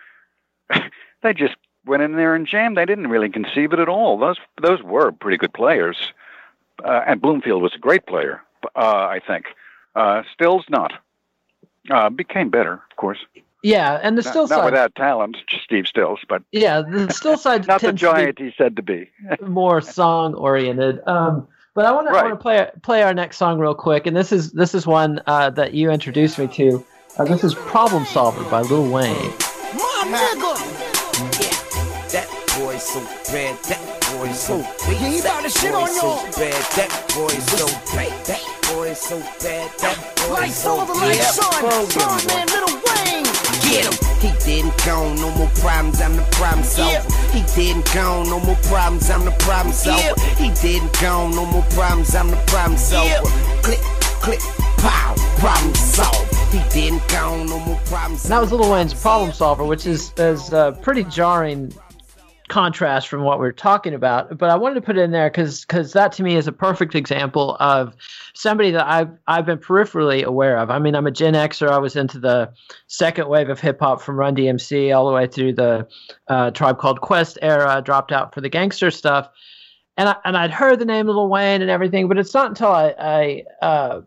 they 1.24 1.34
just 1.34 1.56
went 1.86 2.04
in 2.04 2.16
there 2.16 2.36
and 2.36 2.48
jammed. 2.48 2.78
They 2.78 2.86
didn't 2.86 3.08
really 3.08 3.30
conceive 3.30 3.74
it 3.74 3.80
at 3.80 3.90
all. 3.90 4.18
Those 4.18 4.38
those 4.62 4.82
were 4.82 5.12
pretty 5.12 5.38
good 5.38 5.54
players, 5.54 5.98
uh, 6.84 7.02
and 7.06 7.22
Bloomfield 7.22 7.62
was 7.62 7.74
a 7.76 7.80
great 7.80 8.06
player. 8.06 8.42
Uh, 8.76 8.80
I 8.80 9.22
think. 9.26 9.46
Uh, 9.96 10.24
Stills 10.34 10.66
not. 10.70 10.94
Uh, 11.90 12.10
became 12.10 12.50
better, 12.50 12.74
of 12.74 12.96
course. 12.98 13.20
Yeah, 13.66 14.00
and 14.04 14.16
the 14.16 14.22
not, 14.22 14.32
Stills 14.32 14.50
not 14.52 14.66
without 14.66 14.94
talent, 14.94 15.38
just 15.50 15.64
Steve 15.64 15.88
Stills, 15.88 16.20
but 16.30 16.44
yeah, 16.52 16.82
the 16.82 17.12
Stills 17.12 17.42
side 17.42 17.66
not 17.68 17.82
the 17.82 17.94
giant 17.94 18.38
he 18.38 18.54
said 18.56 18.76
to 18.76 18.84
be. 18.84 19.10
more 19.42 19.82
song 19.82 20.36
oriented. 20.36 21.00
Um, 21.08 21.48
but 21.74 21.86
I 21.86 21.92
want 21.92 22.08
right. 22.08 22.30
to 22.30 22.36
play 22.36 22.70
play 22.84 23.02
our 23.02 23.14
next 23.14 23.38
song 23.38 23.58
real 23.58 23.74
quick, 23.74 24.06
and 24.06 24.16
this 24.16 24.32
is 24.32 24.52
this 24.52 24.76
is 24.76 24.86
one 24.86 25.20
uh, 25.26 25.50
that 25.52 25.74
you 25.74 25.90
introduced 25.90 26.38
me 26.38 26.48
to. 26.48 26.86
Uh, 27.18 27.26
this 27.26 27.44
is 27.44 27.56
"Problem 27.56 28.06
Solver" 28.06 28.44
by 28.52 28.62
Lil 28.62 28.84
Wayne. 28.84 29.16
My 29.74 30.04
nigga. 30.06 30.54
Yeah, 31.42 32.08
that 32.14 32.30
boy 32.60 32.78
so 32.78 33.00
bad. 33.32 33.58
That 33.64 33.82
boy 34.14 34.32
so 34.32 34.60
bad. 34.60 34.76
Yeah, 34.88 35.10
he 35.10 35.20
about 35.20 35.44
to 35.44 35.50
shit 35.50 35.74
on 35.74 35.88
y'all. 35.96 36.18
So 36.18 36.40
bad. 36.40 36.64
That 36.76 37.14
boy 37.16 37.30
so 37.30 37.66
bad. 37.96 38.26
That 38.28 38.55
boy 38.74 38.94
so 38.94 39.20
bad. 39.20 39.72
That 39.80 39.98
boy 40.28 40.48
so 40.50 40.78
bad. 40.86 40.96
Like 40.96 41.22
son, 41.22 41.90
son, 41.90 42.28
man, 42.28 42.48
Little 42.48 42.76
Wayne. 42.86 43.26
Get 43.62 43.86
him. 43.86 43.96
He 44.22 44.32
didn't 44.46 44.78
go, 44.86 45.14
no 45.14 45.30
more 45.36 45.50
problems, 45.56 46.02
I'm 46.02 46.16
the 46.16 46.24
problem 46.32 46.64
solver. 46.64 46.92
Yeah. 46.92 47.32
He 47.32 47.42
didn't 47.56 47.94
go, 47.94 48.24
no 48.24 48.40
more 48.40 48.56
problems, 48.64 49.10
I'm 49.10 49.26
the 49.26 49.32
problem 49.40 49.74
solver. 49.74 50.02
Yeah. 50.02 50.36
He 50.36 50.50
didn't 50.62 51.00
go, 51.00 51.30
no 51.30 51.46
more 51.46 51.64
problems, 51.72 52.16
I'm 52.16 52.32
the 52.32 52.42
problem 52.48 52.78
solver. 52.78 53.08
Yeah. 53.08 53.62
Click, 53.62 53.80
click, 54.24 54.40
pow, 54.78 55.16
problem 55.38 55.76
solved. 55.76 56.34
He 56.54 56.62
didn't 56.70 57.08
go, 57.10 57.44
no 57.44 57.60
more 57.60 57.80
problems. 57.86 58.24
that 58.24 58.40
was 58.40 58.52
Little 58.52 58.72
Wayne's 58.72 58.94
problem 58.94 59.32
solver, 59.32 59.66
which 59.66 59.86
is 59.86 60.14
is 60.18 60.54
uh, 60.54 60.72
pretty 60.72 61.04
jarring 61.04 61.74
contrast 62.48 63.08
from 63.08 63.24
what 63.24 63.40
we 63.40 63.48
are 63.48 63.52
talking 63.52 63.94
about 63.96 64.38
but 64.38 64.52
i 64.52 64.56
wanted 64.56 64.76
to 64.76 64.82
put 64.82 64.98
it 64.98 65.02
in 65.02 65.10
there 65.10 65.30
because 65.30 65.66
because 65.66 65.94
that 65.94 66.12
to 66.12 66.22
me 66.22 66.36
is 66.36 66.48
a 66.48 66.52
perfect 66.52 66.94
example 66.94 67.58
of 67.60 67.96
somebody 68.36 68.70
that 68.70 68.86
i've 68.86 69.10
i've 69.28 69.48
been 69.48 69.58
peripherally 69.58 70.24
aware 70.24 70.58
of. 70.58 70.70
I 70.70 70.78
mean 70.78 70.96
i'm 70.96 71.08
a 71.08 71.12
gen 71.12 71.34
xer. 71.34 71.70
I 71.70 71.80
was 71.80 71.96
into 71.96 72.20
the 72.20 72.54
second 72.88 73.30
wave 73.30 73.50
of 73.50 73.60
hip-hop 73.60 74.00
from 74.00 74.18
run 74.18 74.36
dmc 74.36 74.96
all 74.96 75.08
the 75.08 75.14
way 75.14 75.26
through 75.26 75.54
the 75.54 75.88
uh, 76.28 76.52
tribe 76.52 76.78
called 76.78 77.02
quest 77.02 77.38
era 77.42 77.82
dropped 77.84 78.12
out 78.12 78.34
for 78.34 78.42
the 78.42 78.50
gangster 78.50 78.92
stuff. 78.92 79.30
And 79.98 80.10
I, 80.10 80.16
and 80.26 80.36
I'd 80.36 80.52
heard 80.52 80.80
the 80.80 80.86
name 80.86 81.08
Lil 81.08 81.30
Wayne 81.30 81.62
and 81.62 81.72
everything, 81.72 82.08
but 82.10 82.18
it's 82.18 82.34
not 82.34 82.48
until 82.48 82.68
I, 82.68 82.94
I 83.00 83.44
uh, 83.66 84.02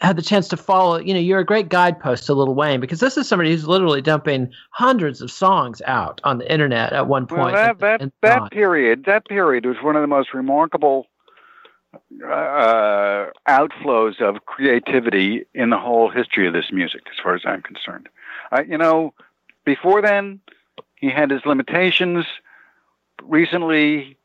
had 0.00 0.16
the 0.16 0.22
chance 0.22 0.48
to 0.48 0.56
follow, 0.56 0.98
you 0.98 1.12
know, 1.12 1.20
you're 1.20 1.40
a 1.40 1.44
great 1.44 1.68
guidepost 1.68 2.26
to 2.26 2.34
Little 2.34 2.54
Wayne 2.54 2.80
because 2.80 3.00
this 3.00 3.16
is 3.16 3.28
somebody 3.28 3.50
who's 3.50 3.66
literally 3.66 4.00
dumping 4.00 4.52
hundreds 4.70 5.20
of 5.20 5.30
songs 5.30 5.82
out 5.86 6.20
on 6.24 6.38
the 6.38 6.50
internet 6.50 6.92
at 6.92 7.08
one 7.08 7.26
point. 7.26 7.52
Well, 7.52 7.74
that 7.74 7.80
that, 7.80 8.12
that 8.20 8.50
period, 8.50 9.04
that 9.06 9.26
period 9.26 9.66
was 9.66 9.76
one 9.82 9.96
of 9.96 10.02
the 10.02 10.08
most 10.08 10.34
remarkable 10.34 11.08
uh, 12.24 13.26
outflows 13.48 14.20
of 14.20 14.44
creativity 14.46 15.44
in 15.54 15.70
the 15.70 15.78
whole 15.78 16.08
history 16.10 16.46
of 16.46 16.52
this 16.52 16.70
music, 16.72 17.02
as 17.10 17.18
far 17.22 17.34
as 17.34 17.42
I'm 17.44 17.62
concerned. 17.62 18.08
Uh, 18.50 18.62
you 18.66 18.78
know, 18.78 19.14
before 19.64 20.00
then, 20.00 20.40
he 20.94 21.10
had 21.10 21.30
his 21.30 21.44
limitations. 21.44 22.24
Recently, 23.22 24.16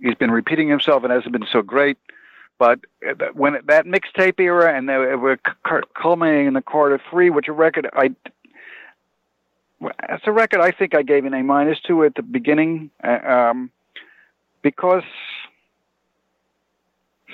he's 0.00 0.14
been 0.14 0.30
repeating 0.30 0.68
himself 0.68 1.02
and 1.02 1.12
hasn't 1.12 1.32
been 1.32 1.46
so 1.50 1.62
great. 1.62 1.98
But 2.58 2.80
when 3.34 3.58
that 3.66 3.84
mixtape 3.86 4.38
era 4.38 4.76
and 4.76 4.88
they 4.88 4.96
were 4.96 5.38
culminating 6.00 6.46
in 6.46 6.54
the 6.54 6.62
Carter 6.62 7.00
Three, 7.10 7.30
which 7.30 7.48
a 7.48 7.52
record 7.52 7.88
I 7.92 8.14
a 10.24 10.32
record 10.32 10.60
I 10.60 10.70
think 10.70 10.94
I 10.94 11.02
gave 11.02 11.24
an 11.24 11.34
A 11.34 11.42
minus 11.42 11.80
to 11.86 12.04
at 12.04 12.14
the 12.14 12.22
beginning, 12.22 12.90
uh, 13.02 13.18
um, 13.50 13.70
because 14.62 15.02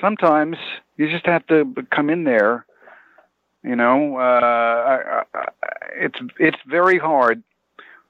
sometimes 0.01 0.57
you 0.97 1.11
just 1.11 1.27
have 1.27 1.47
to 1.49 1.75
come 1.95 2.11
in 2.11 2.25
there. 2.25 2.65
You 3.63 3.77
know, 3.77 4.17
uh, 4.17 5.25
it's 5.93 6.19
it's 6.39 6.59
very 6.67 6.99
hard. 6.99 7.43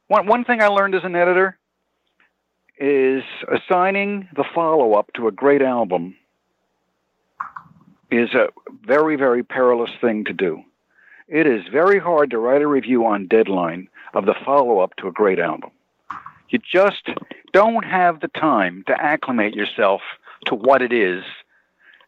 One 0.07 0.27
one 0.27 0.45
thing 0.45 0.63
I 0.63 0.69
learned 0.69 0.95
as 0.95 1.03
an 1.03 1.17
editor 1.17 1.59
is 2.79 3.25
assigning 3.53 4.29
the 4.37 4.45
follow 4.55 4.95
up 4.95 5.13
to 5.15 5.27
a 5.27 5.33
great 5.33 5.61
album 5.61 6.15
is 8.11 8.35
a 8.35 8.49
very, 8.85 9.17
very 9.17 9.43
perilous 9.43 9.91
thing 10.01 10.25
to 10.25 10.33
do. 10.33 10.63
It 11.29 11.47
is 11.47 11.63
very 11.71 11.99
hard 11.99 12.31
to 12.31 12.39
write 12.39 12.63
a 12.63 12.67
review 12.67 13.07
on 13.07 13.29
deadline 13.29 13.89
of 14.15 14.27
the 14.27 14.35
follow 14.45 14.81
up 14.81 14.97
to 14.97 15.07
a 15.07 15.13
great 15.13 15.39
album. 15.39 15.71
You 16.49 16.59
just 16.59 17.09
don't 17.53 17.85
have 17.85 18.21
the 18.21 18.29
time 18.29 18.83
to 18.89 19.01
acclimate 19.01 19.55
yourself 19.55 20.01
to 20.47 20.55
what 20.57 20.83
it 20.83 20.93
is, 20.93 21.23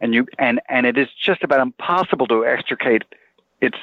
and 0.01 0.13
you 0.13 0.27
and 0.39 0.61
and 0.69 0.87
it 0.87 0.99
is 0.99 1.09
just 1.13 1.45
about 1.45 1.61
impossible 1.61 2.27
to 2.27 2.45
extricate 2.45 3.05
its 3.61 3.79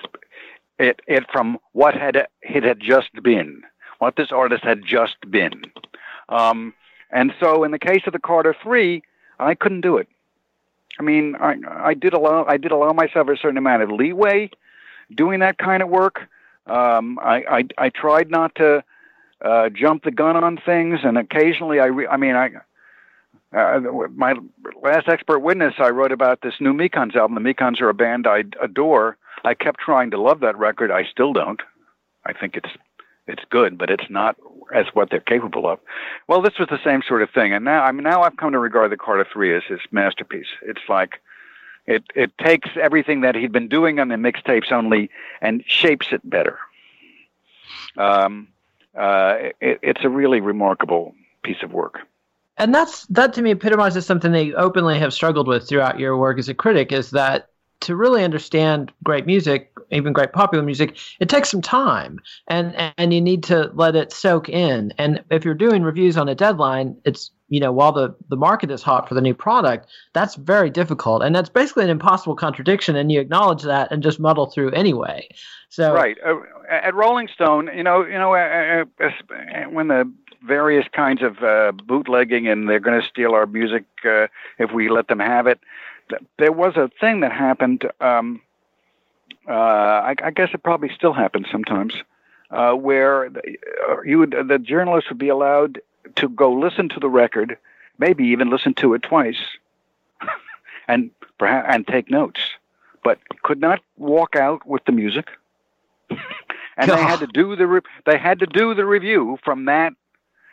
it 0.77 1.01
it 1.07 1.25
from 1.31 1.57
what 1.71 1.95
had 1.95 2.27
it 2.41 2.63
had 2.63 2.81
just 2.81 3.11
been, 3.23 3.61
what 3.99 4.17
this 4.17 4.31
artist 4.31 4.63
had 4.63 4.83
just 4.85 5.15
been. 5.31 5.61
Um, 6.27 6.73
and 7.11 7.33
so, 7.39 7.63
in 7.63 7.71
the 7.71 7.79
case 7.79 8.03
of 8.05 8.13
the 8.13 8.19
Carter 8.19 8.53
Three, 8.61 9.03
I 9.39 9.55
couldn't 9.55 9.81
do 9.81 9.97
it. 9.97 10.09
I 10.97 11.03
mean, 11.03 11.35
I, 11.39 11.55
I 11.67 11.93
did 11.93 12.13
allow 12.13 12.45
I 12.45 12.57
did 12.57 12.71
allow 12.71 12.91
myself 12.93 13.27
a 13.29 13.37
certain 13.37 13.57
amount 13.57 13.83
of 13.83 13.91
leeway 13.91 14.49
doing 15.13 15.39
that 15.39 15.57
kind 15.57 15.83
of 15.83 15.89
work. 15.89 16.27
Um, 16.65 17.19
I, 17.19 17.43
I 17.49 17.63
I 17.77 17.89
tried 17.89 18.29
not 18.29 18.55
to 18.55 18.83
uh, 19.43 19.69
jump 19.69 20.03
the 20.03 20.11
gun 20.11 20.35
on 20.35 20.57
things, 20.57 20.99
and 21.03 21.17
occasionally 21.17 21.79
I 21.79 21.85
re- 21.85 22.07
I 22.07 22.17
mean 22.17 22.35
I 22.35 22.51
uh, 23.51 23.79
my 24.15 24.35
last 24.83 25.07
expert 25.07 25.39
witness, 25.39 25.73
I 25.79 25.89
wrote 25.89 26.11
about 26.11 26.41
this 26.41 26.53
new 26.59 26.73
Mekons 26.73 27.15
album. 27.15 27.41
The 27.41 27.53
Mekons 27.53 27.81
are 27.81 27.89
a 27.89 27.93
band 27.95 28.27
I 28.27 28.43
adore. 28.61 29.17
I 29.43 29.53
kept 29.53 29.79
trying 29.79 30.11
to 30.11 30.21
love 30.21 30.41
that 30.41 30.57
record. 30.57 30.91
I 30.91 31.05
still 31.05 31.33
don't. 31.33 31.61
I 32.25 32.33
think 32.33 32.57
it's 32.57 32.69
it's 33.29 33.43
good, 33.49 33.77
but 33.77 33.89
it's 33.89 34.09
not 34.09 34.35
as 34.73 34.87
what 34.93 35.09
they're 35.09 35.19
capable 35.19 35.67
of. 35.67 35.79
Well, 36.27 36.41
this 36.41 36.57
was 36.59 36.67
the 36.69 36.79
same 36.83 37.01
sort 37.07 37.21
of 37.21 37.29
thing, 37.29 37.53
and 37.53 37.63
now 37.65 37.83
I 37.83 37.91
mean 37.91 38.03
now 38.03 38.23
I've 38.23 38.37
come 38.37 38.51
to 38.51 38.59
regard 38.59 38.91
the 38.91 38.97
Carter 38.97 39.25
Three 39.31 39.55
as 39.55 39.63
his 39.67 39.79
masterpiece. 39.91 40.47
It's 40.61 40.81
like 40.89 41.21
it 41.85 42.03
it 42.15 42.37
takes 42.37 42.69
everything 42.79 43.21
that 43.21 43.35
he'd 43.35 43.51
been 43.51 43.67
doing 43.67 43.99
on 43.99 44.09
the 44.09 44.15
mixtapes 44.15 44.71
only 44.71 45.09
and 45.41 45.63
shapes 45.67 46.07
it 46.11 46.27
better. 46.27 46.59
Um, 47.97 48.47
uh, 48.95 49.35
it, 49.61 49.79
it's 49.81 50.03
a 50.03 50.09
really 50.09 50.41
remarkable 50.41 51.13
piece 51.43 51.63
of 51.63 51.71
work. 51.71 51.99
And 52.57 52.75
that's 52.75 53.05
that 53.07 53.33
to 53.33 53.41
me 53.41 53.51
epitomizes 53.51 54.05
something 54.05 54.31
they 54.31 54.53
openly 54.53 54.99
have 54.99 55.13
struggled 55.13 55.47
with 55.47 55.67
throughout 55.67 55.99
your 55.99 56.17
work 56.17 56.37
as 56.39 56.49
a 56.49 56.53
critic 56.53 56.91
is 56.91 57.11
that 57.11 57.49
to 57.81 57.95
really 57.95 58.23
understand 58.23 58.91
great 59.03 59.25
music, 59.25 59.71
even 59.91 60.13
great 60.13 60.33
popular 60.33 60.63
music, 60.63 60.97
it 61.19 61.29
takes 61.29 61.49
some 61.49 61.61
time, 61.61 62.19
and 62.47 62.75
and 62.97 63.13
you 63.13 63.21
need 63.21 63.43
to 63.43 63.71
let 63.73 63.95
it 63.95 64.11
soak 64.11 64.49
in. 64.49 64.93
And 64.97 65.23
if 65.31 65.45
you're 65.45 65.53
doing 65.53 65.83
reviews 65.83 66.17
on 66.17 66.29
a 66.29 66.35
deadline, 66.35 66.97
it's 67.05 67.31
you 67.47 67.59
know 67.59 67.71
while 67.71 67.91
the 67.91 68.15
the 68.29 68.35
market 68.35 68.69
is 68.71 68.83
hot 68.83 69.07
for 69.07 69.15
the 69.15 69.21
new 69.21 69.33
product, 69.33 69.87
that's 70.13 70.35
very 70.35 70.69
difficult, 70.69 71.23
and 71.23 71.35
that's 71.35 71.49
basically 71.49 71.83
an 71.85 71.89
impossible 71.89 72.35
contradiction. 72.35 72.95
And 72.95 73.11
you 73.11 73.19
acknowledge 73.19 73.63
that 73.63 73.91
and 73.91 74.03
just 74.03 74.19
muddle 74.19 74.47
through 74.47 74.71
anyway. 74.71 75.27
So 75.69 75.93
right 75.93 76.17
uh, 76.25 76.39
at 76.69 76.93
Rolling 76.93 77.29
Stone, 77.33 77.69
you 77.75 77.83
know, 77.83 78.05
you 78.05 78.17
know, 78.17 78.35
uh, 78.35 78.85
uh, 78.99 79.05
uh 79.05 79.69
when 79.69 79.87
the 79.87 80.11
various 80.45 80.85
kinds 80.93 81.21
of 81.21 81.43
uh, 81.43 81.71
bootlegging 81.71 82.47
and 82.47 82.69
they're 82.69 82.79
going 82.79 82.99
to 82.99 83.07
steal 83.07 83.33
our 83.33 83.45
music 83.45 83.83
uh, 84.05 84.27
if 84.57 84.71
we 84.71 84.89
let 84.89 85.07
them 85.07 85.19
have 85.19 85.47
it 85.47 85.59
there 86.37 86.51
was 86.51 86.75
a 86.75 86.89
thing 86.99 87.21
that 87.21 87.31
happened. 87.31 87.89
Um, 87.99 88.41
uh, 89.47 89.51
I, 89.51 90.15
I, 90.23 90.31
guess 90.31 90.49
it 90.53 90.63
probably 90.63 90.89
still 90.93 91.13
happens 91.13 91.47
sometimes, 91.51 91.93
uh, 92.51 92.73
where 92.73 93.29
the, 93.29 93.57
uh, 93.89 94.01
you 94.01 94.19
would, 94.19 94.35
the 94.47 94.59
journalist 94.59 95.09
would 95.09 95.17
be 95.17 95.29
allowed 95.29 95.81
to 96.15 96.29
go 96.29 96.51
listen 96.51 96.89
to 96.89 96.99
the 96.99 97.09
record, 97.09 97.57
maybe 97.97 98.25
even 98.25 98.49
listen 98.49 98.73
to 98.75 98.93
it 98.93 99.03
twice, 99.03 99.39
and 100.87 101.11
perhaps 101.37 101.67
and 101.71 101.87
take 101.87 102.11
notes, 102.11 102.39
but 103.03 103.19
could 103.43 103.59
not 103.59 103.81
walk 103.97 104.35
out 104.35 104.65
with 104.67 104.83
the 104.85 104.91
music. 104.91 105.29
and 106.77 106.91
they 106.91 107.01
had 107.01 107.19
to 107.19 107.27
do 107.33 107.55
the 107.55 107.67
re- 107.67 107.81
they 108.05 108.17
had 108.17 108.39
to 108.39 108.45
do 108.45 108.73
the 108.75 108.85
review 108.85 109.37
from 109.43 109.65
that, 109.65 109.93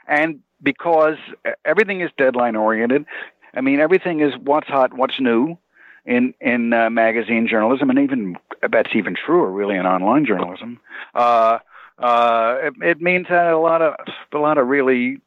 and 0.06 0.40
because 0.62 1.16
everything 1.64 2.00
is 2.00 2.10
deadline 2.16 2.56
oriented, 2.56 3.04
I 3.56 3.62
mean, 3.62 3.80
everything 3.80 4.20
is 4.20 4.34
what's 4.36 4.68
hot, 4.68 4.92
what's 4.94 5.18
new 5.18 5.58
in 6.04 6.34
in 6.40 6.72
uh, 6.72 6.90
magazine 6.90 7.48
journalism, 7.48 7.90
and 7.90 7.98
even 7.98 8.36
that's 8.70 8.94
even 8.94 9.14
truer, 9.14 9.50
really, 9.50 9.76
in 9.76 9.86
online 9.86 10.26
journalism. 10.26 10.78
Uh, 11.14 11.58
uh, 11.98 12.58
it, 12.60 12.74
it 12.82 13.00
means 13.00 13.26
that 13.28 13.52
a 13.52 13.58
lot 13.58 13.82
of 13.82 13.94
a 14.32 14.38
lot 14.38 14.58
of 14.58 14.68
really 14.68 15.20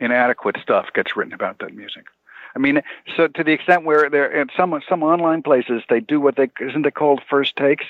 inadequate 0.00 0.56
stuff 0.62 0.86
gets 0.94 1.16
written 1.16 1.32
about 1.32 1.58
that 1.58 1.74
music. 1.74 2.06
I 2.54 2.58
mean, 2.58 2.82
so 3.16 3.28
to 3.28 3.44
the 3.44 3.52
extent 3.52 3.84
where 3.84 4.08
there 4.08 4.32
at 4.32 4.48
some 4.56 4.80
some 4.88 5.02
online 5.02 5.42
places 5.42 5.82
they 5.88 6.00
do 6.00 6.20
what 6.20 6.36
they 6.36 6.50
isn't 6.60 6.86
it 6.86 6.94
called 6.94 7.20
first 7.28 7.56
takes, 7.56 7.86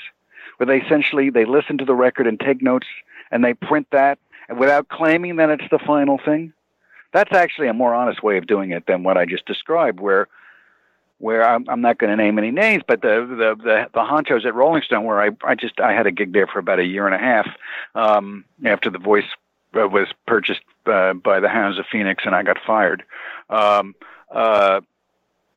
where 0.56 0.66
they 0.66 0.80
essentially 0.80 1.30
they 1.30 1.44
listen 1.44 1.78
to 1.78 1.84
the 1.84 1.94
record 1.94 2.26
and 2.26 2.40
take 2.40 2.62
notes 2.62 2.86
and 3.30 3.44
they 3.44 3.54
print 3.54 3.88
that 3.92 4.18
without 4.56 4.88
claiming 4.88 5.36
that 5.36 5.50
it's 5.50 5.68
the 5.70 5.78
final 5.78 6.18
thing. 6.18 6.52
That's 7.12 7.32
actually 7.32 7.68
a 7.68 7.74
more 7.74 7.94
honest 7.94 8.22
way 8.22 8.38
of 8.38 8.46
doing 8.46 8.70
it 8.70 8.86
than 8.86 9.02
what 9.02 9.16
I 9.16 9.26
just 9.26 9.46
described, 9.46 10.00
where 10.00 10.28
where 11.18 11.48
I'm, 11.48 11.64
I'm 11.68 11.80
not 11.80 11.98
going 11.98 12.10
to 12.10 12.16
name 12.16 12.36
any 12.36 12.50
names, 12.50 12.82
but 12.86 13.02
the, 13.02 13.26
the 13.28 13.54
the 13.62 13.86
the 13.92 14.00
honchos 14.00 14.44
at 14.44 14.54
Rolling 14.54 14.82
Stone, 14.82 15.04
where 15.04 15.20
I 15.20 15.30
I 15.44 15.54
just 15.54 15.80
I 15.80 15.92
had 15.92 16.06
a 16.06 16.10
gig 16.10 16.32
there 16.32 16.46
for 16.46 16.58
about 16.58 16.80
a 16.80 16.84
year 16.84 17.06
and 17.06 17.14
a 17.14 17.18
half 17.18 17.48
um, 17.94 18.44
after 18.64 18.90
the 18.90 18.98
Voice 18.98 19.24
uh, 19.74 19.88
was 19.88 20.08
purchased 20.26 20.62
uh, 20.86 21.14
by 21.14 21.40
the 21.40 21.48
Hounds 21.48 21.78
of 21.78 21.86
Phoenix, 21.90 22.24
and 22.26 22.34
I 22.34 22.42
got 22.42 22.58
fired. 22.66 23.04
Um, 23.50 23.94
uh, 24.30 24.80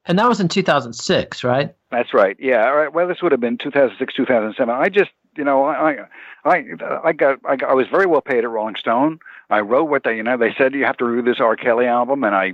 and 0.07 0.19
that 0.19 0.29
was 0.29 0.39
in 0.39 0.47
2006, 0.47 1.43
right? 1.43 1.73
That's 1.89 2.13
right. 2.13 2.37
Yeah. 2.39 2.65
All 2.67 2.75
right. 2.75 2.93
Well, 2.93 3.07
this 3.07 3.21
would 3.21 3.31
have 3.31 3.41
been 3.41 3.57
2006, 3.57 4.13
2007. 4.13 4.73
I 4.73 4.89
just, 4.89 5.11
you 5.37 5.43
know, 5.43 5.65
I, 5.65 6.05
I, 6.43 6.63
I 7.03 7.13
got, 7.13 7.39
I, 7.45 7.55
got, 7.55 7.69
I 7.69 7.73
was 7.73 7.87
very 7.87 8.05
well 8.05 8.21
paid 8.21 8.43
at 8.43 8.49
Rolling 8.49 8.75
Stone. 8.75 9.19
I 9.49 9.61
wrote 9.61 9.85
what 9.85 10.03
they, 10.03 10.17
you 10.17 10.23
know, 10.23 10.37
they 10.37 10.53
said 10.57 10.73
you 10.73 10.85
have 10.85 10.97
to 10.97 11.05
review 11.05 11.31
this 11.31 11.39
R. 11.39 11.55
Kelly 11.55 11.85
album, 11.85 12.23
and 12.23 12.35
I, 12.35 12.53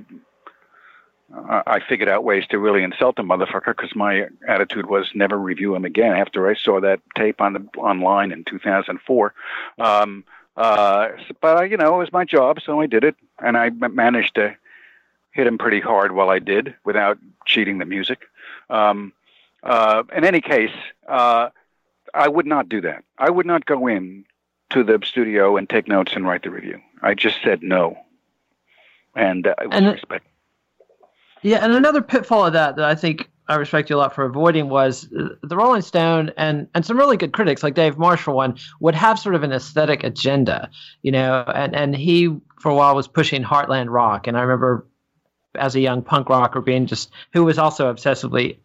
I 1.34 1.79
figured 1.88 2.09
out 2.09 2.23
ways 2.23 2.45
to 2.47 2.59
really 2.59 2.84
insult 2.84 3.15
the 3.15 3.23
motherfucker 3.23 3.75
because 3.75 3.95
my 3.95 4.27
attitude 4.47 4.88
was 4.88 5.09
never 5.13 5.38
review 5.38 5.75
him 5.75 5.86
again. 5.86 6.15
After 6.15 6.49
I 6.49 6.55
saw 6.55 6.82
that 6.82 6.99
tape 7.15 7.39
on 7.39 7.53
the 7.53 7.65
online 7.77 8.32
in 8.32 8.43
2004, 8.43 9.34
um, 9.79 10.23
uh, 10.57 11.09
but 11.41 11.57
I, 11.57 11.63
you 11.65 11.77
know, 11.77 11.95
it 11.95 11.97
was 11.97 12.11
my 12.11 12.25
job, 12.25 12.59
so 12.63 12.82
I 12.82 12.88
did 12.88 13.03
it, 13.03 13.15
and 13.39 13.57
I 13.57 13.69
managed 13.69 14.36
to 14.36 14.55
hit 15.32 15.47
him 15.47 15.57
pretty 15.57 15.79
hard 15.79 16.11
while 16.11 16.29
I 16.29 16.39
did 16.39 16.75
without 16.84 17.17
cheating 17.45 17.77
the 17.77 17.86
music. 17.86 18.23
Um, 18.69 19.13
uh, 19.63 20.03
in 20.15 20.25
any 20.25 20.41
case, 20.41 20.75
uh, 21.07 21.49
I 22.14 22.28
would 22.28 22.45
not 22.45 22.70
do 22.70 22.82
that. 22.82 23.03
I 23.18 23.30
would 23.30 23.45
not 23.45 23.66
go 23.66 23.88
in 23.88 24.26
to 24.72 24.84
the 24.84 24.99
studio 25.03 25.57
and 25.57 25.70
take 25.70 25.88
notes 25.88 26.14
and 26.16 26.26
write 26.26 26.43
the 26.43 26.49
review. 26.49 26.80
I 27.01 27.14
just 27.14 27.38
said 27.43 27.62
no, 27.64 27.97
and 29.16 29.47
uh, 29.47 29.55
and 29.72 29.88
respect. 29.88 30.26
Yeah, 31.41 31.64
and 31.64 31.74
another 31.74 32.01
pitfall 32.01 32.45
of 32.45 32.53
that 32.53 32.76
that 32.76 32.86
I 32.86 32.95
think 32.95 33.30
I 33.47 33.55
respect 33.55 33.89
you 33.89 33.95
a 33.95 33.97
lot 33.97 34.14
for 34.14 34.24
avoiding 34.26 34.70
was 34.70 35.12
uh, 35.12 35.30
the 35.41 35.57
Rolling 35.57 35.82
Stone 35.82 36.32
and 36.38 36.68
and 36.74 36.86
some 36.86 36.97
really 36.97 37.18
good 37.18 37.34
critics 37.34 37.64
like 37.64 37.74
Dave 37.74 37.97
Marsh 37.97 38.22
for 38.22 38.32
one 38.32 38.57
would 38.80 38.95
have 38.95 39.20
sort 39.20 39.36
of 39.36 39.43
an 39.43 39.51
aesthetic 39.51 40.03
agenda, 40.03 40.70
you 41.01 41.12
know, 41.12 41.43
and 41.53 41.76
and 41.76 41.95
he 41.95 42.36
for 42.59 42.70
a 42.70 42.76
while 42.76 42.95
was 42.95 43.07
pushing 43.07 43.43
heartland 43.43 43.88
rock, 43.89 44.28
and 44.28 44.38
I 44.38 44.41
remember 44.41 44.86
as 45.55 45.76
a 45.76 45.82
young 45.82 46.01
punk 46.01 46.30
rocker 46.30 46.62
being 46.62 46.86
just 46.86 47.12
who 47.34 47.43
was 47.43 47.57
also 47.57 47.93
obsessively 47.93 48.57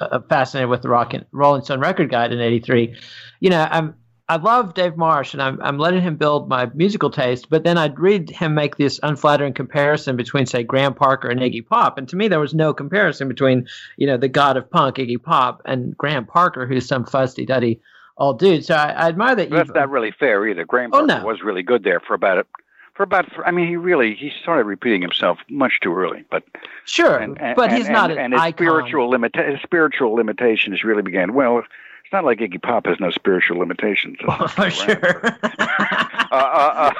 uh, 0.00 0.20
fascinated 0.28 0.70
with 0.70 0.82
the 0.82 0.88
rock 0.88 1.14
and 1.14 1.24
Rolling 1.32 1.62
Stone 1.62 1.80
record 1.80 2.10
guide 2.10 2.32
in 2.32 2.40
'83. 2.40 2.94
You 3.40 3.50
know, 3.50 3.66
I'm 3.70 3.94
I 4.30 4.36
love 4.36 4.74
Dave 4.74 4.96
Marsh 4.96 5.32
and 5.32 5.42
I'm, 5.42 5.60
I'm 5.60 5.76
letting 5.76 6.02
him 6.02 6.14
build 6.14 6.48
my 6.48 6.70
musical 6.72 7.10
taste, 7.10 7.50
but 7.50 7.64
then 7.64 7.76
I'd 7.76 7.98
read 7.98 8.30
him 8.30 8.54
make 8.54 8.76
this 8.76 9.00
unflattering 9.02 9.54
comparison 9.54 10.14
between, 10.14 10.46
say, 10.46 10.62
Graham 10.62 10.94
Parker 10.94 11.28
and 11.28 11.40
Iggy 11.40 11.66
Pop. 11.66 11.98
And 11.98 12.08
to 12.08 12.14
me, 12.14 12.28
there 12.28 12.38
was 12.38 12.54
no 12.54 12.72
comparison 12.72 13.26
between, 13.26 13.66
you 13.96 14.06
know, 14.06 14.16
the 14.16 14.28
god 14.28 14.56
of 14.56 14.70
punk, 14.70 14.98
Iggy 14.98 15.20
Pop, 15.20 15.62
and 15.64 15.98
Graham 15.98 16.26
Parker, 16.26 16.64
who's 16.64 16.86
some 16.86 17.04
fusty 17.04 17.44
duddy 17.44 17.80
old 18.18 18.38
dude. 18.38 18.64
So 18.64 18.76
I, 18.76 18.90
I 18.90 19.08
admire 19.08 19.34
that 19.34 19.50
you. 19.50 19.56
That's 19.56 19.70
not 19.70 19.90
really 19.90 20.12
fair 20.12 20.46
either. 20.46 20.64
Graham 20.64 20.92
Parker 20.92 21.12
oh, 21.12 21.18
no. 21.18 21.26
was 21.26 21.42
really 21.42 21.64
good 21.64 21.82
there 21.82 21.98
for 21.98 22.14
about 22.14 22.38
a, 22.38 22.46
for 22.94 23.02
about. 23.02 23.26
I 23.44 23.50
mean, 23.50 23.68
he 23.68 23.76
really 23.76 24.14
he 24.14 24.32
started 24.42 24.64
repeating 24.64 25.02
himself 25.02 25.38
much 25.48 25.80
too 25.82 25.94
early. 25.94 26.24
But 26.30 26.44
sure, 26.84 27.16
and, 27.16 27.40
and, 27.40 27.56
but 27.56 27.72
he's 27.72 27.86
and, 27.86 27.94
not 27.94 28.10
an 28.10 28.18
and 28.18 28.32
his 28.32 28.40
icon. 28.40 28.56
spiritual 28.56 29.10
limita- 29.10 29.50
his 29.50 29.60
spiritual 29.62 30.12
limitations 30.14 30.84
really 30.84 31.02
began. 31.02 31.34
Well, 31.34 31.58
it's 31.58 32.12
not 32.12 32.24
like 32.24 32.38
Iggy 32.38 32.60
Pop 32.62 32.86
has 32.86 32.98
no 32.98 33.10
spiritual 33.10 33.58
limitations. 33.58 34.18
Oh, 34.28 34.46
for 34.48 34.70
sure. 34.70 35.38
uh, 35.42 36.32
uh, 36.32 36.92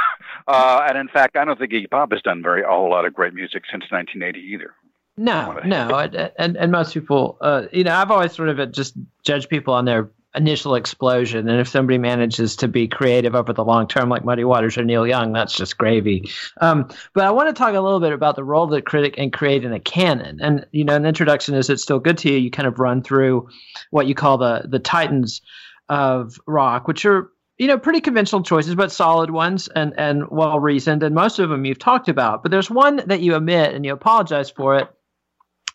uh, 0.47 0.87
and 0.89 0.99
in 0.99 1.09
fact, 1.09 1.37
I 1.37 1.45
don't 1.45 1.59
think 1.59 1.73
Iggy 1.73 1.91
Pop 1.91 2.13
has 2.13 2.23
done 2.23 2.43
very 2.43 2.63
a 2.63 2.69
whole 2.69 2.91
lot 2.91 3.05
of 3.05 3.15
great 3.15 3.35
music 3.35 3.65
since 3.71 3.91
1980 3.91 4.41
either. 4.41 4.75
No, 5.17 5.61
no, 5.65 5.99
and, 5.99 6.33
and, 6.39 6.57
and 6.57 6.73
most 6.73 6.95
people, 6.95 7.37
uh, 7.41 7.65
you 7.73 7.85
know, 7.85 7.95
I've 7.95 8.11
always 8.11 8.33
sort 8.33 8.49
of 8.49 8.73
just 8.73 8.95
judged 9.23 9.51
people 9.51 9.75
on 9.75 9.85
their 9.85 10.09
initial 10.35 10.77
explosion. 10.77 11.49
And 11.49 11.61
if 11.61 11.69
somebody 11.69 11.99
manages 11.99 12.57
to 12.57 12.69
be 12.69 12.87
creative 12.87 13.35
over 13.35 13.53
the 13.53 13.65
long 13.65 13.89
term, 13.89 14.09
like 14.09 14.25
Muddy 14.25 14.45
Waters 14.45 14.79
or 14.79 14.85
Neil 14.85 15.07
Young, 15.07 15.33
that's 15.33 15.55
just 15.55 15.77
gravy. 15.77 16.31
Um, 16.61 16.89
but 17.15 17.25
I 17.25 17.31
want 17.33 17.49
to 17.49 17.59
talk 17.59 17.75
a 17.75 17.81
little 17.81 18.01
bit 18.01 18.13
about 18.13 18.37
the 18.37 18.45
role 18.45 18.65
of 18.65 18.71
the 18.71 18.83
critic 18.83 19.19
in 19.19 19.31
creating 19.31 19.73
a 19.73 19.81
canon. 19.81 20.39
And 20.41 20.67
you 20.71 20.85
know, 20.85 20.95
an 20.95 21.07
introduction 21.07 21.55
is 21.55 21.69
it 21.69 21.81
still 21.81 21.99
good 21.99 22.19
to 22.19 22.31
you? 22.31 22.39
You 22.39 22.51
kind 22.51 22.69
of 22.69 22.79
run 22.79 23.03
through 23.03 23.49
what 23.91 24.07
you 24.07 24.15
call 24.15 24.39
the 24.39 24.65
the 24.69 24.79
titans 24.79 25.43
of 25.89 26.39
rock, 26.47 26.87
which 26.87 27.05
are 27.05 27.31
you 27.59 27.67
know 27.67 27.79
pretty 27.79 28.01
conventional 28.01 28.43
choices, 28.43 28.77
but 28.77 28.93
solid 28.93 29.31
ones 29.31 29.69
and 29.69 29.95
and 29.99 30.29
well 30.31 30.61
reasoned. 30.61 31.03
And 31.03 31.15
most 31.15 31.41
of 31.41 31.51
them 31.51 31.65
you've 31.65 31.79
talked 31.79 32.09
about. 32.09 32.43
But 32.43 32.53
there's 32.53 32.71
one 32.71 33.03
that 33.07 33.21
you 33.21 33.35
omit, 33.35 33.75
and 33.75 33.85
you 33.85 33.93
apologize 33.93 34.51
for 34.51 34.79
it 34.79 34.89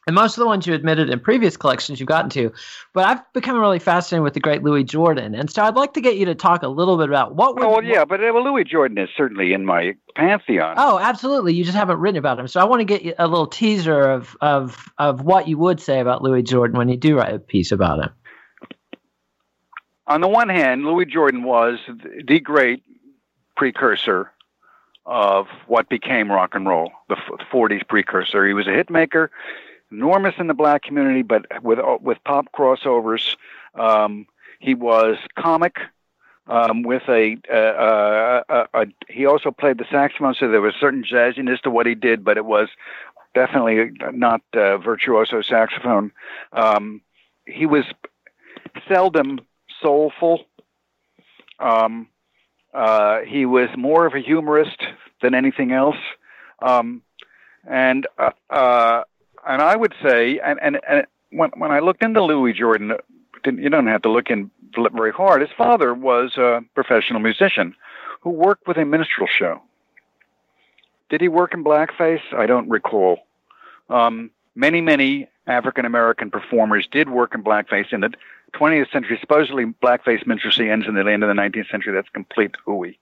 and 0.08 0.16
most 0.16 0.38
of 0.38 0.42
the 0.42 0.46
ones 0.46 0.68
you 0.68 0.74
admitted 0.74 1.10
in 1.10 1.20
previous 1.20 1.58
collections 1.58 2.00
you've 2.00 2.10
gotten 2.10 2.30
to. 2.32 2.52
But 2.94 3.06
I've 3.06 3.34
become 3.34 3.60
really 3.60 3.80
fascinated 3.80 4.24
with 4.24 4.34
the 4.34 4.40
great 4.40 4.64
Louis 4.64 4.84
Jordan, 4.84 5.36
and 5.36 5.50
so 5.50 5.64
I'd 5.64 5.76
like 5.76 5.94
to 5.94 6.02
get 6.02 6.18
you 6.18 6.26
to 6.26 6.36
talk 6.36 6.64
a 6.64 6.68
little 6.68 6.98
bit 6.98 7.10
about 7.10 7.36
what. 7.36 7.56
Would, 7.56 7.64
oh 7.64 7.70
well, 7.70 7.84
yeah, 7.84 8.06
but 8.06 8.20
uh, 8.24 8.32
well, 8.34 8.44
Louis 8.44 8.64
Jordan 8.64 8.98
is 8.98 9.10
certainly 9.16 9.54
in 9.54 9.66
my 9.66 9.96
pantheon. 10.16 10.76
Oh, 10.78 11.00
absolutely. 11.00 11.54
You 11.54 11.64
just 11.64 11.78
haven't 11.78 12.00
written 12.00 12.18
about 12.18 12.40
him, 12.40 12.48
so 12.48 12.60
I 12.60 12.66
want 12.66 12.82
to 12.82 12.86
get 12.86 13.04
you 13.04 13.14
a 13.18 13.28
little 13.28 13.48
teaser 13.48 14.02
of 14.02 14.36
of 14.42 14.90
of 14.98 15.22
what 15.22 15.48
you 15.48 15.58
would 15.58 15.80
say 15.80 16.00
about 16.00 16.22
Louis 16.22 16.44
Jordan 16.44 16.78
when 16.78 16.90
you 16.90 16.98
do 16.98 17.18
write 17.18 17.34
a 17.34 17.40
piece 17.40 17.72
about 17.72 18.04
him. 18.04 18.10
On 20.08 20.22
the 20.22 20.28
one 20.28 20.50
hand, 20.50 20.86
Louis 20.86 21.06
Jordan 21.06 21.44
was 21.44 21.80
the 22.28 22.40
great 22.40 22.84
precursor 23.58 24.32
of 25.06 25.48
what 25.68 25.90
became 25.90 26.32
rock 26.32 26.54
and 26.54 26.68
roll, 26.68 26.92
the 27.10 27.16
40s 27.52 27.88
precursor. 27.88 28.46
He 28.46 28.54
was 28.54 28.68
a 28.68 28.72
hit 28.72 28.90
maker, 28.90 29.32
enormous 29.96 30.36
in 30.38 30.48
the 30.48 30.54
black 30.54 30.84
community, 30.84 31.22
but 31.22 31.46
with 31.64 31.80
with 32.02 32.24
pop 32.24 32.48
crossovers. 32.54 33.36
Um, 33.74 34.28
he 34.60 34.74
was 34.74 35.18
comic 35.38 35.78
um, 36.48 36.84
with 36.84 37.04
a, 37.10 37.38
uh, 37.52 37.54
uh, 37.54 38.68
uh, 38.74 38.86
he 39.10 39.26
also 39.26 39.52
played 39.52 39.78
the 39.78 39.86
saxophone, 39.90 40.36
so 40.36 40.50
there 40.50 40.62
was 40.62 40.76
certain 40.80 41.04
jazziness 41.04 41.62
to 41.62 41.72
what 41.72 41.86
he 41.86 41.96
did, 41.96 42.24
but 42.24 42.38
it 42.38 42.46
was 42.46 42.70
definitely 43.34 43.92
not 44.14 44.42
uh, 44.54 44.78
virtuoso 44.78 45.42
saxophone. 45.42 46.12
Um, 46.54 47.02
he 47.48 47.66
was 47.66 47.84
seldom 48.88 49.40
soulful. 49.82 50.46
Um, 51.60 52.08
uh, 52.74 53.22
he 53.22 53.46
was 53.46 53.70
more 53.78 54.06
of 54.06 54.14
a 54.14 54.20
humorist 54.20 54.82
than 55.22 55.34
anything 55.34 55.72
else, 55.72 55.98
um, 56.62 57.02
and 57.68 58.06
uh, 58.20 58.32
uh, 58.50 59.04
and 59.48 59.62
I 59.62 59.76
would 59.76 59.94
say, 60.02 60.40
and, 60.40 60.60
and, 60.62 60.80
and 60.88 61.06
when 61.32 61.52
when 61.58 61.72
I 61.72 61.80
looked 61.80 62.04
into 62.04 62.24
Louis 62.24 62.54
Jordan, 62.54 62.94
you 63.46 63.70
don't 63.70 63.88
have 63.88 64.02
to 64.04 64.10
look 64.10 64.30
in 64.30 64.52
very 64.94 65.12
hard. 65.12 65.42
His 65.42 65.52
father 65.58 65.94
was 65.94 66.38
a 66.38 66.62
professional 66.74 67.20
musician 67.20 67.76
who 68.22 68.32
worked 68.32 68.68
with 68.68 68.78
a 68.78 68.86
minstrel 68.86 69.28
show. 69.28 69.62
Did 71.10 71.22
he 71.22 71.28
work 71.28 71.54
in 71.54 71.64
blackface? 71.64 72.22
I 72.36 72.46
don't 72.46 72.68
recall. 72.70 73.20
Um, 73.90 74.32
many, 74.56 74.82
many 74.82 75.30
African 75.48 75.86
American 75.86 76.32
performers 76.32 76.88
did 76.92 77.10
work 77.10 77.36
in 77.36 77.44
blackface 77.44 77.94
in 77.94 78.02
the 78.02 78.14
20th 78.54 78.92
century. 78.92 79.18
Supposedly, 79.22 79.66
blackface 79.66 80.26
minstrelsy 80.26 80.70
ends 80.70 80.88
in 80.88 80.96
the 80.96 81.06
end 81.06 81.24
of 81.24 81.30
the 81.30 81.40
19th 81.40 81.70
century. 81.70 81.94
That's 81.94 82.10
complete 82.10 82.56
hooey, 82.66 82.98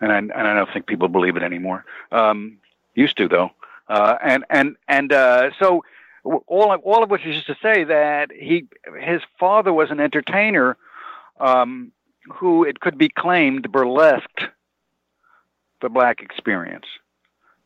and 0.00 0.10
I, 0.10 0.18
and 0.18 0.32
I 0.32 0.54
don't 0.54 0.72
think 0.72 0.86
people 0.86 1.08
believe 1.08 1.36
it 1.36 1.42
anymore. 1.42 1.84
Um, 2.10 2.58
used 2.94 3.16
to 3.18 3.28
though, 3.28 3.52
uh, 3.90 4.16
and 4.22 4.44
and 4.48 4.76
and 4.86 5.12
uh, 5.12 5.50
so 5.58 5.82
all 6.22 6.72
of, 6.72 6.80
all 6.82 7.02
of 7.02 7.10
which 7.10 7.26
is 7.26 7.34
just 7.34 7.46
to 7.48 7.56
say 7.60 7.84
that 7.84 8.30
he 8.30 8.66
his 9.00 9.20
father 9.38 9.72
was 9.72 9.90
an 9.90 9.98
entertainer 9.98 10.76
um, 11.40 11.90
who 12.34 12.62
it 12.64 12.78
could 12.78 12.96
be 12.96 13.08
claimed 13.08 13.70
burlesqued 13.70 14.48
the 15.82 15.88
black 15.88 16.22
experience. 16.22 16.86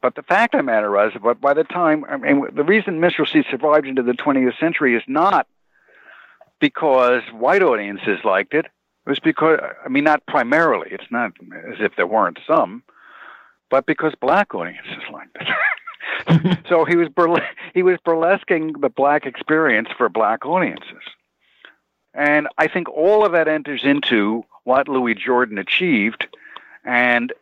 But 0.01 0.15
the 0.15 0.23
fact 0.23 0.55
of 0.55 0.59
the 0.59 0.65
matter 0.65 1.07
is, 1.07 1.13
but 1.23 1.41
by 1.41 1.53
the 1.53 1.65
time, 1.65 2.05
I 2.09 2.17
mean, 2.17 2.47
the 2.55 2.65
reason 2.65 3.01
minstrelsy 3.01 3.45
survived 3.51 3.87
into 3.87 4.03
the 4.03 4.13
20th 4.13 4.59
century 4.59 4.97
is 4.97 5.03
not 5.07 5.47
because 6.59 7.23
white 7.33 7.63
audiences 7.63 8.19
liked 8.25 8.55
it. 8.55 8.67
It 9.07 9.11
was 9.11 9.19
because, 9.19 9.61
I 9.85 9.89
mean, 9.89 10.05
not 10.05 10.25
primarily. 10.27 10.89
It's 10.91 11.11
not 11.11 11.33
as 11.69 11.77
if 11.81 11.97
there 11.97 12.07
weren't 12.07 12.39
some, 12.47 12.83
but 13.71 13.85
because 13.85 14.15
black 14.21 14.55
audiences 14.55 15.03
liked 15.13 15.37
it. 15.41 15.49
so 16.69 16.85
he 16.85 16.97
was 16.97 17.09
burle- 17.09 17.47
he 17.75 17.83
was 17.83 17.99
burlesquing 18.07 18.81
the 18.81 18.89
black 18.89 19.27
experience 19.27 19.89
for 19.97 20.09
black 20.09 20.45
audiences, 20.47 21.03
and 22.13 22.49
I 22.59 22.69
think 22.69 22.89
all 22.89 23.25
of 23.25 23.33
that 23.33 23.49
enters 23.49 23.83
into 23.85 24.45
what 24.65 24.89
Louis 24.89 25.15
Jordan 25.15 25.59
achieved, 25.59 26.27
and 26.85 27.33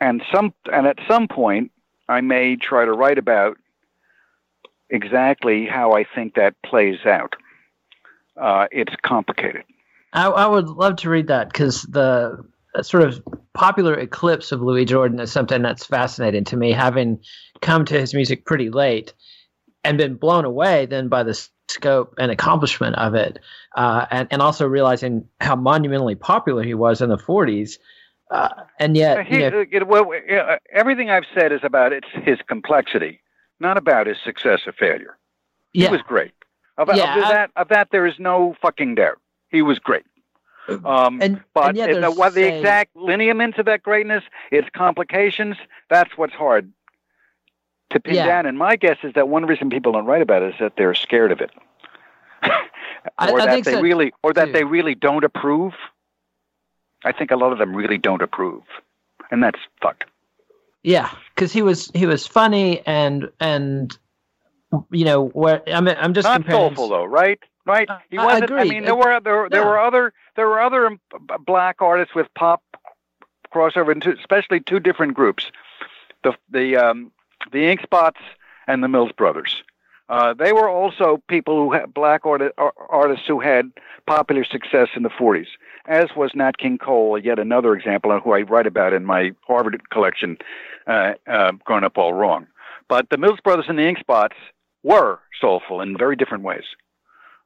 and 0.00 0.22
some 0.32 0.54
and 0.72 0.86
at 0.86 0.98
some 1.08 1.28
point 1.28 1.72
I 2.08 2.20
may 2.20 2.56
try 2.56 2.84
to 2.84 2.92
write 2.92 3.18
about 3.18 3.56
exactly 4.90 5.66
how 5.66 5.92
I 5.92 6.04
think 6.04 6.34
that 6.34 6.54
plays 6.62 7.04
out. 7.04 7.36
Uh, 8.36 8.66
it's 8.70 8.94
complicated. 9.02 9.64
I, 10.12 10.26
I, 10.26 10.46
would 10.46 10.68
love 10.68 10.96
to 10.96 11.10
read 11.10 11.28
that 11.28 11.48
because 11.48 11.82
the 11.82 12.44
sort 12.82 13.02
of 13.04 13.22
popular 13.56 13.94
eclipse 13.94 14.52
of 14.52 14.60
Louis 14.60 14.84
Jordan 14.84 15.18
is 15.18 15.32
something 15.32 15.62
that's 15.62 15.86
fascinating 15.86 16.44
to 16.44 16.56
me, 16.56 16.72
having 16.72 17.20
come 17.62 17.86
to 17.86 17.98
his 17.98 18.12
music 18.12 18.44
pretty 18.44 18.68
late 18.68 19.14
and 19.82 19.96
been 19.96 20.16
blown 20.16 20.44
away 20.44 20.84
then 20.86 21.08
by 21.08 21.22
the 21.22 21.48
scope 21.68 22.14
and 22.18 22.30
accomplishment 22.30 22.96
of 22.96 23.14
it, 23.14 23.38
uh, 23.74 24.04
and 24.10 24.28
and 24.30 24.42
also 24.42 24.66
realizing 24.66 25.26
how 25.40 25.56
monumentally 25.56 26.14
popular 26.14 26.62
he 26.62 26.74
was 26.74 27.00
in 27.00 27.08
the 27.08 27.16
'40s. 27.16 27.78
Uh, 28.30 28.48
and 28.78 28.96
yet, 28.96 29.26
he, 29.26 29.42
you 29.42 29.50
know, 29.50 29.64
it, 29.70 29.86
well, 29.86 30.10
everything 30.72 31.10
I've 31.10 31.26
said 31.34 31.52
is 31.52 31.60
about 31.62 31.92
its 31.92 32.08
his 32.12 32.38
complexity, 32.46 33.20
not 33.58 33.78
about 33.78 34.06
his 34.06 34.18
success 34.22 34.60
or 34.66 34.72
failure. 34.72 35.16
He 35.72 35.84
yeah. 35.84 35.90
was 35.90 36.02
great. 36.02 36.32
Of, 36.76 36.88
yeah, 36.94 37.14
of 37.14 37.20
that, 37.22 37.50
of 37.56 37.68
that, 37.68 37.88
there 37.90 38.06
is 38.06 38.14
no 38.18 38.54
fucking 38.60 38.96
doubt. 38.96 39.18
He 39.48 39.62
was 39.62 39.78
great. 39.78 40.04
Um, 40.84 41.22
and, 41.22 41.40
but 41.54 41.78
and 41.78 42.02
the, 42.02 42.10
what 42.10 42.34
the 42.34 42.56
exact 42.56 42.96
lineaments 42.96 43.56
of 43.58 43.66
that 43.66 43.84
greatness, 43.84 44.24
its 44.50 44.68
complications, 44.74 45.56
that's 45.88 46.10
what's 46.16 46.34
hard 46.34 46.72
to 47.90 48.00
pin 48.00 48.16
yeah. 48.16 48.26
down. 48.26 48.46
And 48.46 48.58
my 48.58 48.76
guess 48.76 48.98
is 49.02 49.14
that 49.14 49.28
one 49.28 49.46
reason 49.46 49.70
people 49.70 49.92
don't 49.92 50.06
write 50.06 50.22
about 50.22 50.42
it 50.42 50.54
is 50.54 50.60
that 50.60 50.72
they're 50.76 50.94
scared 50.94 51.32
of 51.32 51.40
it, 51.40 51.50
or 52.42 52.50
I, 53.18 53.30
I 53.30 53.46
that 53.46 53.64
they 53.64 53.72
so 53.72 53.80
really, 53.80 54.12
or 54.22 54.32
that 54.32 54.46
too. 54.46 54.52
they 54.52 54.64
really 54.64 54.94
don't 54.94 55.24
approve. 55.24 55.74
I 57.04 57.12
think 57.12 57.30
a 57.30 57.36
lot 57.36 57.52
of 57.52 57.58
them 57.58 57.74
really 57.74 57.98
don't 57.98 58.22
approve, 58.22 58.64
and 59.30 59.42
that's 59.42 59.60
fucked. 59.80 60.04
Yeah, 60.82 61.10
because 61.34 61.52
he 61.52 61.62
was 61.62 61.90
he 61.94 62.06
was 62.06 62.26
funny 62.26 62.84
and 62.86 63.30
and 63.40 63.96
you 64.90 65.04
know 65.04 65.26
where 65.28 65.62
I 65.72 65.80
mean 65.80 65.96
I'm 65.98 66.14
just 66.14 66.26
not 66.26 66.42
comparing. 66.42 66.76
soulful 66.76 66.88
though, 66.88 67.04
right? 67.04 67.40
Right? 67.66 67.88
He 68.10 68.16
wasn't. 68.18 68.44
agree. 68.44 68.60
I 68.60 68.64
mean, 68.64 68.84
there 68.84 68.94
were 68.94 69.20
there 69.20 69.48
there 69.50 69.62
Yeah. 69.62 69.66
were 69.66 69.78
other 69.78 70.12
there 70.36 70.46
were 70.48 70.60
other 70.60 70.86
um, 70.86 71.00
black 71.44 71.82
artists 71.82 72.14
with 72.14 72.28
pop 72.34 72.62
crossover 73.52 73.92
into 73.92 74.12
especially 74.16 74.60
two 74.60 74.80
different 74.80 75.14
groups, 75.14 75.50
the 76.22 76.32
the 76.50 76.76
um, 76.76 77.10
the 77.52 77.66
Ink 77.70 77.80
Spots 77.82 78.20
and 78.66 78.82
the 78.82 78.88
Mills 78.88 79.12
Brothers. 79.12 79.62
Uh, 80.08 80.32
they 80.34 80.52
were 80.52 80.68
also 80.68 81.20
people 81.28 81.56
who 81.60 81.72
had 81.72 81.92
black 81.92 82.24
arti- 82.24 82.50
artists 82.88 83.26
who 83.26 83.40
had 83.40 83.72
popular 84.06 84.44
success 84.44 84.88
in 84.94 85.02
the 85.02 85.08
40s, 85.10 85.48
as 85.86 86.10
was 86.14 86.30
Nat 86.32 86.58
King 86.58 86.78
Cole, 86.78 87.18
yet 87.18 87.40
another 87.40 87.74
example, 87.74 88.16
who 88.20 88.32
I 88.32 88.42
write 88.42 88.68
about 88.68 88.92
in 88.92 89.04
my 89.04 89.32
Harvard 89.48 89.90
collection, 89.90 90.38
uh, 90.86 91.14
uh, 91.26 91.50
Growing 91.64 91.82
Up 91.82 91.98
All 91.98 92.12
Wrong. 92.12 92.46
But 92.88 93.10
the 93.10 93.18
Mills 93.18 93.40
Brothers 93.42 93.64
and 93.68 93.76
the 93.76 93.82
Ink 93.88 93.98
Spots 93.98 94.36
were 94.84 95.18
soulful 95.40 95.80
in 95.80 95.96
very 95.98 96.14
different 96.14 96.44
ways, 96.44 96.66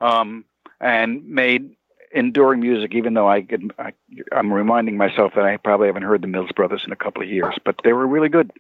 um, 0.01 0.44
and 0.80 1.26
made 1.26 1.76
enduring 2.12 2.61
music. 2.61 2.94
Even 2.94 3.14
though 3.14 3.28
I, 3.28 3.42
could, 3.42 3.72
I, 3.78 3.92
I'm 4.32 4.53
reminding 4.53 4.96
myself 4.96 5.32
that 5.36 5.44
I 5.44 5.57
probably 5.57 5.86
haven't 5.86 6.03
heard 6.03 6.22
the 6.22 6.28
Mills 6.28 6.53
Brothers 6.53 6.82
in 6.84 6.92
a 6.92 6.96
couple 6.96 7.22
of 7.22 7.28
years, 7.28 7.55
but 7.64 7.76
they 7.84 7.92
were 7.92 8.07
really 8.07 8.28
good. 8.28 8.53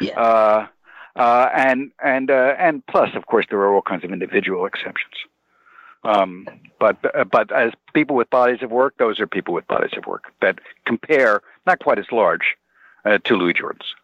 Yeah. 0.00 0.18
Uh, 0.20 0.66
uh, 1.16 1.50
and 1.54 1.90
and 2.02 2.30
uh, 2.30 2.54
and 2.58 2.86
plus, 2.86 3.14
of 3.14 3.26
course, 3.26 3.46
there 3.50 3.58
are 3.58 3.74
all 3.74 3.82
kinds 3.82 4.04
of 4.04 4.12
individual 4.12 4.66
exceptions. 4.66 5.14
Um, 6.04 6.46
but 6.78 6.96
uh, 7.14 7.24
but 7.24 7.50
as 7.50 7.72
people 7.92 8.14
with 8.14 8.30
bodies 8.30 8.62
of 8.62 8.70
work, 8.70 8.94
those 8.98 9.18
are 9.18 9.26
people 9.26 9.52
with 9.52 9.66
bodies 9.66 9.90
of 9.96 10.06
work 10.06 10.32
that 10.40 10.60
compare 10.84 11.42
not 11.66 11.80
quite 11.80 11.98
as 11.98 12.06
large 12.12 12.56
uh, 13.04 13.18
to 13.24 13.34
Louis 13.34 13.54
Jordan's. 13.54 13.94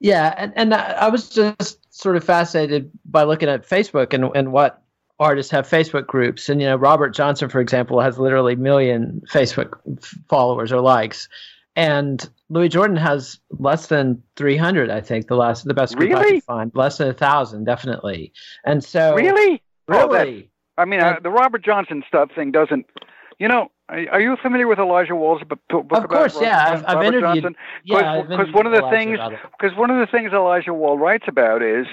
Yeah, 0.00 0.34
and, 0.36 0.52
and 0.56 0.74
I 0.74 1.08
was 1.08 1.28
just 1.28 1.78
sort 1.94 2.16
of 2.16 2.24
fascinated 2.24 2.90
by 3.04 3.24
looking 3.24 3.50
at 3.50 3.68
Facebook 3.68 4.14
and, 4.14 4.34
and 4.34 4.50
what 4.50 4.82
artists 5.20 5.52
have 5.52 5.68
Facebook 5.68 6.06
groups. 6.06 6.48
And, 6.48 6.60
you 6.60 6.66
know, 6.66 6.76
Robert 6.76 7.10
Johnson, 7.10 7.48
for 7.48 7.60
example, 7.60 8.00
has 8.00 8.18
literally 8.18 8.56
million 8.56 9.22
Facebook 9.30 9.78
f- 10.02 10.14
followers 10.28 10.72
or 10.72 10.80
likes. 10.80 11.28
And 11.76 12.28
Louis 12.48 12.68
Jordan 12.68 12.96
has 12.96 13.38
less 13.58 13.86
than 13.86 14.20
300, 14.36 14.90
I 14.90 15.00
think, 15.00 15.28
the 15.28 15.36
last, 15.36 15.64
the 15.66 15.74
best 15.74 15.94
group 15.96 16.10
I 16.10 16.20
Really? 16.20 16.32
could 16.40 16.44
find. 16.44 16.72
Less 16.74 16.98
than 16.98 17.08
a 17.08 17.14
thousand, 17.14 17.64
definitely. 17.64 18.32
And 18.64 18.82
so, 18.82 19.14
Really? 19.14 19.62
Oh, 19.88 20.08
really, 20.08 20.50
I 20.78 20.84
mean, 20.84 21.00
uh, 21.00 21.18
the 21.22 21.30
Robert 21.30 21.64
Johnson 21.64 22.02
stuff 22.06 22.30
thing 22.34 22.50
doesn't. 22.52 22.86
You 23.38 23.48
know, 23.48 23.70
are 23.88 24.20
you 24.20 24.36
familiar 24.36 24.68
with 24.68 24.78
Elijah 24.78 25.16
Wald's 25.16 25.42
book 25.44 25.58
Of 25.70 25.80
about 25.80 26.08
course, 26.08 26.34
Robert, 26.34 26.46
yeah, 26.46 26.64
I've- 26.74 26.84
I've 26.86 26.94
Robert 26.96 27.06
interviewed- 27.16 27.42
Johnson? 27.42 27.56
yeah, 27.84 28.22
because 28.28 28.52
one 28.52 28.66
of 28.66 28.72
the 28.72 28.88
things 28.90 29.18
because 29.58 29.76
one 29.76 29.90
of 29.90 29.98
the 29.98 30.06
things 30.06 30.32
Elijah 30.32 30.72
Wall 30.74 30.96
writes 30.96 31.24
about 31.26 31.60
is 31.62 31.86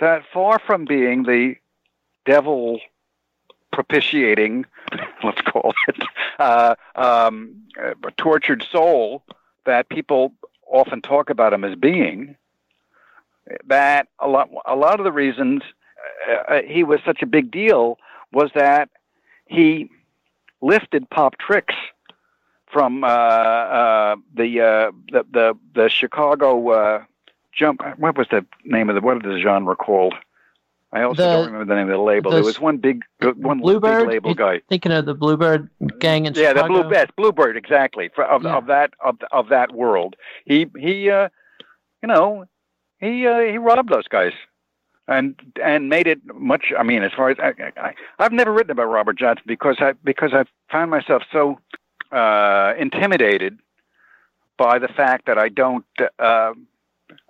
that 0.00 0.22
far 0.32 0.58
from 0.58 0.84
being 0.84 1.22
the 1.24 1.54
devil 2.24 2.80
propitiating, 3.72 4.66
let's 5.24 5.40
call 5.42 5.72
it, 5.88 5.96
uh, 6.38 6.74
um, 6.96 7.54
a 7.76 8.10
tortured 8.16 8.64
soul 8.70 9.22
that 9.66 9.88
people 9.88 10.32
often 10.70 11.00
talk 11.00 11.30
about 11.30 11.52
him 11.52 11.64
as 11.64 11.74
being, 11.76 12.36
that 13.66 14.08
a 14.18 14.28
lot, 14.28 14.50
a 14.66 14.76
lot 14.76 15.00
of 15.00 15.04
the 15.04 15.12
reasons 15.12 15.62
uh, 16.28 16.54
uh, 16.54 16.62
he 16.62 16.84
was 16.84 17.00
such 17.04 17.22
a 17.22 17.26
big 17.26 17.50
deal 17.50 17.98
was 18.32 18.50
that 18.54 18.88
he 19.46 19.90
lifted 20.60 21.08
pop 21.10 21.38
tricks 21.38 21.74
from 22.70 23.04
uh, 23.04 23.06
uh, 23.06 24.16
the, 24.34 24.60
uh, 24.60 24.92
the 25.10 25.24
the 25.32 25.58
the 25.74 25.88
Chicago 25.88 26.70
uh, 26.70 27.04
jump. 27.52 27.80
What 27.96 28.18
was 28.18 28.28
the 28.30 28.44
name 28.64 28.88
of 28.88 28.94
the 28.94 29.00
what 29.00 29.16
is 29.18 29.22
the 29.22 29.40
genre 29.40 29.74
called? 29.76 30.14
I 30.92 31.02
also 31.02 31.22
The- 31.22 31.28
don't 31.28 31.46
remember 31.52 31.64
the 31.66 31.74
name 31.78 31.88
of 31.90 31.96
the 31.98 32.02
label. 32.02 32.30
the 32.30 32.36
there 32.38 32.44
was 32.44 32.58
one 32.60 32.78
big, 32.78 33.02
one 33.20 33.58
Bluebird 33.60 34.00
big 34.00 34.08
label 34.08 34.34
guy. 34.34 34.60
Thinking 34.68 34.92
of 34.92 35.04
the 35.04 35.14
Bluebird 35.14 35.68
gang 35.98 36.24
in 36.26 36.32
Yeah, 36.34 36.52
the 36.54 36.60
Chicago. 36.60 36.82
blue 36.84 36.92
yes, 36.92 37.08
Bluebird 37.16 37.56
exactly 37.56 38.08
for, 38.14 38.24
of 38.24 38.42
Yeah. 38.44 38.56
of 38.56 38.66
that 38.66 38.94
of 39.00 39.18
of 39.30 39.48
that 39.50 39.72
world. 39.72 40.16
He 40.46 40.66
he 40.78 41.10
uh, 41.10 41.28
you 42.02 42.06
know 42.08 42.46
he 42.98 43.26
uh, 43.26 43.40
he 43.40 43.58
robbed 43.58 43.90
those 43.90 44.08
guys 44.08 44.32
and 45.06 45.34
and 45.62 45.90
made 45.90 46.06
it 46.06 46.20
much. 46.34 46.72
I 46.78 46.82
mean, 46.84 47.02
as 47.02 47.12
far 47.12 47.28
as 47.28 47.38
I, 47.38 47.52
I 47.76 47.94
I've 48.18 48.32
never 48.32 48.52
written 48.52 48.70
about 48.70 48.86
Robert 48.88 49.18
Johnson 49.18 49.44
because 49.46 49.76
I 49.80 49.92
because 50.04 50.32
I 50.32 50.44
found 50.72 50.90
myself 50.90 51.22
so 51.30 51.58
uh, 52.12 52.72
intimidated 52.78 53.58
by 54.56 54.78
the 54.78 54.88
fact 54.88 55.26
that 55.26 55.36
I 55.36 55.50
don't 55.50 55.84
uh, 56.18 56.54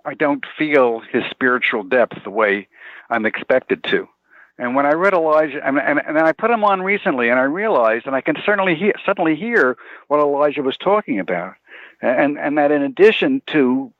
I 0.05 0.13
don't 0.13 0.45
feel 0.57 1.01
his 1.11 1.23
spiritual 1.29 1.83
depth 1.83 2.23
the 2.23 2.29
way 2.29 2.69
I'm 3.09 3.25
expected 3.25 3.83
to. 3.85 4.07
And 4.57 4.75
when 4.75 4.85
I 4.85 4.91
read 4.91 5.13
Elijah, 5.13 5.65
and, 5.65 5.79
and, 5.79 6.01
and 6.05 6.19
I 6.19 6.33
put 6.33 6.51
him 6.51 6.65
on 6.65 6.81
recently, 6.81 7.29
and 7.29 7.39
I 7.39 7.43
realized, 7.43 8.05
and 8.05 8.15
I 8.15 8.19
can 8.19 8.35
certainly 8.45 8.75
hear, 8.75 8.93
suddenly 9.05 9.35
hear 9.35 9.77
what 10.07 10.19
Elijah 10.19 10.61
was 10.61 10.75
talking 10.75 11.17
about, 11.19 11.55
and 12.01 12.37
and 12.37 12.57
that 12.57 12.71
in 12.71 12.81
addition 12.81 13.41
to 13.47 13.93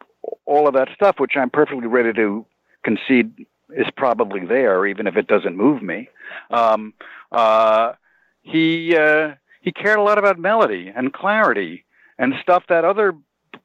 all 0.46 0.68
of 0.68 0.74
that 0.74 0.90
stuff, 0.94 1.18
which 1.18 1.38
I'm 1.38 1.50
perfectly 1.50 1.88
ready 1.88 2.12
to 2.14 2.46
concede 2.84 3.46
is 3.70 3.88
probably 3.96 4.46
there, 4.46 4.86
even 4.86 5.08
if 5.08 5.16
it 5.16 5.28
doesn't 5.28 5.56
move 5.56 5.82
me, 5.82 6.10
um, 6.52 6.94
uh, 7.32 7.94
he 8.42 8.98
uh, 8.98 9.36
he 9.62 9.72
cared 9.72 10.00
a 10.00 10.04
lot 10.04 10.18
about 10.18 10.40
melody 10.40 10.92
and 10.94 11.14
clarity 11.14 11.86
and 12.18 12.34
stuff 12.42 12.64
that 12.68 12.84
other 12.84 13.16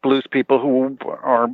blues 0.00 0.24
people 0.30 0.60
who 0.60 0.96
are 1.22 1.48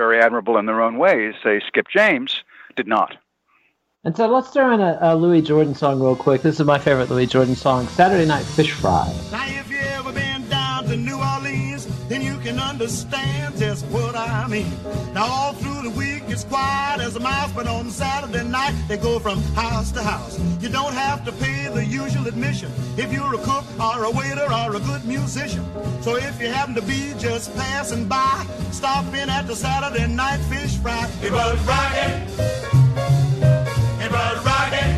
very 0.00 0.18
admirable 0.18 0.56
in 0.56 0.64
their 0.64 0.80
own 0.80 0.96
ways, 0.96 1.34
say 1.44 1.60
Skip 1.66 1.86
James, 1.92 2.42
did 2.74 2.86
not. 2.86 3.18
And 4.02 4.16
so 4.16 4.28
let's 4.28 4.48
throw 4.48 4.72
in 4.72 4.80
a, 4.80 4.96
a 5.02 5.14
Louis 5.14 5.42
Jordan 5.42 5.74
song 5.74 6.00
real 6.00 6.16
quick. 6.16 6.40
This 6.40 6.58
is 6.58 6.64
my 6.64 6.78
favorite 6.78 7.10
Louis 7.10 7.26
Jordan 7.26 7.54
song, 7.54 7.86
Saturday 7.88 8.24
Night 8.24 8.46
Fish 8.46 8.72
Fry. 8.72 9.14
Can 12.42 12.58
understand 12.58 13.58
just 13.58 13.84
what 13.86 14.16
I 14.16 14.46
mean. 14.46 14.72
Now, 15.12 15.26
all 15.26 15.52
through 15.52 15.82
the 15.82 15.90
week, 15.90 16.22
it's 16.28 16.44
quiet 16.44 17.00
as 17.00 17.16
a 17.16 17.20
mouse, 17.20 17.52
but 17.52 17.66
on 17.66 17.90
Saturday 17.90 18.44
night, 18.44 18.74
they 18.88 18.96
go 18.96 19.18
from 19.18 19.42
house 19.54 19.92
to 19.92 20.02
house. 20.02 20.38
You 20.60 20.68
don't 20.68 20.94
have 20.94 21.24
to 21.26 21.32
pay 21.32 21.68
the 21.68 21.84
usual 21.84 22.26
admission 22.26 22.72
if 22.96 23.12
you're 23.12 23.34
a 23.34 23.38
cook 23.38 23.64
or 23.78 24.04
a 24.04 24.10
waiter 24.10 24.46
or 24.52 24.76
a 24.76 24.80
good 24.80 25.04
musician. 25.04 25.64
So, 26.02 26.16
if 26.16 26.40
you 26.40 26.48
happen 26.48 26.74
to 26.74 26.82
be 26.82 27.12
just 27.18 27.54
passing 27.56 28.08
by, 28.08 28.46
stop 28.72 29.04
in 29.14 29.28
at 29.28 29.46
the 29.46 29.54
Saturday 29.56 30.06
Night 30.06 30.40
Fish 30.48 30.76
Fry. 30.78 31.10
It 31.22 31.32
was 31.32 31.58
rocking. 31.66 32.22
It 34.00 34.10
was 34.10 34.44
rocking. 34.46 34.92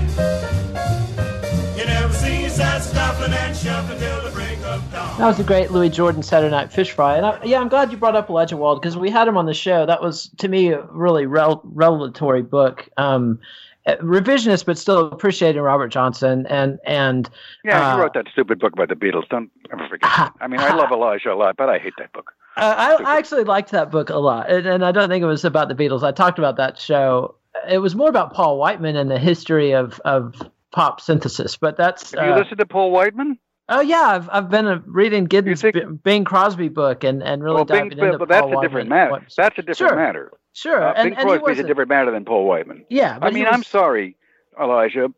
You 1.76 1.84
never 1.86 2.14
seen 2.14 2.51
such 2.51 2.82
stuffing 2.82 3.32
and 3.32 3.57
shuffling 3.57 3.99
till 3.99 4.22
the 4.22 4.30
break. 4.30 4.51
That 4.80 5.26
was 5.26 5.38
a 5.38 5.44
great 5.44 5.70
Louis 5.70 5.90
Jordan 5.90 6.22
Saturday 6.22 6.50
Night 6.50 6.72
Fish 6.72 6.92
Fry. 6.92 7.16
And 7.16 7.26
I, 7.26 7.38
yeah, 7.44 7.60
I'm 7.60 7.68
glad 7.68 7.90
you 7.90 7.98
brought 7.98 8.16
up 8.16 8.30
Elijah 8.30 8.56
Wald 8.56 8.80
because 8.80 8.96
we 8.96 9.10
had 9.10 9.28
him 9.28 9.36
on 9.36 9.46
the 9.46 9.54
show. 9.54 9.84
That 9.84 10.00
was, 10.00 10.30
to 10.38 10.48
me, 10.48 10.68
a 10.68 10.82
really 10.90 11.26
rel- 11.26 11.60
revelatory 11.64 12.42
book. 12.42 12.88
Um, 12.96 13.38
uh, 13.84 13.96
revisionist, 13.96 14.64
but 14.64 14.78
still 14.78 15.06
appreciating 15.06 15.60
Robert 15.60 15.88
Johnson. 15.88 16.46
And, 16.46 16.78
and 16.84 17.28
Yeah, 17.64 17.80
Uh, 17.80 17.96
he 17.96 18.00
wrote 18.00 18.14
that 18.14 18.26
stupid 18.32 18.60
book 18.60 18.72
about 18.72 18.88
the 18.88 18.94
Beatles. 18.94 19.28
Don't 19.28 19.50
ever 19.72 19.88
forget. 19.88 20.08
that. 20.16 20.32
I 20.40 20.46
mean, 20.46 20.60
I 20.60 20.74
love 20.74 20.90
Elijah 20.92 21.32
a 21.32 21.34
lot, 21.34 21.56
but 21.56 21.68
I 21.68 21.78
hate 21.78 21.94
that 21.98 22.12
book. 22.12 22.32
Uh, 22.56 22.74
I, 22.76 23.14
I 23.14 23.18
actually 23.18 23.44
liked 23.44 23.72
that 23.72 23.90
book 23.90 24.08
a 24.10 24.18
lot, 24.18 24.50
and, 24.50 24.66
and 24.66 24.84
I 24.84 24.92
don't 24.92 25.08
think 25.08 25.22
it 25.22 25.26
was 25.26 25.44
about 25.44 25.68
the 25.68 25.74
Beatles. 25.74 26.02
I 26.02 26.12
talked 26.12 26.38
about 26.38 26.56
that 26.56 26.78
show. 26.78 27.34
It 27.68 27.78
was 27.78 27.94
more 27.96 28.08
about 28.08 28.34
Paul 28.34 28.58
Whiteman 28.58 28.96
and 28.96 29.10
the 29.10 29.18
history 29.18 29.72
of, 29.72 30.00
of 30.04 30.34
pop 30.70 31.00
synthesis. 31.00 31.56
But 31.56 31.76
that's 31.76 32.12
Have 32.14 32.26
you 32.26 32.32
uh, 32.34 32.38
listened 32.38 32.58
to 32.58 32.66
Paul 32.66 32.90
Whiteman? 32.90 33.38
Oh 33.72 33.80
yeah, 33.80 34.02
I've 34.08 34.28
I've 34.30 34.50
been 34.50 34.82
reading 34.86 35.26
Giddins' 35.26 35.62
think- 35.62 36.02
Bing 36.02 36.24
Crosby 36.24 36.68
book 36.68 37.04
and, 37.04 37.22
and 37.22 37.42
really 37.42 37.54
well, 37.56 37.64
diving 37.64 37.88
Bing, 37.90 37.98
into 38.04 38.18
but 38.18 38.28
that's 38.28 38.42
Paul 38.42 38.58
a 38.58 38.62
different 38.62 38.90
Whiteman. 38.90 39.10
matter. 39.12 39.26
That's 39.36 39.58
a 39.58 39.62
different 39.62 39.76
Sure. 39.76 39.96
matter. 39.96 40.32
Sure, 40.52 40.82
Uh, 40.88 40.92
and, 40.94 41.10
Bing 41.10 41.18
and 41.18 41.28
Crosby's 41.40 41.58
a 41.58 41.62
different 41.64 41.88
matter 41.88 42.10
than 42.10 42.24
Paul 42.26 42.44
Whiteman. 42.46 42.84
Yeah, 42.90 43.18
but 43.18 43.28
I 43.28 43.30
mean, 43.30 43.44
was- 43.44 43.54
I'm 43.54 43.62
sorry, 43.62 44.16
Elijah. 44.60 45.08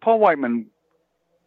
Paul 0.00 0.20
Whiteman 0.20 0.66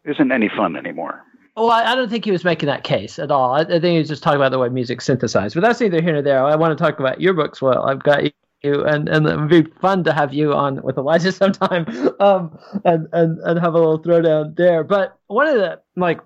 isn't 0.04 0.30
any 0.30 0.50
fun 0.50 0.76
anymore. 0.76 1.22
Well, 1.56 1.70
I, 1.70 1.92
I 1.92 1.94
don't 1.94 2.10
think 2.10 2.24
he 2.26 2.30
was 2.30 2.44
making 2.44 2.66
that 2.68 2.84
case 2.84 3.18
at 3.18 3.30
all. 3.30 3.54
I, 3.54 3.60
I 3.62 3.64
think 3.64 3.84
he 3.84 3.98
was 3.98 4.08
just 4.08 4.22
talking 4.22 4.36
about 4.36 4.50
the 4.52 4.58
way 4.58 4.68
music 4.68 5.00
synthesized. 5.00 5.54
But 5.54 5.62
that's 5.62 5.80
neither 5.80 6.00
here 6.02 6.12
nor 6.12 6.22
there. 6.22 6.44
I 6.44 6.54
want 6.56 6.76
to 6.76 6.82
talk 6.82 7.00
about 7.00 7.20
your 7.20 7.32
books. 7.34 7.60
Well, 7.62 7.84
I've 7.88 8.02
got 8.02 8.22
you, 8.62 8.84
and 8.84 9.08
and 9.08 9.26
it 9.26 9.36
would 9.38 9.48
be 9.48 9.62
fun 9.80 10.04
to 10.04 10.12
have 10.12 10.32
you 10.34 10.52
on 10.52 10.82
with 10.82 10.96
Elijah 10.98 11.32
sometime, 11.42 11.86
um, 12.20 12.58
and 12.84 13.08
and 13.12 13.38
and 13.40 13.58
have 13.58 13.72
a 13.74 13.78
little 13.78 13.98
throwdown 14.02 14.54
there. 14.56 14.84
But 14.84 15.16
one 15.26 15.48
of 15.48 15.54
the 15.54 15.80
like 15.96 16.20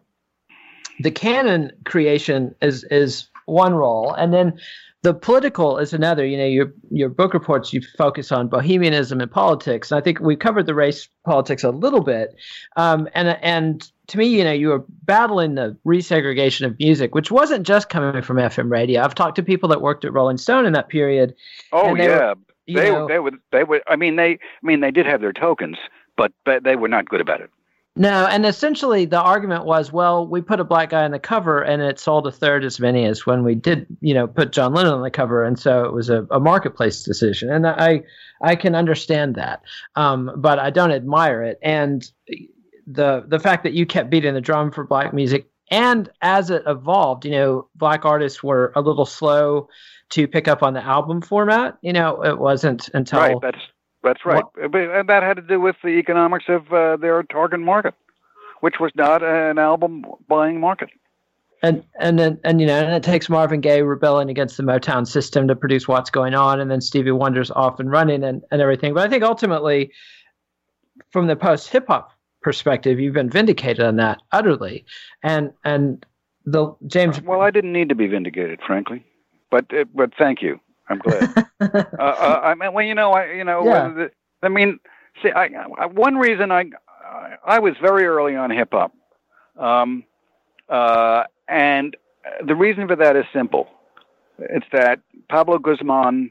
the 1.00 1.10
canon 1.10 1.72
creation 1.84 2.54
is 2.62 2.84
is 2.84 3.28
one 3.46 3.74
role, 3.74 4.12
and 4.12 4.32
then 4.32 4.58
the 5.02 5.12
political 5.14 5.78
is 5.78 5.92
another. 5.92 6.24
You 6.24 6.38
know, 6.38 6.46
your 6.46 6.72
your 6.90 7.08
book 7.08 7.34
reports 7.34 7.72
you 7.72 7.82
focus 7.98 8.32
on 8.32 8.48
bohemianism 8.48 9.20
and 9.20 9.30
politics, 9.30 9.90
and 9.90 9.98
I 9.98 10.00
think 10.00 10.20
we 10.20 10.34
covered 10.34 10.66
the 10.66 10.74
race 10.74 11.08
politics 11.24 11.62
a 11.62 11.70
little 11.70 12.00
bit. 12.00 12.34
Um, 12.76 13.08
and 13.14 13.28
and 13.42 13.90
to 14.08 14.18
me, 14.18 14.26
you 14.26 14.44
know, 14.44 14.52
you 14.52 14.68
were 14.68 14.84
battling 15.04 15.54
the 15.54 15.76
resegregation 15.86 16.66
of 16.66 16.78
music, 16.78 17.14
which 17.14 17.30
wasn't 17.30 17.66
just 17.66 17.88
coming 17.90 18.22
from 18.22 18.38
FM 18.38 18.70
radio. 18.70 19.02
I've 19.02 19.14
talked 19.14 19.36
to 19.36 19.42
people 19.42 19.68
that 19.70 19.82
worked 19.82 20.04
at 20.04 20.12
Rolling 20.12 20.38
Stone 20.38 20.66
in 20.66 20.72
that 20.72 20.88
period. 20.88 21.34
Oh 21.72 21.90
were- 21.92 21.98
yeah, 21.98 22.34
You 22.66 22.78
they 22.78 22.90
know, 22.90 23.06
they 23.06 23.18
would 23.18 23.36
they 23.52 23.62
would. 23.62 23.82
I 23.86 23.96
mean, 23.96 24.16
they 24.16 24.32
I 24.32 24.38
mean 24.62 24.80
they 24.80 24.90
did 24.90 25.04
have 25.06 25.20
their 25.20 25.34
tokens, 25.34 25.76
but 26.16 26.32
but 26.44 26.64
they 26.64 26.76
were 26.76 26.88
not 26.88 27.08
good 27.08 27.20
about 27.20 27.42
it. 27.42 27.50
No, 27.96 28.26
and 28.26 28.44
essentially 28.44 29.04
the 29.04 29.20
argument 29.20 29.66
was, 29.66 29.92
well, 29.92 30.26
we 30.26 30.40
put 30.40 30.58
a 30.58 30.64
black 30.64 30.90
guy 30.90 31.04
on 31.04 31.12
the 31.12 31.20
cover, 31.20 31.62
and 31.62 31.80
it 31.80 32.00
sold 32.00 32.26
a 32.26 32.32
third 32.32 32.64
as 32.64 32.80
many 32.80 33.04
as 33.04 33.24
when 33.24 33.44
we 33.44 33.54
did, 33.54 33.86
you 34.00 34.14
know, 34.14 34.26
put 34.26 34.50
John 34.50 34.74
Lennon 34.74 34.94
on 34.94 35.02
the 35.02 35.10
cover, 35.10 35.44
and 35.44 35.56
so 35.56 35.84
it 35.84 35.92
was 35.92 36.10
a, 36.10 36.26
a 36.32 36.40
marketplace 36.40 37.04
decision, 37.04 37.50
and 37.50 37.66
I 37.66 38.02
I 38.42 38.56
can 38.56 38.74
understand 38.74 39.36
that, 39.36 39.62
um, 39.94 40.32
but 40.36 40.58
I 40.58 40.70
don't 40.70 40.90
admire 40.90 41.44
it, 41.44 41.58
and 41.62 42.04
the 42.84 43.24
the 43.28 43.38
fact 43.38 43.62
that 43.62 43.74
you 43.74 43.86
kept 43.86 44.10
beating 44.10 44.34
the 44.34 44.40
drum 44.40 44.72
for 44.72 44.84
black 44.84 45.14
music, 45.14 45.48
and 45.70 46.10
as 46.20 46.50
it 46.50 46.64
evolved, 46.66 47.24
you 47.24 47.30
know, 47.30 47.68
black 47.76 48.04
artists 48.04 48.42
were 48.42 48.72
a 48.74 48.80
little 48.80 49.06
slow 49.06 49.68
to 50.10 50.26
pick 50.26 50.48
up 50.48 50.64
on 50.64 50.74
the 50.74 50.84
album 50.84 51.22
format. 51.22 51.78
You 51.80 51.92
know, 51.92 52.22
it 52.24 52.38
wasn't 52.38 52.88
until 52.92 53.40
Right. 53.40 53.54
That's 54.04 54.24
right. 54.24 54.44
But, 54.54 54.80
and 54.80 55.08
that 55.08 55.22
had 55.22 55.36
to 55.36 55.42
do 55.42 55.58
with 55.58 55.76
the 55.82 55.88
economics 55.88 56.44
of 56.48 56.72
uh, 56.72 56.96
their 56.98 57.22
target 57.24 57.58
market, 57.60 57.94
which 58.60 58.74
was 58.78 58.92
not 58.94 59.22
an 59.22 59.58
album 59.58 60.04
buying 60.28 60.60
market. 60.60 60.90
and 61.62 61.82
and 61.98 62.18
then 62.18 62.38
and 62.44 62.60
you 62.60 62.66
know 62.66 62.78
and 62.78 62.94
it 62.94 63.02
takes 63.02 63.30
Marvin 63.30 63.60
Gaye 63.60 63.80
rebelling 63.80 64.28
against 64.28 64.58
the 64.58 64.62
Motown 64.62 65.06
system 65.06 65.48
to 65.48 65.56
produce 65.56 65.88
what's 65.88 66.10
going 66.10 66.34
on, 66.34 66.60
and 66.60 66.70
then 66.70 66.82
Stevie 66.82 67.10
Wonder's 67.10 67.50
off 67.50 67.80
and 67.80 67.90
running 67.90 68.22
and, 68.22 68.42
and 68.50 68.60
everything. 68.60 68.92
But 68.92 69.06
I 69.06 69.10
think 69.10 69.24
ultimately, 69.24 69.90
from 71.10 71.26
the 71.26 71.36
post 71.36 71.70
hip 71.70 71.86
hop 71.88 72.12
perspective, 72.42 73.00
you've 73.00 73.14
been 73.14 73.30
vindicated 73.30 73.82
on 73.82 73.96
that 73.96 74.20
utterly, 74.32 74.84
and 75.22 75.52
and 75.64 76.04
the 76.44 76.74
James. 76.86 77.22
Well, 77.22 77.40
I 77.40 77.50
didn't 77.50 77.72
need 77.72 77.88
to 77.88 77.94
be 77.94 78.06
vindicated, 78.06 78.60
frankly, 78.66 79.02
but 79.50 79.72
uh, 79.72 79.84
but 79.94 80.12
thank 80.18 80.42
you. 80.42 80.60
I'm 80.88 80.98
glad. 80.98 81.46
uh, 81.60 81.86
uh, 81.98 82.40
I 82.44 82.54
mean, 82.54 82.72
well, 82.72 82.84
you 82.84 82.94
know, 82.94 83.12
I 83.12 83.32
you 83.32 83.44
know, 83.44 83.64
Yeah. 83.64 83.88
the, 83.88 84.10
I 84.42 84.48
mean, 84.48 84.78
see, 85.22 85.30
I, 85.30 85.44
I 85.78 85.86
one 85.86 86.16
reason 86.16 86.50
I 86.50 86.70
I 87.44 87.58
was 87.58 87.74
very 87.80 88.04
early 88.04 88.36
on 88.36 88.50
hip 88.50 88.70
hop, 88.72 88.92
um, 89.58 90.04
uh, 90.68 91.24
and 91.48 91.96
the 92.44 92.54
reason 92.54 92.86
for 92.88 92.96
that 92.96 93.16
is 93.16 93.24
simple. 93.32 93.68
It's 94.38 94.66
that 94.72 95.00
Pablo 95.28 95.58
Guzman 95.58 96.30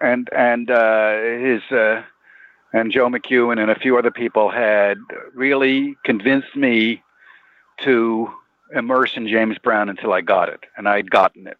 and 0.00 0.28
and 0.32 0.70
uh, 0.70 1.12
his 1.20 1.62
uh, 1.70 2.02
and 2.72 2.92
Joe 2.92 3.08
McEwen 3.08 3.60
and 3.60 3.70
a 3.70 3.78
few 3.78 3.96
other 3.98 4.10
people 4.10 4.50
had 4.50 4.98
really 5.34 5.96
convinced 6.04 6.54
me 6.56 7.02
to 7.84 8.30
immerse 8.74 9.16
in 9.16 9.28
James 9.28 9.56
Brown 9.58 9.88
until 9.88 10.12
I 10.12 10.20
got 10.20 10.48
it, 10.48 10.60
and 10.76 10.88
I'd 10.88 11.10
gotten 11.10 11.46
it. 11.46 11.56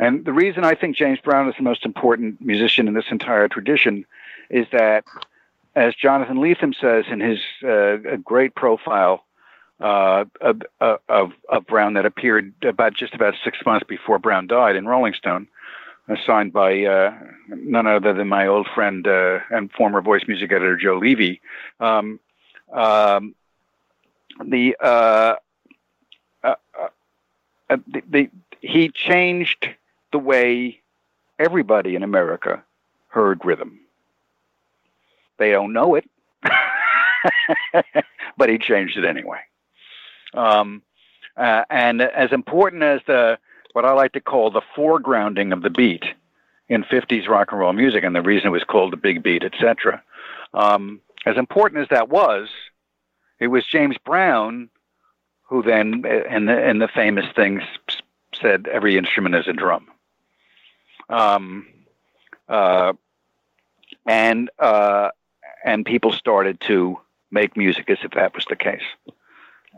And 0.00 0.24
the 0.24 0.32
reason 0.32 0.64
I 0.64 0.74
think 0.74 0.96
James 0.96 1.20
Brown 1.20 1.46
is 1.48 1.54
the 1.58 1.62
most 1.62 1.84
important 1.84 2.40
musician 2.40 2.88
in 2.88 2.94
this 2.94 3.10
entire 3.10 3.48
tradition 3.48 4.06
is 4.48 4.66
that, 4.72 5.04
as 5.76 5.94
Jonathan 5.94 6.38
Lethem 6.38 6.74
says 6.74 7.04
in 7.10 7.20
his 7.20 7.38
uh, 7.62 8.16
great 8.24 8.54
profile 8.54 9.26
uh, 9.78 10.24
of, 10.40 10.62
of, 10.80 11.32
of 11.50 11.66
Brown 11.66 11.92
that 11.94 12.06
appeared 12.06 12.54
about 12.62 12.94
just 12.94 13.12
about 13.12 13.34
six 13.44 13.58
months 13.66 13.84
before 13.86 14.18
Brown 14.18 14.46
died 14.46 14.74
in 14.74 14.86
Rolling 14.86 15.12
Stone, 15.12 15.48
uh, 16.08 16.16
signed 16.26 16.54
by 16.54 16.82
uh, 16.84 17.14
none 17.48 17.86
other 17.86 18.14
than 18.14 18.26
my 18.26 18.46
old 18.46 18.68
friend 18.74 19.06
uh, 19.06 19.40
and 19.50 19.70
former 19.70 20.00
voice 20.00 20.22
music 20.26 20.50
editor 20.50 20.78
Joe 20.78 20.96
Levy. 20.96 21.42
Um, 21.78 22.18
um, 22.72 23.34
the, 24.42 24.76
uh, 24.80 25.34
uh, 26.42 26.54
uh, 27.68 27.76
the, 27.86 28.02
the 28.08 28.30
he 28.62 28.88
changed 28.88 29.68
the 30.12 30.18
way 30.18 30.80
everybody 31.38 31.94
in 31.94 32.02
America 32.02 32.62
heard 33.08 33.44
rhythm. 33.44 33.80
They 35.38 35.50
don't 35.50 35.72
know 35.72 35.94
it, 35.94 36.08
but 38.36 38.48
he 38.48 38.58
changed 38.58 38.96
it 38.96 39.04
anyway. 39.04 39.40
Um, 40.34 40.82
uh, 41.36 41.64
and 41.70 42.02
as 42.02 42.32
important 42.32 42.82
as 42.82 43.00
the 43.06 43.38
what 43.72 43.84
I 43.84 43.92
like 43.92 44.12
to 44.12 44.20
call 44.20 44.50
the 44.50 44.62
foregrounding 44.76 45.52
of 45.52 45.62
the 45.62 45.70
beat 45.70 46.04
in 46.68 46.82
50s 46.84 47.28
rock 47.28 47.52
and 47.52 47.60
roll 47.60 47.72
music, 47.72 48.04
and 48.04 48.14
the 48.14 48.22
reason 48.22 48.48
it 48.48 48.50
was 48.50 48.64
called 48.64 48.92
the 48.92 48.96
big 48.96 49.22
beat, 49.22 49.44
etc. 49.44 50.02
Um, 50.54 51.00
as 51.24 51.36
important 51.36 51.82
as 51.82 51.88
that 51.90 52.08
was, 52.08 52.48
it 53.38 53.48
was 53.48 53.64
James 53.64 53.96
Brown 54.04 54.70
who 55.50 55.62
then, 55.62 56.04
in 56.30 56.46
the, 56.46 56.70
in 56.70 56.78
the 56.78 56.88
famous 56.88 57.26
things, 57.34 57.62
said 58.40 58.68
every 58.68 58.96
instrument 58.96 59.34
is 59.34 59.48
a 59.48 59.52
drum. 59.52 59.88
Um, 61.10 61.66
uh, 62.48 62.94
and 64.06 64.50
uh, 64.58 65.10
and 65.64 65.84
people 65.84 66.12
started 66.12 66.60
to 66.62 66.98
make 67.30 67.56
music 67.56 67.90
as 67.90 67.98
if 68.02 68.12
that 68.12 68.34
was 68.34 68.44
the 68.48 68.56
case. 68.56 68.82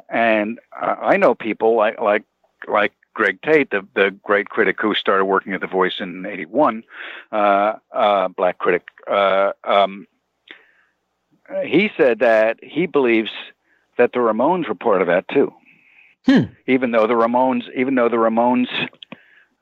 And 0.08 0.60
I 0.72 1.16
know 1.16 1.34
people 1.34 1.74
like 1.74 2.00
like 2.00 2.24
like 2.68 2.92
Greg 3.14 3.40
Tate, 3.42 3.70
the, 3.70 3.86
the 3.94 4.10
great 4.22 4.48
critic 4.48 4.80
who 4.80 4.94
started 4.94 5.24
working 5.24 5.52
at 5.52 5.60
The 5.60 5.66
Voice 5.66 6.00
in 6.00 6.24
'81, 6.24 6.84
uh, 7.30 7.74
uh, 7.92 8.28
black 8.28 8.58
critic. 8.58 8.88
Uh, 9.10 9.52
um, 9.64 10.06
he 11.64 11.90
said 11.96 12.20
that 12.20 12.58
he 12.62 12.86
believes 12.86 13.30
that 13.98 14.12
the 14.12 14.20
Ramones 14.20 14.68
were 14.68 14.74
part 14.74 15.02
of 15.02 15.08
that 15.08 15.28
too. 15.28 15.52
Hmm. 16.24 16.52
Even 16.66 16.92
though 16.92 17.06
the 17.06 17.14
Ramones, 17.14 17.64
even 17.74 17.96
though 17.96 18.08
the 18.08 18.16
Ramones' 18.16 18.68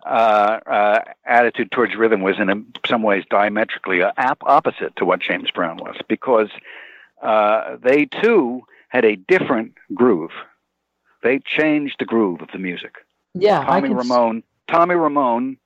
uh, 0.05 0.61
uh, 0.67 1.05
attitude 1.25 1.71
towards 1.71 1.95
rhythm 1.95 2.21
was 2.23 2.39
in 2.39 2.67
some 2.87 3.03
ways 3.03 3.25
diametrically 3.31 4.03
opposite 4.03 4.97
to 4.97 5.05
what 5.05 5.21
James 5.21 5.51
Brown 5.51 5.77
was, 5.77 5.97
because 6.09 6.51
uh, 7.23 7.77
they 7.83 8.07
too 8.07 8.63
had 8.89 9.05
a 9.05 9.17
different 9.17 9.75
groove. 9.95 10.33
They 11.23 11.39
changed 11.39 11.97
the 11.99 12.07
groove 12.07 12.41
of 12.41 12.49
the 12.53 12.59
music. 12.59 12.97
Yeah, 13.35 13.65
Tommy 13.65 13.91
Ramone. 13.91 14.39
S- 14.39 14.43
Tommy 14.69 14.95
Ramone 14.95 15.59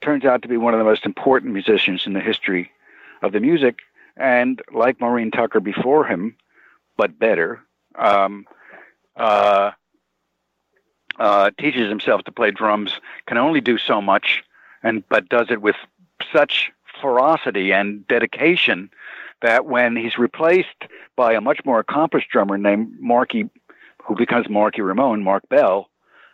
turns 0.00 0.24
out 0.24 0.42
to 0.42 0.48
be 0.48 0.56
one 0.56 0.74
of 0.74 0.78
the 0.78 0.84
most 0.84 1.04
important 1.04 1.52
musicians 1.52 2.06
in 2.06 2.12
the 2.12 2.20
history 2.20 2.70
of 3.22 3.32
the 3.32 3.40
music, 3.40 3.80
and 4.16 4.62
like 4.72 5.00
Maureen 5.00 5.30
Tucker 5.30 5.60
before 5.60 6.04
him, 6.04 6.36
but 6.96 7.18
better. 7.18 7.60
Um, 7.96 8.46
uh, 9.16 9.72
uh, 11.20 11.50
teaches 11.58 11.88
himself 11.88 12.24
to 12.24 12.32
play 12.32 12.50
drums, 12.50 12.98
can 13.26 13.36
only 13.36 13.60
do 13.60 13.78
so 13.78 14.00
much, 14.00 14.42
and 14.82 15.06
but 15.08 15.28
does 15.28 15.48
it 15.50 15.62
with 15.62 15.76
such 16.32 16.72
ferocity 17.00 17.72
and 17.72 18.06
dedication 18.08 18.90
that 19.42 19.66
when 19.66 19.96
he's 19.96 20.18
replaced 20.18 20.86
by 21.16 21.32
a 21.34 21.40
much 21.40 21.60
more 21.64 21.78
accomplished 21.78 22.30
drummer 22.30 22.58
named 22.58 22.92
Marky, 22.98 23.48
who 24.02 24.16
becomes 24.16 24.48
Marky 24.48 24.82
Ramone, 24.82 25.22
Marc 25.22 25.48
Bell, 25.48 25.88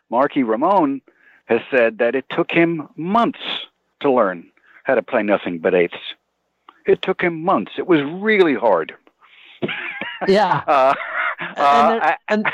Marky 0.08 0.42
Ramone 0.42 1.02
has 1.46 1.60
said 1.70 1.98
that 1.98 2.14
it 2.14 2.24
took 2.30 2.50
him 2.50 2.88
months 2.96 3.40
to 4.00 4.10
learn 4.10 4.48
how 4.84 4.94
to 4.94 5.02
play 5.02 5.22
nothing 5.22 5.58
but 5.58 5.74
eighths. 5.74 6.14
It 6.86 7.02
took 7.02 7.20
him 7.20 7.42
months. 7.42 7.72
It 7.76 7.88
was 7.88 8.02
really 8.02 8.54
hard. 8.54 8.94
Yeah. 10.28 10.62
uh, 10.66 10.94
and, 11.38 12.02
uh, 12.02 12.16
and, 12.28 12.46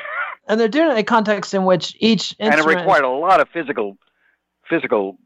and 0.52 0.60
they're 0.60 0.68
doing 0.68 0.88
it 0.88 0.92
in 0.92 0.98
a 0.98 1.02
context 1.02 1.54
in 1.54 1.64
which 1.64 1.96
each 1.98 2.36
and 2.38 2.52
it 2.52 2.64
required 2.66 3.04
a 3.04 3.08
lot 3.08 3.40
of 3.40 3.48
physical 3.48 3.96
physical 4.68 5.16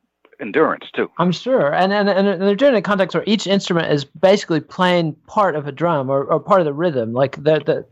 endurance 0.41 0.85
too. 0.95 1.11
I'm 1.19 1.33
sure, 1.33 1.75
and 1.75 1.93
and 1.93 2.09
and 2.09 2.41
they're 2.41 2.55
doing 2.55 2.75
it 2.75 2.77
in 2.77 2.79
a 2.79 2.83
context 2.83 3.17
where 3.17 3.25
each 3.27 3.49
instrument 3.49 3.93
is 3.93 4.05
basically 4.05 4.61
playing 4.61 5.15
part 5.27 5.57
of 5.57 5.67
a 5.67 5.73
drum 5.73 6.09
or, 6.09 6.25
or 6.25 6.39
part 6.39 6.61
of 6.61 6.65
the 6.65 6.73
rhythm, 6.73 7.13
like 7.13 7.35
the 7.43 7.61
the 7.67 7.87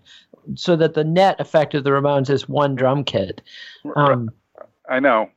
so 0.54 0.76
that 0.76 0.94
the 0.94 1.02
net 1.02 1.40
effect 1.40 1.74
of 1.74 1.82
the 1.82 1.90
Ramones 1.90 2.30
is 2.30 2.48
one 2.48 2.76
drum 2.76 3.02
kit. 3.02 3.42
Um, 3.96 4.30
I 4.88 5.00
know. 5.00 5.28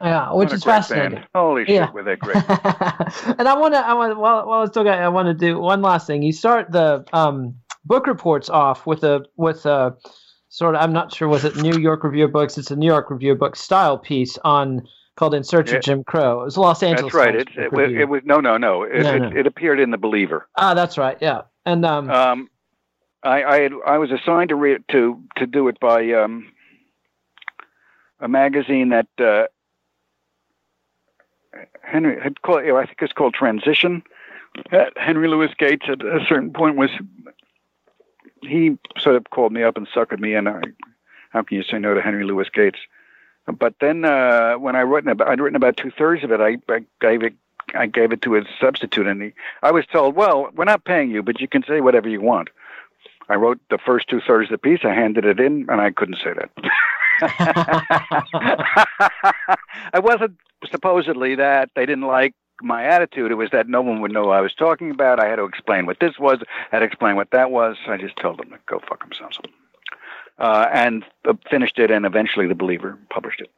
Yeah, 0.00 0.32
which 0.32 0.52
is 0.52 0.64
fascinating. 0.64 1.18
Band. 1.18 1.28
Holy 1.36 1.64
yeah. 1.68 1.86
shit, 1.86 1.94
were 1.94 2.02
they 2.02 2.16
great! 2.16 2.34
and 2.48 3.46
I 3.46 3.56
want 3.56 3.74
to, 3.74 3.78
I 3.78 3.94
want, 3.94 4.18
while 4.18 4.44
while 4.44 4.62
I 4.62 4.66
still 4.66 4.82
got, 4.82 4.98
I 4.98 5.08
want 5.08 5.28
to 5.28 5.34
do 5.34 5.60
one 5.60 5.82
last 5.82 6.08
thing. 6.08 6.22
You 6.22 6.32
start 6.32 6.72
the 6.72 7.04
um, 7.12 7.54
book 7.84 8.08
reports 8.08 8.48
off 8.48 8.86
with 8.86 9.04
a 9.04 9.24
with 9.36 9.64
a 9.66 9.96
sort 10.54 10.76
of 10.76 10.82
I'm 10.82 10.92
not 10.92 11.12
sure 11.12 11.26
was 11.26 11.44
it 11.44 11.56
New 11.56 11.76
York 11.78 12.04
Review 12.04 12.26
of 12.26 12.32
Books. 12.32 12.56
It's 12.56 12.70
a 12.70 12.76
New 12.76 12.86
York 12.86 13.10
Review 13.10 13.32
of 13.32 13.38
Books 13.38 13.60
style 13.60 13.98
piece 13.98 14.38
on 14.44 14.86
called 15.16 15.34
"In 15.34 15.42
Search 15.42 15.72
of 15.72 15.82
Jim 15.82 16.04
Crow." 16.04 16.42
It 16.42 16.44
was 16.44 16.56
Los 16.56 16.82
Angeles. 16.82 17.12
That's 17.12 17.14
right. 17.14 17.34
It, 17.34 17.48
it, 17.56 17.72
was, 17.72 17.90
it, 17.92 18.08
was 18.08 18.22
no, 18.24 18.38
no, 18.40 18.56
no. 18.56 18.84
It, 18.84 19.02
no, 19.02 19.18
no. 19.18 19.36
it, 19.36 19.46
appeared 19.48 19.80
in 19.80 19.90
the 19.90 19.98
Believer. 19.98 20.48
Ah, 20.56 20.72
that's 20.74 20.96
right. 20.96 21.18
Yeah, 21.20 21.42
and 21.66 21.84
um, 21.84 22.08
um 22.08 22.48
I 23.24 23.42
I, 23.42 23.60
had, 23.62 23.72
I 23.84 23.98
was 23.98 24.12
assigned 24.12 24.50
to 24.50 24.54
read 24.54 24.84
to 24.92 25.20
to 25.36 25.46
do 25.46 25.66
it 25.66 25.80
by 25.80 26.12
um 26.12 26.52
a 28.20 28.28
magazine 28.28 28.90
that 28.90 29.08
uh, 29.18 29.46
Henry 31.82 32.20
had 32.22 32.42
called. 32.42 32.62
I 32.62 32.86
think 32.86 32.98
it's 33.02 33.12
called 33.12 33.34
Transition. 33.34 34.04
Henry 34.96 35.26
Louis 35.26 35.50
Gates 35.58 35.86
at 35.88 36.00
a 36.04 36.20
certain 36.28 36.52
point 36.52 36.76
was 36.76 36.90
he 38.46 38.78
sort 38.98 39.16
of 39.16 39.28
called 39.30 39.52
me 39.52 39.62
up 39.62 39.76
and 39.76 39.88
suckered 39.88 40.20
me 40.20 40.34
in. 40.34 40.48
I, 40.48 40.62
how 41.30 41.42
can 41.42 41.56
you 41.56 41.64
say 41.64 41.78
no 41.78 41.94
to 41.94 42.00
Henry 42.00 42.24
Louis 42.24 42.48
Gates? 42.52 42.78
But 43.46 43.74
then 43.80 44.04
uh, 44.04 44.54
when 44.54 44.76
I 44.76 44.80
written 44.80 45.10
about, 45.10 45.28
I'd 45.28 45.40
written 45.40 45.56
about 45.56 45.76
two 45.76 45.90
thirds 45.90 46.24
of 46.24 46.32
it. 46.32 46.40
I, 46.40 46.56
I 46.72 46.84
gave 47.00 47.22
it. 47.22 47.34
I 47.74 47.86
gave 47.86 48.12
it 48.12 48.22
to 48.22 48.32
his 48.32 48.44
substitute, 48.60 49.06
and 49.06 49.22
he, 49.22 49.32
I 49.62 49.70
was 49.70 49.86
told, 49.86 50.14
"Well, 50.14 50.50
we're 50.54 50.64
not 50.64 50.84
paying 50.84 51.10
you, 51.10 51.22
but 51.22 51.40
you 51.40 51.48
can 51.48 51.64
say 51.64 51.80
whatever 51.80 52.08
you 52.08 52.20
want." 52.20 52.50
I 53.28 53.36
wrote 53.36 53.58
the 53.70 53.78
first 53.78 54.08
two 54.08 54.20
thirds 54.20 54.50
of 54.50 54.52
the 54.52 54.58
piece. 54.58 54.80
I 54.84 54.94
handed 54.94 55.24
it 55.24 55.40
in, 55.40 55.66
and 55.68 55.80
I 55.80 55.90
couldn't 55.90 56.18
say 56.22 56.34
that. 56.34 56.50
I 59.92 59.98
wasn't 59.98 60.36
supposedly 60.70 61.34
that 61.36 61.70
they 61.74 61.86
didn't 61.86 62.06
like 62.06 62.34
my 62.62 62.84
attitude. 62.84 63.30
It 63.30 63.36
was 63.36 63.50
that 63.50 63.68
no 63.68 63.82
one 63.82 64.00
would 64.00 64.12
know 64.12 64.26
what 64.26 64.36
I 64.36 64.40
was 64.40 64.54
talking 64.54 64.90
about. 64.90 65.20
I 65.20 65.28
had 65.28 65.36
to 65.36 65.44
explain 65.44 65.86
what 65.86 66.00
this 66.00 66.18
was. 66.18 66.38
I 66.42 66.76
had 66.76 66.78
to 66.80 66.86
explain 66.86 67.16
what 67.16 67.30
that 67.30 67.50
was. 67.50 67.76
I 67.86 67.96
just 67.96 68.16
told 68.16 68.38
them 68.38 68.50
to 68.50 68.58
go 68.66 68.80
fuck 68.88 69.00
themselves. 69.00 69.38
Uh, 70.38 70.68
and 70.72 71.04
uh, 71.28 71.34
finished 71.48 71.78
it, 71.78 71.90
and 71.90 72.04
eventually 72.04 72.46
the 72.46 72.54
Believer 72.54 72.98
published 73.10 73.40
it. 73.40 73.50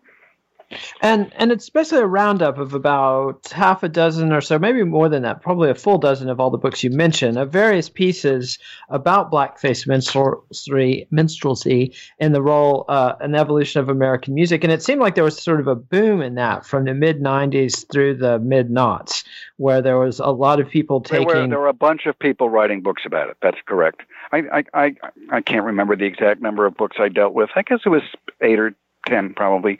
And 1.01 1.33
and 1.37 1.53
it's 1.53 1.71
basically 1.71 2.03
a 2.03 2.07
roundup 2.07 2.59
of 2.59 2.75
about 2.75 3.49
half 3.53 3.83
a 3.83 3.89
dozen 3.89 4.33
or 4.33 4.41
so, 4.41 4.59
maybe 4.59 4.83
more 4.83 5.09
than 5.09 5.23
that, 5.23 5.41
probably 5.41 5.71
a 5.71 5.75
full 5.75 5.99
dozen 5.99 6.29
of 6.29 6.41
all 6.41 6.51
the 6.51 6.59
books 6.59 6.83
you 6.83 6.91
mentioned, 6.91 7.39
of 7.39 7.53
various 7.53 7.89
pieces 7.89 8.59
about 8.89 9.31
blackface 9.31 9.87
minstrelsy, 9.87 11.07
minstrelsy 11.11 11.95
and 12.19 12.35
the 12.35 12.43
role 12.43 12.85
uh, 12.89 13.15
and 13.21 13.37
evolution 13.37 13.81
of 13.81 13.89
American 13.89 14.35
music. 14.35 14.65
And 14.65 14.73
it 14.73 14.83
seemed 14.83 15.01
like 15.01 15.15
there 15.15 15.25
was 15.25 15.41
sort 15.41 15.61
of 15.61 15.69
a 15.69 15.77
boom 15.77 16.21
in 16.21 16.35
that 16.35 16.67
from 16.67 16.85
the 16.85 16.95
mid 16.95 17.21
'90s 17.21 17.89
through 17.91 18.17
the 18.17 18.39
mid 18.41 18.69
noughts, 18.69 19.25
where 19.59 19.81
there 19.81 19.99
was 19.99 20.19
a 20.19 20.27
lot 20.27 20.59
of 20.59 20.69
people 20.69 21.01
taking. 21.01 21.29
There 21.29 21.43
were, 21.43 21.49
there 21.49 21.61
were 21.61 21.69
a 21.69 21.75
bunch 21.75 22.07
of 22.07 22.19
people 22.19 22.49
writing 22.49 22.81
books 22.81 23.03
about 23.07 23.31
it. 23.31 23.37
That's 23.41 23.59
correct. 23.67 24.03
I, 24.33 24.39
I 24.53 24.65
I 24.75 24.97
I 25.31 25.41
can't 25.43 25.65
remember 25.65 25.95
the 25.95 26.07
exact 26.07 26.41
number 26.41 26.67
of 26.67 26.77
books 26.77 26.97
I 26.99 27.09
dealt 27.09 27.35
with. 27.35 27.51
I 27.55 27.63
guess 27.63 27.81
it 27.85 27.89
was 27.89 28.03
eight 28.41 28.59
or 28.59 28.75
ten, 29.07 29.35
probably 29.35 29.79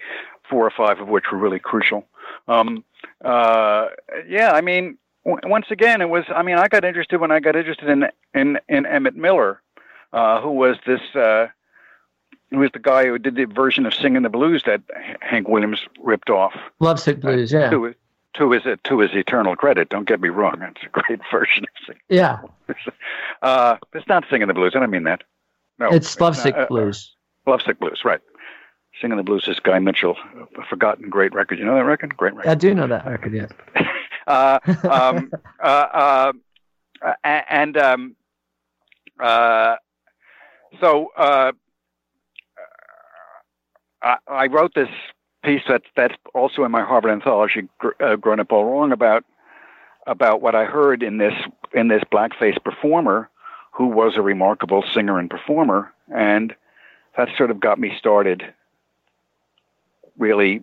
four 0.49 0.67
or 0.67 0.71
five 0.71 1.01
of 1.01 1.09
which 1.09 1.25
were 1.31 1.39
really 1.39 1.59
crucial. 1.59 2.07
Um, 2.49 2.85
uh, 3.25 3.89
yeah, 4.29 4.53
I 4.53 4.61
mean, 4.61 4.99
w- 5.25 5.41
once 5.49 5.67
again, 5.71 6.01
it 6.01 6.09
was. 6.09 6.25
I 6.35 6.43
mean, 6.43 6.57
I 6.57 6.69
got 6.69 6.85
interested 6.85 7.21
when 7.21 7.31
I 7.31 7.41
got 7.41 7.57
interested 7.57 7.89
in 7.89 8.09
in, 8.35 8.59
in 8.69 8.87
Emmett 8.87 9.17
Miller, 9.17 9.61
uh, 10.13 10.41
who 10.41 10.51
was 10.51 10.77
this. 10.87 11.01
Uh, 11.15 11.49
who 12.51 12.59
was 12.59 12.71
the 12.73 12.79
guy 12.79 13.07
who 13.07 13.19
did 13.19 13.35
the 13.35 13.45
version 13.45 13.87
of 13.87 13.95
"Singing 13.95 14.23
the 14.23 14.29
Blues" 14.29 14.63
that 14.67 14.81
Hank 15.21 15.49
Williams 15.49 15.81
ripped 16.01 16.31
off? 16.31 16.55
Lovesick 16.79 17.21
Blues, 17.21 17.53
yeah. 17.53 17.71
To, 17.71 17.95
to 18.35 18.51
his 18.53 18.63
to 18.85 18.99
his 19.01 19.11
eternal 19.15 19.57
credit, 19.57 19.89
don't 19.89 20.07
get 20.07 20.21
me 20.21 20.29
wrong, 20.29 20.63
it's 20.63 20.83
a 20.85 20.89
great 20.89 21.21
version 21.31 21.65
of 21.65 21.71
"Singing." 21.87 22.03
Yeah. 22.09 22.39
uh, 23.43 23.77
it's 23.95 24.09
not 24.09 24.25
"Singing 24.31 24.49
the 24.49 24.55
Blues." 24.55 24.73
I 24.77 24.81
don't 24.81 24.91
mean 24.91 25.05
that. 25.05 25.23
No, 25.79 25.89
it's, 25.89 26.07
it's 26.07 26.21
Lovesick 26.21 26.55
not, 26.55 26.65
uh, 26.65 26.67
Blues. 26.69 27.15
Lovesick 27.47 27.79
Blues, 27.79 28.03
right? 28.05 28.21
Singing 29.01 29.19
the 29.19 29.23
Blues 29.23 29.47
is 29.47 29.61
Guy 29.61 29.79
Mitchell, 29.79 30.17
a 30.59 30.65
forgotten 30.65 31.11
great 31.11 31.35
record. 31.35 31.59
You 31.59 31.67
know 31.67 31.75
that 31.75 31.85
record? 31.85 32.17
Great 32.17 32.35
record. 32.35 32.51
I 32.51 32.55
do 32.55 32.75
know 32.75 32.87
that 32.87 33.05
record, 33.05 33.35
yes. 33.35 33.51
uh, 34.27 34.59
um, 34.91 35.31
uh, 35.63 35.63
uh, 35.63 36.33
and 37.25 37.77
um, 37.77 38.17
uh, 39.21 39.77
so 40.81 41.11
uh, 41.17 41.53
I, 44.03 44.17
I, 44.27 44.47
wrote 44.47 44.73
this 44.75 44.89
piece 45.45 45.63
that 45.69 45.83
that's 45.95 46.15
also 46.35 46.65
in 46.65 46.71
my 46.71 46.83
Harvard 46.83 47.11
anthology, 47.11 47.69
uh, 48.01 48.17
"Grown 48.17 48.41
Up 48.41 48.53
All 48.53 48.65
Wrong," 48.65 48.93
about 48.93 49.25
about 50.07 50.41
what 50.41 50.55
I 50.55 50.65
heard 50.65 51.03
in 51.03 51.19
this 51.19 51.35
in 51.75 51.89
this 51.89 52.03
blackface 52.11 52.63
performer 52.63 53.29
who 53.73 53.89
was 53.89 54.17
a 54.17 54.23
remarkable 54.23 54.83
singer 54.95 55.19
and 55.19 55.29
performer, 55.29 55.93
and 56.15 56.55
that 57.17 57.29
sort 57.37 57.51
of 57.51 57.61
got 57.61 57.79
me 57.79 57.93
started 57.99 58.55
really 60.19 60.63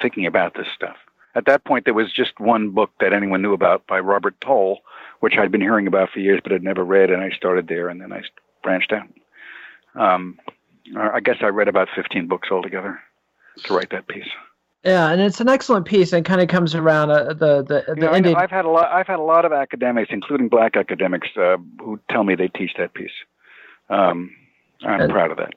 thinking 0.00 0.26
about 0.26 0.54
this 0.54 0.66
stuff. 0.74 0.96
at 1.34 1.44
that 1.46 1.64
point, 1.64 1.84
there 1.84 1.94
was 1.94 2.12
just 2.12 2.38
one 2.40 2.70
book 2.70 2.90
that 3.00 3.12
anyone 3.12 3.42
knew 3.42 3.52
about 3.52 3.86
by 3.86 3.98
Robert 4.00 4.34
Toll, 4.40 4.80
which 5.20 5.34
I'd 5.38 5.52
been 5.52 5.60
hearing 5.60 5.86
about 5.86 6.10
for 6.10 6.18
years 6.20 6.40
but 6.42 6.50
had 6.52 6.62
never 6.62 6.82
read, 6.84 7.10
and 7.10 7.22
I 7.22 7.30
started 7.30 7.68
there, 7.68 7.88
and 7.88 8.00
then 8.00 8.12
I 8.12 8.22
branched 8.62 8.92
out. 8.92 9.06
Um, 9.94 10.38
I 10.98 11.20
guess 11.20 11.36
I 11.40 11.46
read 11.48 11.68
about 11.68 11.88
15 11.94 12.26
books 12.28 12.48
altogether 12.50 13.00
to 13.64 13.74
write 13.74 13.90
that 13.90 14.06
piece. 14.08 14.28
Yeah, 14.84 15.10
and 15.10 15.20
it's 15.20 15.40
an 15.40 15.48
excellent 15.48 15.84
piece, 15.86 16.12
and 16.12 16.24
kind 16.24 16.40
of 16.40 16.48
comes 16.48 16.74
around 16.74 17.10
uh, 17.10 17.32
the 17.34 17.62
the, 17.62 17.84
the 17.88 17.94
you 17.96 18.02
know, 18.02 18.14
Indian. 18.14 18.36
I've 18.36 18.50
had 18.50 18.64
a 18.64 18.70
lot. 18.70 18.86
I've 18.92 19.06
had 19.08 19.18
a 19.18 19.22
lot 19.22 19.44
of 19.44 19.52
academics, 19.52 20.10
including 20.12 20.48
black 20.48 20.76
academics, 20.76 21.28
uh, 21.36 21.56
who 21.80 21.98
tell 22.08 22.22
me 22.24 22.34
they 22.36 22.48
teach 22.48 22.72
that 22.78 22.94
piece. 22.94 23.10
Um, 23.90 24.30
I'm 24.84 25.00
And- 25.00 25.12
proud 25.12 25.30
of 25.32 25.38
that. 25.38 25.54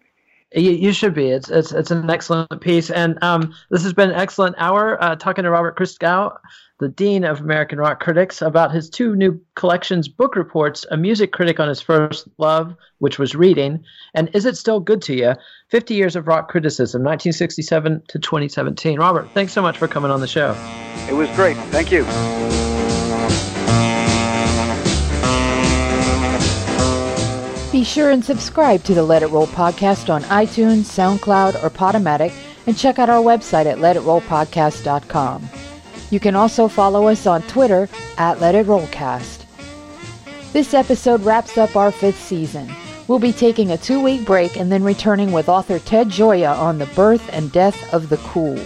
You, 0.55 0.71
you 0.71 0.93
should 0.93 1.13
be. 1.13 1.29
It's 1.29 1.49
it's 1.49 1.71
it's 1.71 1.91
an 1.91 2.09
excellent 2.09 2.59
piece, 2.59 2.89
and 2.89 3.23
um, 3.23 3.53
this 3.69 3.83
has 3.83 3.93
been 3.93 4.09
an 4.09 4.15
excellent 4.15 4.55
hour 4.57 5.01
uh, 5.03 5.15
talking 5.15 5.43
to 5.43 5.51
Robert 5.51 5.77
Christgau, 5.77 6.35
the 6.79 6.87
dean 6.87 7.23
of 7.23 7.39
American 7.39 7.77
Rock 7.77 7.99
Critics, 7.99 8.41
about 8.41 8.71
his 8.71 8.89
two 8.89 9.15
new 9.15 9.39
collections, 9.53 10.07
book 10.07 10.35
reports, 10.35 10.87
a 10.89 10.97
music 10.97 11.31
critic 11.33 11.59
on 11.59 11.67
his 11.67 11.81
first 11.81 12.27
love, 12.39 12.75
which 12.97 13.19
was 13.19 13.35
reading, 13.35 13.83
and 14.15 14.27
is 14.33 14.47
it 14.47 14.57
still 14.57 14.79
good 14.79 15.03
to 15.03 15.13
you? 15.13 15.35
Fifty 15.67 15.93
years 15.93 16.15
of 16.15 16.27
rock 16.27 16.49
criticism, 16.49 17.03
1967 17.03 18.01
to 18.07 18.17
2017. 18.17 18.97
Robert, 18.97 19.29
thanks 19.35 19.53
so 19.53 19.61
much 19.61 19.77
for 19.77 19.87
coming 19.87 20.09
on 20.09 20.19
the 20.19 20.27
show. 20.27 20.55
It 21.07 21.13
was 21.13 21.29
great. 21.35 21.57
Thank 21.67 21.91
you. 21.91 22.68
Be 27.79 27.85
sure 27.85 28.11
and 28.11 28.25
subscribe 28.25 28.83
to 28.83 28.93
the 28.93 29.03
Let 29.03 29.23
It 29.23 29.27
Roll 29.27 29.47
podcast 29.47 30.13
on 30.13 30.23
iTunes, 30.23 30.83
SoundCloud, 30.83 31.63
or 31.63 31.69
Podomatic, 31.69 32.33
and 32.67 32.77
check 32.77 32.99
out 32.99 33.09
our 33.09 33.23
website 33.23 33.67
at 33.67 33.77
letitrollpodcast.com. 33.77 35.49
You 36.11 36.19
can 36.19 36.35
also 36.35 36.67
follow 36.67 37.07
us 37.07 37.25
on 37.25 37.41
Twitter 37.43 37.87
at 38.17 38.41
Let 38.41 38.53
It 38.53 38.65
Rollcast. 38.65 39.45
This 40.51 40.73
episode 40.73 41.21
wraps 41.21 41.57
up 41.57 41.77
our 41.77 41.89
fifth 41.89 42.21
season. 42.21 42.69
We'll 43.07 43.17
be 43.17 43.31
taking 43.31 43.71
a 43.71 43.77
two 43.77 44.03
week 44.03 44.25
break 44.25 44.57
and 44.57 44.69
then 44.69 44.83
returning 44.83 45.31
with 45.31 45.47
author 45.47 45.79
Ted 45.79 46.09
Gioia 46.09 46.53
on 46.57 46.79
the 46.79 46.85
birth 46.87 47.29
and 47.31 47.49
death 47.49 47.93
of 47.93 48.09
the 48.09 48.17
cool. 48.17 48.59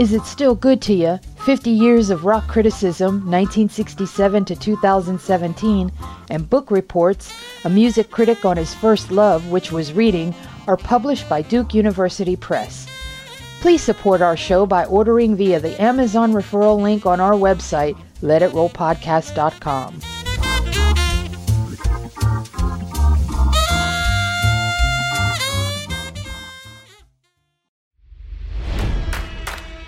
Is 0.00 0.14
It 0.14 0.24
Still 0.24 0.54
Good 0.54 0.80
to 0.82 0.94
You? 0.94 1.20
50 1.44 1.68
Years 1.68 2.08
of 2.08 2.24
Rock 2.24 2.48
Criticism, 2.48 3.16
1967 3.16 4.46
to 4.46 4.56
2017, 4.56 5.92
and 6.30 6.48
Book 6.48 6.70
Reports, 6.70 7.30
a 7.66 7.68
music 7.68 8.10
critic 8.10 8.46
on 8.46 8.56
his 8.56 8.72
first 8.72 9.10
love, 9.10 9.50
which 9.50 9.70
was 9.70 9.92
reading, 9.92 10.34
are 10.66 10.78
published 10.78 11.28
by 11.28 11.42
Duke 11.42 11.74
University 11.74 12.34
Press. 12.34 12.86
Please 13.60 13.82
support 13.82 14.22
our 14.22 14.38
show 14.38 14.64
by 14.64 14.86
ordering 14.86 15.36
via 15.36 15.60
the 15.60 15.78
Amazon 15.78 16.32
referral 16.32 16.80
link 16.80 17.04
on 17.04 17.20
our 17.20 17.34
website, 17.34 17.94
letitrollpodcast.com. 18.22 20.00